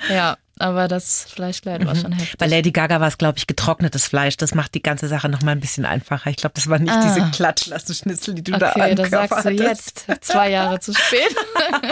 ja, 0.10 0.38
aber 0.60 0.88
das 0.88 1.26
Fleischkleid 1.30 1.86
war 1.86 1.96
mhm. 1.96 2.02
schon 2.02 2.12
heftig. 2.12 2.38
Bei 2.38 2.48
Lady 2.48 2.72
Gaga 2.72 3.00
war 3.00 3.08
es, 3.08 3.18
glaube 3.18 3.38
ich, 3.38 3.48
getrocknetes 3.48 4.08
Fleisch. 4.08 4.38
Das 4.38 4.56
macht 4.56 4.74
die 4.76 4.82
ganze 4.82 5.08
Sache 5.08 5.30
noch 5.30 5.42
mal 5.42 5.52
ein 5.52 5.60
bisschen 5.60 5.86
einfacher. 5.86 6.30
Ich 6.30 6.38
glaube, 6.38 6.54
das 6.56 6.70
war 6.70 6.80
nicht 6.80 6.92
ah. 6.92 7.04
diese 7.04 7.30
Klatschlasse-Schnitzel, 7.32 8.36
die 8.36 8.44
du 8.44 8.54
okay, 8.54 8.60
da 8.64 8.72
Okay, 8.72 8.96
das 8.96 9.10
sagst 9.10 9.46
du 9.46 9.50
jetzt, 9.50 10.06
zwei 10.22 10.52
Jahre 10.52 10.80
zu 10.80 10.94
spät. 10.94 11.36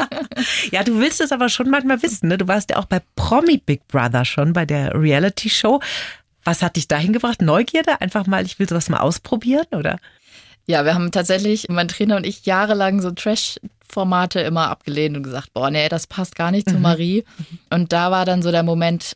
ja, 0.72 0.84
du 0.84 1.00
willst 1.00 1.22
es 1.22 1.32
aber 1.32 1.50
schon 1.50 1.70
manchmal 1.70 2.02
wissen. 2.02 2.28
Ne? 2.28 2.38
Du 2.38 2.48
warst 2.48 2.70
ja 2.70 2.78
auch 2.78 2.86
bei 2.86 3.02
Promi 3.16 3.58
Big 3.58 3.88
Brother 3.88 4.26
schon, 4.26 4.54
bei 4.54 4.66
der 4.66 4.94
Reality-Show. 4.94 5.82
Was 6.44 6.62
hat 6.62 6.76
dich 6.76 6.88
dahin 6.88 7.12
gebracht? 7.12 7.42
Neugierde? 7.42 8.00
Einfach 8.02 8.28
mal, 8.28 8.46
ich 8.46 8.60
will 8.60 8.70
sowas 8.70 8.90
mal 8.90 9.00
ausprobieren, 9.00 9.66
oder? 9.72 9.98
Ja, 10.68 10.84
wir 10.84 10.96
haben 10.96 11.12
tatsächlich, 11.12 11.68
mein 11.70 11.88
Trainer 11.88 12.16
und 12.16 12.26
ich, 12.26 12.46
jahrelang 12.46 13.02
so 13.02 13.12
Trash-Formate 13.12 14.40
immer 14.40 14.70
abgelehnt 14.70 15.16
und 15.16 15.24
gesagt, 15.24 15.54
boah, 15.54 15.70
nee, 15.70 15.90
das 15.90 16.08
passt 16.08 16.36
gar 16.36 16.52
nicht 16.52 16.68
zu 16.68 16.76
mhm. 16.76 16.82
Marie. 16.82 17.24
Und 17.70 17.94
da 17.94 18.12
war 18.12 18.26
dann 18.26 18.42
so 18.42 18.52
der 18.52 18.64
Moment, 18.64 19.16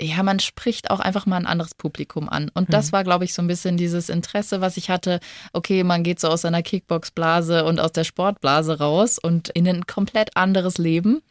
ja, 0.00 0.22
man 0.22 0.38
spricht 0.40 0.90
auch 0.90 1.00
einfach 1.00 1.26
mal 1.26 1.36
ein 1.36 1.46
anderes 1.46 1.74
Publikum 1.74 2.28
an. 2.28 2.50
Und 2.54 2.72
das 2.72 2.88
mhm. 2.88 2.92
war, 2.92 3.04
glaube 3.04 3.24
ich, 3.24 3.34
so 3.34 3.42
ein 3.42 3.48
bisschen 3.48 3.76
dieses 3.76 4.08
Interesse, 4.08 4.60
was 4.60 4.76
ich 4.76 4.90
hatte. 4.90 5.20
Okay, 5.52 5.84
man 5.84 6.02
geht 6.02 6.20
so 6.20 6.28
aus 6.28 6.42
seiner 6.42 6.62
Kickbox-Blase 6.62 7.64
und 7.64 7.80
aus 7.80 7.92
der 7.92 8.04
Sportblase 8.04 8.78
raus 8.78 9.18
und 9.18 9.48
in 9.50 9.68
ein 9.68 9.86
komplett 9.86 10.36
anderes 10.36 10.78
Leben. 10.78 11.22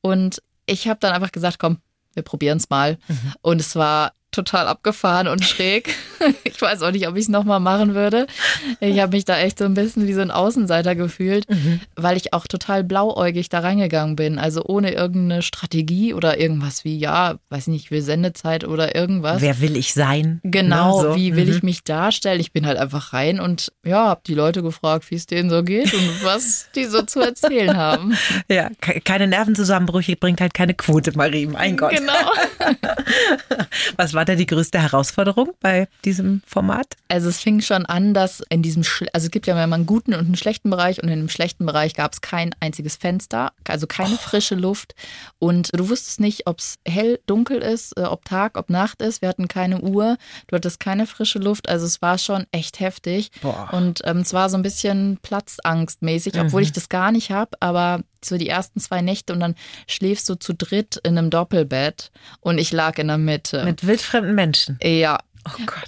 Und 0.00 0.42
ich 0.66 0.88
habe 0.88 1.00
dann 1.00 1.12
einfach 1.12 1.32
gesagt, 1.32 1.58
komm, 1.58 1.78
wir 2.14 2.22
probieren 2.22 2.58
es 2.58 2.70
mal. 2.70 2.98
Mhm. 3.08 3.32
Und 3.42 3.60
es 3.60 3.76
war 3.76 4.12
total 4.30 4.66
abgefahren 4.66 5.28
und 5.28 5.44
schräg. 5.44 5.94
Ich 6.44 6.60
weiß 6.60 6.82
auch 6.82 6.90
nicht, 6.90 7.08
ob 7.08 7.16
ich 7.16 7.22
es 7.22 7.28
nochmal 7.30 7.60
machen 7.60 7.94
würde. 7.94 8.26
Ich 8.80 9.00
habe 9.00 9.16
mich 9.16 9.24
da 9.24 9.38
echt 9.38 9.58
so 9.58 9.64
ein 9.64 9.72
bisschen 9.72 10.06
wie 10.06 10.12
so 10.12 10.20
ein 10.20 10.30
Außenseiter 10.30 10.94
gefühlt, 10.94 11.48
mhm. 11.48 11.80
weil 11.96 12.18
ich 12.18 12.34
auch 12.34 12.46
total 12.46 12.84
blauäugig 12.84 13.48
da 13.48 13.60
reingegangen 13.60 14.16
bin. 14.16 14.38
Also 14.38 14.62
ohne 14.64 14.92
irgendeine 14.92 15.40
Strategie 15.40 16.12
oder 16.12 16.38
irgendwas 16.38 16.84
wie, 16.84 16.98
ja, 16.98 17.36
weiß 17.48 17.68
nicht, 17.68 17.84
ich 17.84 17.90
will 17.90 18.02
Sendezeit 18.02 18.64
oder 18.64 18.94
irgendwas. 18.94 19.40
Wer 19.40 19.60
will 19.60 19.78
ich 19.78 19.94
sein? 19.94 20.40
Genau, 20.44 21.00
so. 21.00 21.16
wie 21.16 21.36
will 21.36 21.46
mhm. 21.46 21.52
ich 21.52 21.62
mich 21.62 21.84
darstellen? 21.84 22.40
Ich 22.40 22.52
bin 22.52 22.66
halt 22.66 22.76
einfach 22.76 23.14
rein 23.14 23.40
und 23.40 23.72
ja, 23.82 24.08
habe 24.08 24.20
die 24.26 24.34
Leute 24.34 24.62
gefragt, 24.62 25.10
wie 25.10 25.14
es 25.14 25.24
denen 25.24 25.48
so 25.48 25.62
geht 25.62 25.94
und 25.94 26.10
was 26.24 26.68
die 26.74 26.84
so 26.84 27.00
zu 27.02 27.20
erzählen 27.20 27.76
haben. 27.76 28.16
Ja, 28.48 28.68
keine 29.04 29.26
Nervenzusammenbrüche 29.28 30.16
bringt 30.16 30.40
halt 30.40 30.54
keine 30.54 30.74
Quote, 30.74 31.16
Marie, 31.16 31.46
mein 31.46 31.76
Gott. 31.76 31.92
Genau. 31.92 32.12
was 33.96 34.12
war 34.12 34.19
war 34.20 34.26
da 34.26 34.34
die 34.34 34.44
größte 34.44 34.78
Herausforderung 34.78 35.52
bei 35.60 35.88
diesem 36.04 36.42
Format? 36.46 36.88
Also 37.08 37.30
es 37.30 37.40
fing 37.40 37.62
schon 37.62 37.86
an, 37.86 38.12
dass 38.12 38.42
in 38.50 38.60
diesem, 38.60 38.82
also 39.14 39.24
es 39.24 39.30
gibt 39.30 39.46
ja 39.46 39.64
immer 39.64 39.74
einen 39.74 39.86
guten 39.86 40.12
und 40.12 40.26
einen 40.26 40.36
schlechten 40.36 40.68
Bereich 40.68 41.02
und 41.02 41.08
in 41.08 41.20
dem 41.20 41.30
schlechten 41.30 41.64
Bereich 41.64 41.94
gab 41.94 42.12
es 42.12 42.20
kein 42.20 42.54
einziges 42.60 42.96
Fenster, 42.96 43.54
also 43.66 43.86
keine 43.86 44.16
oh. 44.16 44.18
frische 44.18 44.56
Luft 44.56 44.94
und 45.38 45.70
du 45.72 45.88
wusstest 45.88 46.20
nicht, 46.20 46.46
ob 46.46 46.58
es 46.58 46.78
hell, 46.86 47.18
dunkel 47.24 47.62
ist, 47.62 47.96
äh, 47.96 48.02
ob 48.02 48.26
Tag, 48.26 48.58
ob 48.58 48.68
Nacht 48.68 49.00
ist. 49.00 49.22
Wir 49.22 49.30
hatten 49.30 49.48
keine 49.48 49.80
Uhr, 49.80 50.18
du 50.48 50.56
hattest 50.56 50.80
keine 50.80 51.06
frische 51.06 51.38
Luft, 51.38 51.70
also 51.70 51.86
es 51.86 52.02
war 52.02 52.18
schon 52.18 52.44
echt 52.52 52.78
heftig 52.78 53.30
Boah. 53.40 53.70
und 53.72 54.02
ähm, 54.04 54.18
es 54.18 54.34
war 54.34 54.50
so 54.50 54.58
ein 54.58 54.62
bisschen 54.62 55.18
Platzangstmäßig, 55.22 56.38
obwohl 56.38 56.60
mhm. 56.60 56.66
ich 56.66 56.72
das 56.72 56.90
gar 56.90 57.10
nicht 57.10 57.30
habe, 57.30 57.56
aber 57.60 58.02
so 58.24 58.38
die 58.38 58.48
ersten 58.48 58.80
zwei 58.80 59.02
Nächte 59.02 59.32
und 59.32 59.40
dann 59.40 59.54
schläfst 59.86 60.28
du 60.28 60.34
zu 60.34 60.54
dritt 60.54 61.00
in 61.04 61.16
einem 61.16 61.30
Doppelbett 61.30 62.10
und 62.40 62.58
ich 62.58 62.72
lag 62.72 62.98
in 62.98 63.08
der 63.08 63.18
Mitte. 63.18 63.64
Mit 63.64 63.86
wildfremden 63.86 64.34
Menschen. 64.34 64.78
Ja. 64.82 65.18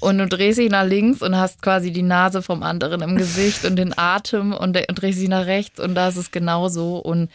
Oh 0.01 0.07
und 0.07 0.19
du 0.19 0.27
drehst 0.27 0.59
dich 0.59 0.71
nach 0.71 0.87
links 0.87 1.21
und 1.21 1.37
hast 1.37 1.61
quasi 1.61 1.93
die 1.93 2.03
Nase 2.03 2.41
vom 2.41 2.63
anderen 2.63 3.03
im 3.03 3.17
Gesicht 3.17 3.67
und 3.67 3.77
den 3.77 3.97
Atem 3.97 4.53
und, 4.53 4.77
und 4.77 4.95
drehst 4.95 5.21
dich 5.21 5.29
nach 5.29 5.45
rechts 5.45 5.79
und 5.79 5.95
da 5.95 6.09
ist 6.09 6.17
es 6.17 6.31
genauso. 6.31 6.97
Und 6.97 7.31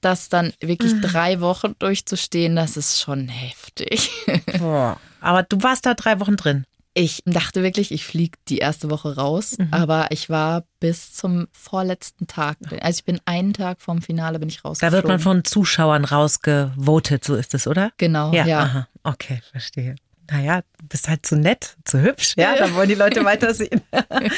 das 0.00 0.28
dann 0.28 0.52
wirklich 0.60 0.94
mhm. 0.94 1.02
drei 1.02 1.40
Wochen 1.40 1.74
durchzustehen, 1.78 2.56
das 2.56 2.76
ist 2.76 3.00
schon 3.00 3.28
heftig. 3.28 4.10
Boah. 4.58 4.98
Aber 5.20 5.42
du 5.42 5.62
warst 5.62 5.86
da 5.86 5.94
drei 5.94 6.18
Wochen 6.20 6.36
drin. 6.36 6.64
Ich 6.92 7.22
dachte 7.24 7.62
wirklich, 7.62 7.92
ich 7.92 8.04
fliege 8.04 8.36
die 8.48 8.58
erste 8.58 8.90
Woche 8.90 9.16
raus, 9.16 9.56
mhm. 9.58 9.68
aber 9.70 10.08
ich 10.10 10.28
war 10.28 10.64
bis 10.80 11.12
zum 11.12 11.46
vorletzten 11.52 12.26
Tag. 12.26 12.56
Also 12.80 12.98
ich 12.98 13.04
bin 13.04 13.20
einen 13.26 13.52
Tag 13.52 13.80
vom 13.80 14.02
Finale 14.02 14.40
bin 14.40 14.48
ich 14.48 14.64
raus. 14.64 14.78
Da 14.78 14.90
wird 14.90 15.06
man 15.06 15.20
von 15.20 15.44
Zuschauern 15.44 16.04
rausgevotet, 16.04 17.24
so 17.24 17.36
ist 17.36 17.54
es, 17.54 17.68
oder? 17.68 17.92
Genau, 17.96 18.32
ja. 18.32 18.44
ja. 18.44 18.60
Aha. 18.60 18.88
Okay, 19.04 19.40
verstehe. 19.52 19.94
Naja, 20.30 20.62
du 20.78 20.86
bist 20.86 21.08
halt 21.08 21.26
zu 21.26 21.36
nett, 21.36 21.76
zu 21.84 22.00
hübsch, 22.00 22.34
ja, 22.36 22.54
dann 22.56 22.74
wollen 22.74 22.88
die 22.88 22.94
Leute 22.94 23.24
weitersehen. 23.24 23.80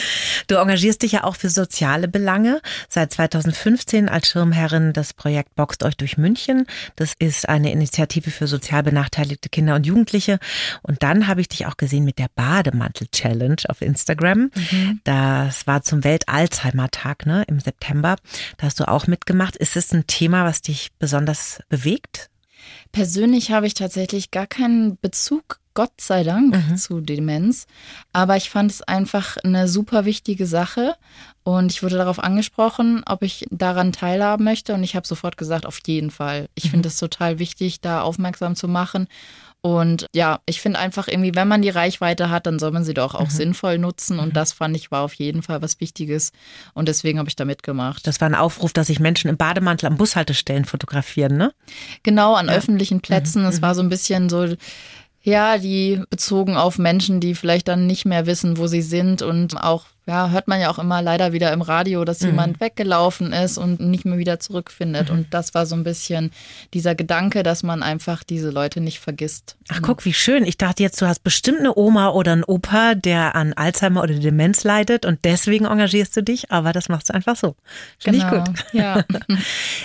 Du 0.48 0.56
engagierst 0.56 1.02
dich 1.02 1.12
ja 1.12 1.24
auch 1.24 1.36
für 1.36 1.48
soziale 1.48 2.08
Belange. 2.08 2.60
Seit 2.88 3.12
2015 3.12 4.08
als 4.08 4.28
Schirmherrin 4.28 4.92
des 4.92 5.14
Projekt 5.14 5.54
Boxt 5.54 5.82
euch 5.84 5.96
durch 5.96 6.18
München. 6.18 6.66
Das 6.96 7.12
ist 7.18 7.48
eine 7.48 7.70
Initiative 7.72 8.30
für 8.30 8.46
sozial 8.46 8.82
benachteiligte 8.82 9.48
Kinder 9.48 9.76
und 9.76 9.86
Jugendliche. 9.86 10.38
Und 10.82 11.02
dann 11.02 11.26
habe 11.26 11.40
ich 11.40 11.48
dich 11.48 11.66
auch 11.66 11.76
gesehen 11.76 12.04
mit 12.04 12.18
der 12.18 12.28
Bademantel-Challenge 12.34 13.62
auf 13.68 13.82
Instagram. 13.82 14.50
Mhm. 14.54 15.00
Das 15.04 15.66
war 15.66 15.82
zum 15.82 16.04
Welt-Alzheimer-Tag 16.04 17.24
ne, 17.26 17.44
im 17.46 17.60
September. 17.60 18.16
Da 18.58 18.66
hast 18.66 18.80
du 18.80 18.88
auch 18.88 19.06
mitgemacht. 19.06 19.56
Ist 19.56 19.76
es 19.76 19.92
ein 19.92 20.06
Thema, 20.06 20.44
was 20.44 20.62
dich 20.62 20.90
besonders 20.98 21.60
bewegt? 21.68 22.30
Persönlich 22.90 23.50
habe 23.50 23.66
ich 23.66 23.74
tatsächlich 23.74 24.30
gar 24.30 24.46
keinen 24.46 24.98
Bezug 25.00 25.61
Gott 25.74 26.00
sei 26.00 26.22
Dank 26.22 26.54
mhm. 26.54 26.76
zu 26.76 27.00
Demenz. 27.00 27.66
Aber 28.12 28.36
ich 28.36 28.50
fand 28.50 28.70
es 28.70 28.82
einfach 28.82 29.36
eine 29.38 29.68
super 29.68 30.04
wichtige 30.04 30.46
Sache. 30.46 30.94
Und 31.44 31.72
ich 31.72 31.82
wurde 31.82 31.96
darauf 31.96 32.22
angesprochen, 32.22 33.02
ob 33.04 33.22
ich 33.22 33.46
daran 33.50 33.92
teilhaben 33.92 34.44
möchte. 34.44 34.74
Und 34.74 34.84
ich 34.84 34.94
habe 34.94 35.06
sofort 35.06 35.36
gesagt, 35.36 35.66
auf 35.66 35.80
jeden 35.86 36.10
Fall. 36.10 36.48
Ich 36.54 36.66
mhm. 36.66 36.70
finde 36.70 36.88
es 36.88 36.98
total 36.98 37.38
wichtig, 37.38 37.80
da 37.80 38.02
aufmerksam 38.02 38.54
zu 38.54 38.68
machen. 38.68 39.08
Und 39.64 40.06
ja, 40.12 40.40
ich 40.44 40.60
finde 40.60 40.80
einfach 40.80 41.06
irgendwie, 41.06 41.36
wenn 41.36 41.46
man 41.46 41.62
die 41.62 41.68
Reichweite 41.68 42.30
hat, 42.30 42.46
dann 42.46 42.58
soll 42.58 42.72
man 42.72 42.82
sie 42.82 42.94
doch 42.94 43.14
auch 43.14 43.26
mhm. 43.26 43.30
sinnvoll 43.30 43.78
nutzen. 43.78 44.18
Und 44.18 44.30
mhm. 44.30 44.32
das 44.32 44.52
fand 44.52 44.76
ich 44.76 44.90
war 44.90 45.02
auf 45.02 45.14
jeden 45.14 45.42
Fall 45.42 45.62
was 45.62 45.78
Wichtiges. 45.80 46.32
Und 46.74 46.88
deswegen 46.88 47.20
habe 47.20 47.28
ich 47.28 47.36
da 47.36 47.44
mitgemacht. 47.44 48.04
Das 48.06 48.20
war 48.20 48.28
ein 48.28 48.34
Aufruf, 48.34 48.72
dass 48.72 48.88
sich 48.88 48.98
Menschen 48.98 49.30
im 49.30 49.36
Bademantel 49.36 49.86
am 49.86 49.96
Bushaltestellen 49.96 50.64
fotografieren, 50.64 51.36
ne? 51.36 51.52
Genau, 52.02 52.34
an 52.34 52.48
ja. 52.48 52.54
öffentlichen 52.54 53.02
Plätzen. 53.02 53.44
Es 53.44 53.58
mhm. 53.58 53.62
war 53.62 53.74
so 53.76 53.82
ein 53.82 53.88
bisschen 53.88 54.28
so, 54.28 54.48
ja, 55.22 55.58
die 55.58 56.02
bezogen 56.10 56.56
auf 56.56 56.78
Menschen, 56.78 57.20
die 57.20 57.34
vielleicht 57.34 57.68
dann 57.68 57.86
nicht 57.86 58.04
mehr 58.04 58.26
wissen, 58.26 58.58
wo 58.58 58.66
sie 58.66 58.82
sind 58.82 59.22
und 59.22 59.56
auch 59.62 59.86
ja, 60.06 60.30
hört 60.30 60.48
man 60.48 60.60
ja 60.60 60.68
auch 60.68 60.80
immer 60.80 61.00
leider 61.00 61.32
wieder 61.32 61.52
im 61.52 61.62
Radio, 61.62 62.04
dass 62.04 62.20
mhm. 62.20 62.28
jemand 62.28 62.60
weggelaufen 62.60 63.32
ist 63.32 63.56
und 63.56 63.80
nicht 63.80 64.04
mehr 64.04 64.18
wieder 64.18 64.40
zurückfindet. 64.40 65.10
Mhm. 65.10 65.16
Und 65.16 65.34
das 65.34 65.54
war 65.54 65.64
so 65.64 65.76
ein 65.76 65.84
bisschen 65.84 66.32
dieser 66.74 66.96
Gedanke, 66.96 67.44
dass 67.44 67.62
man 67.62 67.84
einfach 67.84 68.24
diese 68.24 68.50
Leute 68.50 68.80
nicht 68.80 68.98
vergisst. 68.98 69.56
Ach, 69.68 69.80
guck, 69.80 70.04
wie 70.04 70.12
schön. 70.12 70.44
Ich 70.44 70.58
dachte 70.58 70.82
jetzt, 70.82 71.00
du 71.00 71.06
hast 71.06 71.22
bestimmt 71.22 71.60
eine 71.60 71.76
Oma 71.76 72.08
oder 72.10 72.32
einen 72.32 72.42
Opa, 72.42 72.96
der 72.96 73.36
an 73.36 73.52
Alzheimer 73.52 74.02
oder 74.02 74.14
Demenz 74.14 74.64
leidet 74.64 75.06
und 75.06 75.20
deswegen 75.24 75.66
engagierst 75.66 76.16
du 76.16 76.22
dich, 76.22 76.50
aber 76.50 76.72
das 76.72 76.88
machst 76.88 77.10
du 77.10 77.14
einfach 77.14 77.36
so. 77.36 77.54
Finde 77.98 78.18
genau. 78.18 78.38
ich 78.38 78.44
gut. 78.44 78.64
Ja. 78.72 79.04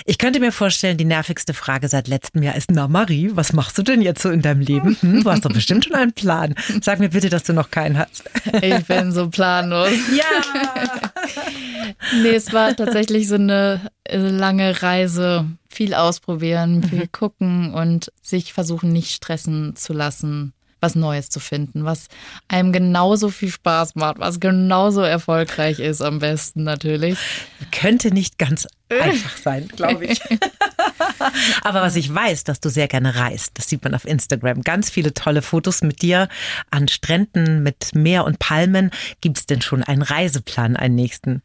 Ich 0.04 0.16
könnte 0.18 0.40
mir 0.40 0.52
vorstellen, 0.52 0.96
die 0.96 1.04
nervigste 1.04 1.52
Frage 1.52 1.88
seit 1.88 2.08
letztem 2.08 2.42
Jahr 2.42 2.54
ist, 2.54 2.70
na 2.70 2.88
Marie, 2.88 3.30
was 3.34 3.52
machst 3.52 3.76
du 3.76 3.82
denn 3.82 4.00
jetzt 4.00 4.22
so 4.22 4.30
in 4.30 4.42
deinem 4.42 4.60
Leben? 4.60 4.96
Hm, 5.00 5.22
du 5.22 5.30
hast 5.30 5.44
doch 5.44 5.52
bestimmt 5.52 5.84
schon 5.84 5.94
einen 5.94 6.12
Plan. 6.12 6.54
Sag 6.80 6.98
mir 6.98 7.10
bitte, 7.10 7.28
dass 7.28 7.42
du 7.42 7.52
noch 7.52 7.70
keinen 7.70 7.98
hast. 7.98 8.24
Ich 8.62 8.86
bin 8.86 9.12
so 9.12 9.28
planlos. 9.28 9.90
Ja! 10.16 11.92
nee, 12.22 12.34
es 12.34 12.52
war 12.52 12.74
tatsächlich 12.74 13.28
so 13.28 13.36
eine 13.36 13.90
äh, 14.04 14.16
lange 14.16 14.82
Reise. 14.82 15.46
Viel 15.68 15.94
ausprobieren, 15.94 16.82
viel 16.82 17.00
mhm. 17.00 17.12
gucken 17.12 17.74
und 17.74 18.12
sich 18.22 18.52
versuchen, 18.52 18.90
nicht 18.90 19.12
stressen 19.12 19.76
zu 19.76 19.92
lassen 19.92 20.54
was 20.80 20.94
Neues 20.94 21.28
zu 21.28 21.40
finden, 21.40 21.84
was 21.84 22.08
einem 22.48 22.72
genauso 22.72 23.30
viel 23.30 23.50
Spaß 23.50 23.94
macht, 23.94 24.18
was 24.18 24.40
genauso 24.40 25.02
erfolgreich 25.02 25.78
ist, 25.78 26.02
am 26.02 26.18
besten 26.18 26.64
natürlich. 26.64 27.18
Könnte 27.72 28.12
nicht 28.12 28.38
ganz 28.38 28.66
einfach 28.88 29.36
sein, 29.36 29.68
glaube 29.68 30.06
ich. 30.06 30.20
Aber 31.62 31.82
was 31.82 31.96
ich 31.96 32.12
weiß, 32.12 32.44
dass 32.44 32.60
du 32.60 32.68
sehr 32.68 32.88
gerne 32.88 33.16
reist, 33.16 33.52
das 33.54 33.68
sieht 33.68 33.82
man 33.84 33.94
auf 33.94 34.06
Instagram. 34.06 34.62
Ganz 34.62 34.90
viele 34.90 35.14
tolle 35.14 35.42
Fotos 35.42 35.82
mit 35.82 36.02
dir 36.02 36.28
an 36.70 36.88
Stränden 36.88 37.62
mit 37.62 37.94
Meer 37.94 38.24
und 38.24 38.38
Palmen. 38.38 38.90
Gibt 39.20 39.38
es 39.38 39.46
denn 39.46 39.62
schon 39.62 39.82
einen 39.82 40.02
Reiseplan, 40.02 40.76
einen 40.76 40.94
nächsten? 40.94 41.42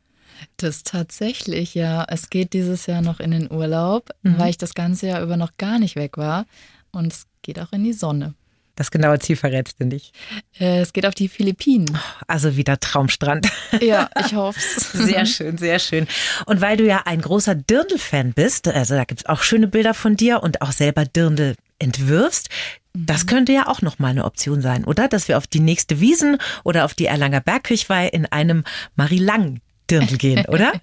Das 0.58 0.84
tatsächlich, 0.84 1.74
ja. 1.74 2.06
Es 2.08 2.30
geht 2.30 2.54
dieses 2.54 2.86
Jahr 2.86 3.02
noch 3.02 3.20
in 3.20 3.32
den 3.32 3.52
Urlaub, 3.52 4.10
mhm. 4.24 4.38
weil 4.38 4.50
ich 4.50 4.58
das 4.58 4.74
ganze 4.74 5.08
Jahr 5.08 5.22
über 5.22 5.38
noch 5.38 5.58
gar 5.58 5.80
nicht 5.80 5.96
weg 5.96 6.18
war. 6.18 6.46
Und 6.92 7.12
es 7.12 7.26
geht 7.42 7.60
auch 7.60 7.72
in 7.72 7.84
die 7.84 7.94
Sonne. 7.94 8.36
Das 8.76 8.90
genaue 8.90 9.20
Ziel 9.20 9.36
verrätst 9.36 9.80
du 9.80 9.86
nicht. 9.86 10.14
Äh, 10.60 10.82
es 10.82 10.94
geht 10.94 11.06
auf 11.06 11.14
die 11.14 11.28
Philippinen. 11.28 11.98
Also 12.28 12.56
wieder 12.58 12.80
Traumstrand. 12.80 13.48
Ja, 13.82 14.10
ich 14.26 14.34
hoffe 14.34 14.60
es. 14.60 14.92
Sehr 14.92 15.26
schön, 15.26 15.58
sehr 15.58 15.80
schön. 15.80 16.08
Und 16.46 16.62
weil 16.62 16.78
du 16.78 16.86
ja 16.86 17.04
ein 17.06 17.22
großer 17.22 17.56
Dirndl-Fan 17.56 18.34
bist, 18.34 18.68
also 18.68 18.96
da 18.96 19.04
gibt 19.04 19.22
es 19.22 19.26
auch 19.28 19.44
schöne 19.44 19.68
Bilder 19.68 19.94
von 19.94 20.16
dir 20.16 20.42
und 20.42 20.62
auch 20.62 20.72
selber 20.72 21.06
Dirndl 21.06 21.56
entwirfst, 21.80 22.50
das 22.94 23.24
mhm. 23.24 23.28
könnte 23.28 23.52
ja 23.52 23.68
auch 23.68 23.82
nochmal 23.82 24.12
eine 24.12 24.26
Option 24.26 24.62
sein, 24.62 24.86
oder? 24.86 25.08
Dass 25.08 25.28
wir 25.28 25.38
auf 25.38 25.48
die 25.48 25.60
nächste 25.60 26.00
Wiesen 26.00 26.38
oder 26.64 26.86
auf 26.86 26.94
die 26.94 27.06
Erlanger 27.06 27.42
Bergkirchweih 27.42 28.08
in 28.08 28.26
einem 28.28 28.64
Marie 28.96 29.20
Lang 29.20 29.60
Dirndl 29.90 30.18
gehen, 30.18 30.46
oder? 30.48 30.74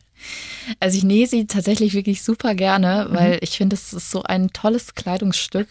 Also 0.78 0.98
ich 0.98 1.04
nähe 1.04 1.26
sie 1.26 1.46
tatsächlich 1.46 1.94
wirklich 1.94 2.22
super 2.22 2.54
gerne, 2.54 3.06
weil 3.10 3.32
mhm. 3.32 3.38
ich 3.40 3.56
finde, 3.56 3.74
es 3.74 3.92
ist 3.92 4.10
so 4.10 4.22
ein 4.22 4.50
tolles 4.52 4.94
Kleidungsstück 4.94 5.68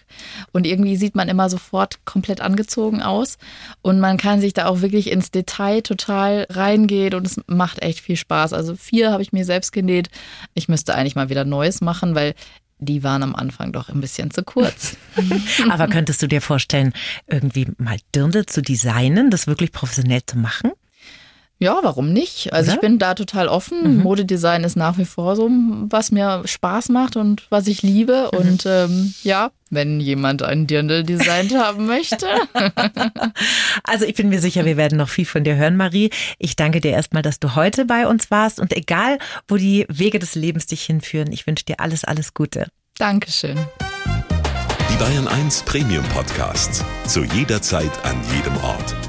und 0.52 0.66
irgendwie 0.66 0.96
sieht 0.96 1.16
man 1.16 1.30
immer 1.30 1.50
sofort 1.50 2.04
komplett 2.06 2.42
angezogen 2.42 3.02
aus 3.02 3.38
und 3.82 4.00
man 4.00 4.18
kann 4.18 4.42
sich 4.42 4.54
da 4.54 4.66
auch 4.66 4.82
wirklich 4.82 5.12
ins 5.12 5.32
Detail 5.32 5.82
total 5.82 6.48
reingehen 6.50 7.14
und 7.14 7.28
es 7.28 7.40
macht 7.48 7.82
echt 7.82 8.00
viel 8.00 8.18
Spaß. 8.18 8.54
Also 8.54 8.76
vier 8.76 9.12
habe 9.12 9.22
ich 9.22 9.32
mir 9.32 9.46
selbst 9.46 9.72
genäht. 9.72 10.10
Ich 10.54 10.68
müsste 10.68 10.96
eigentlich 10.96 11.16
mal 11.16 11.30
wieder 11.30 11.46
Neues 11.46 11.82
machen, 11.82 12.16
weil 12.16 12.34
die 12.80 13.04
waren 13.04 13.24
am 13.24 13.36
Anfang 13.36 13.72
doch 13.74 13.90
ein 13.90 14.02
bisschen 14.02 14.32
zu 14.32 14.44
kurz. 14.44 14.96
Aber 15.70 15.88
könntest 15.88 16.22
du 16.22 16.28
dir 16.28 16.42
vorstellen, 16.42 16.94
irgendwie 17.28 17.68
mal 17.78 17.98
Dirndl 18.16 18.46
zu 18.46 18.62
designen, 18.62 19.30
das 19.30 19.48
wirklich 19.48 19.72
professionell 19.72 20.26
zu 20.26 20.38
machen? 20.38 20.72
Ja, 21.62 21.78
warum 21.82 22.14
nicht? 22.14 22.54
Also 22.54 22.72
Oder? 22.72 22.76
ich 22.76 22.82
bin 22.82 23.00
da 23.00 23.14
total 23.16 23.50
offen. 23.50 23.98
Mhm. 23.98 24.04
Modedesign 24.04 24.64
ist 24.64 24.78
nach 24.78 24.98
wie 24.98 25.04
vor 25.04 25.36
so, 25.36 25.50
was 25.90 26.10
mir 26.10 26.42
Spaß 26.46 26.88
macht 26.88 27.18
und 27.18 27.44
was 27.50 27.68
ich 27.68 27.82
liebe. 27.82 28.30
Mhm. 28.32 28.40
Und 28.40 28.66
ähm, 28.66 29.14
ja, 29.24 29.52
wenn 29.70 30.00
jemand 30.00 30.42
einen 30.42 30.68
Dirndl 30.68 31.04
designt 31.04 31.54
haben 31.54 31.86
möchte. 31.86 32.28
also 33.84 34.06
ich 34.06 34.16
bin 34.16 34.30
mir 34.30 34.40
sicher, 34.40 34.64
wir 34.64 34.78
werden 34.78 34.98
noch 34.98 35.10
viel 35.10 35.26
von 35.26 35.44
dir 35.44 35.58
hören, 35.58 35.76
Marie. 35.76 36.12
Ich 36.38 36.56
danke 36.56 36.80
dir 36.80 36.92
erstmal, 36.92 37.24
dass 37.24 37.42
du 37.42 37.56
heute 37.56 37.84
bei 37.84 38.08
uns 38.08 38.32
warst. 38.32 38.62
Und 38.62 38.72
egal, 38.72 39.20
wo 39.50 39.58
die 39.58 39.86
Wege 39.90 40.18
des 40.18 40.36
Lebens 40.36 40.66
dich 40.66 40.84
hinführen, 40.84 41.34
ich 41.34 41.46
wünsche 41.46 41.66
dir 41.66 41.82
alles, 41.82 42.06
alles 42.06 42.34
Gute. 42.34 42.68
Dankeschön. 42.98 43.58
Die 44.92 44.98
Bayern 44.98 45.28
1 45.28 45.64
Premium 45.64 46.06
Podcasts. 46.06 46.86
Zu 47.06 47.26
jeder 47.26 47.62
Zeit, 47.62 47.92
an 48.06 48.16
jedem 48.34 48.56
Ort 48.64 49.09